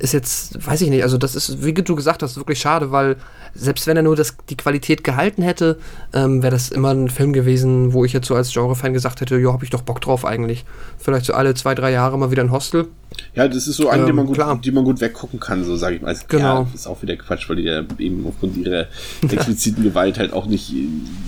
[0.00, 3.16] ist jetzt, weiß ich nicht, also das ist, wie du gesagt hast, wirklich schade, weil
[3.54, 5.78] selbst wenn er nur das, die Qualität gehalten hätte,
[6.14, 9.38] ähm, wäre das immer ein Film gewesen, wo ich jetzt so als Genre-Fan gesagt hätte,
[9.38, 10.64] ja, hab ich doch Bock drauf eigentlich.
[10.98, 12.88] Vielleicht so alle zwei, drei Jahre mal wieder ein Hostel.
[13.34, 15.76] Ja, das ist so ein, ähm, den, man gut, den man gut weggucken kann, so
[15.76, 16.08] sage ich mal.
[16.08, 16.62] Also, genau.
[16.62, 18.86] Ja, ist auch wieder Quatsch, weil die ja eben aufgrund ihrer
[19.22, 20.72] expliziten Gewalt halt auch nicht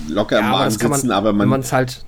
[0.09, 1.41] locker ja, im Magen sitzen, man, aber man.
[1.41, 2.05] Wenn man es halt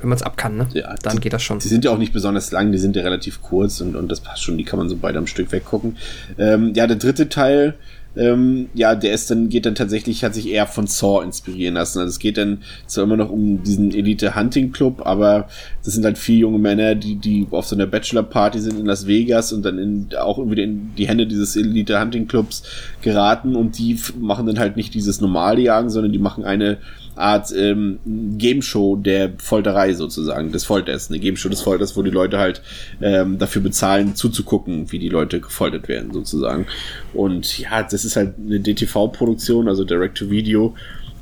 [0.00, 0.68] wenn man es ab kann, ne?
[0.72, 1.58] Ja, dann die, geht das schon.
[1.58, 4.20] Die sind ja auch nicht besonders lang, die sind ja relativ kurz und, und das
[4.20, 5.96] passt schon, die kann man so beide am Stück weggucken.
[6.38, 7.74] Ähm, ja, der dritte Teil,
[8.16, 12.00] ähm, ja, der ist dann, geht dann tatsächlich, hat sich eher von Saw inspirieren lassen.
[12.00, 15.48] Also es geht dann zwar immer noch um diesen Elite Hunting Club, aber
[15.84, 18.86] das sind halt vier junge Männer, die, die auf so einer Bachelor Party sind in
[18.86, 22.64] Las Vegas und dann in, auch wieder in die Hände dieses Elite Hunting Clubs
[23.02, 26.78] geraten und die machen dann halt nicht dieses normale Jagen, sondern die machen eine
[27.20, 28.00] Art ähm,
[28.38, 31.10] Game Show der Folterei sozusagen, des Folters.
[31.10, 32.62] Eine Game Show des Folters, wo die Leute halt
[33.00, 36.66] ähm, dafür bezahlen, zuzugucken, wie die Leute gefoltert werden sozusagen.
[37.12, 40.74] Und ja, das ist halt eine DTV-Produktion, also Direct-to-Video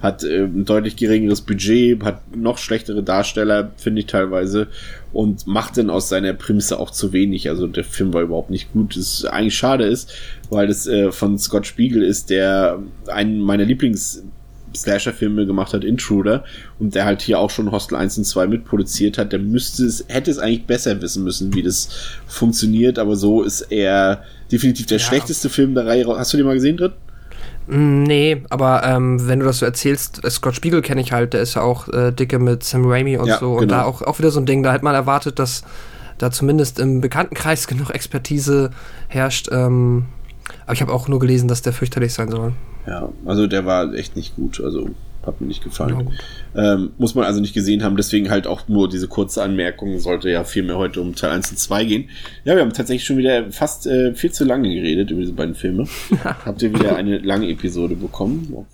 [0.02, 4.68] hat äh, ein deutlich geringeres Budget, hat noch schlechtere Darsteller, finde ich teilweise,
[5.12, 7.48] und macht dann aus seiner Prämisse auch zu wenig.
[7.48, 8.96] Also der Film war überhaupt nicht gut.
[8.96, 10.12] Das eigentlich schade ist,
[10.50, 14.22] weil das äh, von Scott Spiegel ist, der einen meiner Lieblings
[14.74, 16.44] Slasher-Filme gemacht hat, Intruder,
[16.78, 20.04] und der halt hier auch schon Hostel 1 und 2 mitproduziert hat, der müsste es,
[20.08, 21.88] hätte es eigentlich besser wissen müssen, wie das
[22.26, 25.04] funktioniert, aber so ist er definitiv der ja.
[25.04, 26.06] schlechteste Film der Reihe.
[26.06, 26.92] Hast du den mal gesehen, Dritt?
[27.68, 31.34] Mm, nee, aber ähm, wenn du das so erzählst, äh, Scott Spiegel kenne ich halt,
[31.34, 33.52] der ist ja auch äh, dicke mit Sam Raimi und ja, so.
[33.52, 33.74] Und genau.
[33.74, 35.62] da auch, auch wieder so ein Ding, da hätte man erwartet, dass
[36.16, 38.70] da zumindest im Bekanntenkreis genug Expertise
[39.08, 39.48] herrscht.
[39.52, 40.06] Ähm,
[40.64, 42.54] aber ich habe auch nur gelesen, dass der fürchterlich sein soll.
[42.88, 44.60] Ja, also der war echt nicht gut.
[44.62, 44.90] Also
[45.26, 46.10] hat mir nicht gefallen.
[46.54, 49.98] Ja, ähm, muss man also nicht gesehen haben, deswegen halt auch nur diese kurze Anmerkung,
[49.98, 52.08] sollte ja viel mehr heute um Teil 1 und 2 gehen.
[52.44, 55.54] Ja, wir haben tatsächlich schon wieder fast äh, viel zu lange geredet über diese beiden
[55.54, 55.86] Filme.
[56.24, 58.66] Habt ihr wieder eine lange Episode bekommen?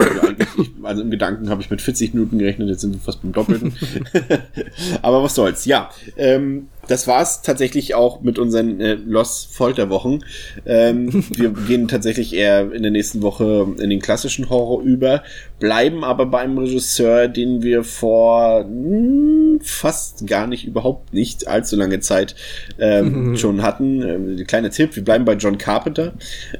[0.58, 3.32] Ich, also im Gedanken habe ich mit 40 Minuten gerechnet, jetzt sind wir fast beim
[3.32, 3.74] Doppelten.
[5.02, 5.64] Aber was soll's.
[5.64, 10.24] Ja, ähm, das war's tatsächlich auch mit unseren äh, Lost Folterwochen.
[10.66, 15.23] Ähm, wir gehen tatsächlich eher in der nächsten Woche in den klassischen Horror über,
[15.59, 21.77] bleiben aber beim Regisseur, den wir vor mh, hm, fast gar nicht, überhaupt nicht allzu
[21.77, 22.35] lange Zeit
[22.78, 24.02] ähm, schon hatten.
[24.02, 26.12] Ähm, kleiner Tipp, wir bleiben bei John Carpenter,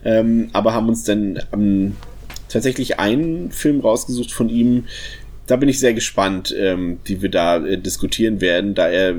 [0.05, 1.97] ähm, aber haben uns dann ähm,
[2.49, 4.85] tatsächlich einen Film rausgesucht von ihm,
[5.47, 9.15] da bin ich sehr gespannt, ähm, wie wir da äh, diskutieren werden, da er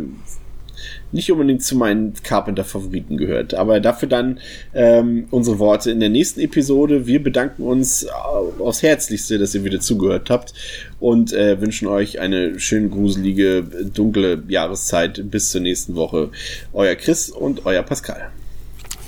[1.11, 3.53] nicht unbedingt zu meinen Carpenter-Favoriten gehört.
[3.53, 4.39] Aber dafür dann
[4.73, 7.07] ähm, unsere Worte in der nächsten Episode.
[7.07, 10.53] Wir bedanken uns aufs Herzlichste, dass ihr wieder zugehört habt
[10.99, 15.29] und äh, wünschen euch eine schön gruselige, dunkle Jahreszeit.
[15.29, 16.29] Bis zur nächsten Woche.
[16.73, 18.29] Euer Chris und euer Pascal.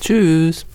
[0.02, 0.66] Tschüss.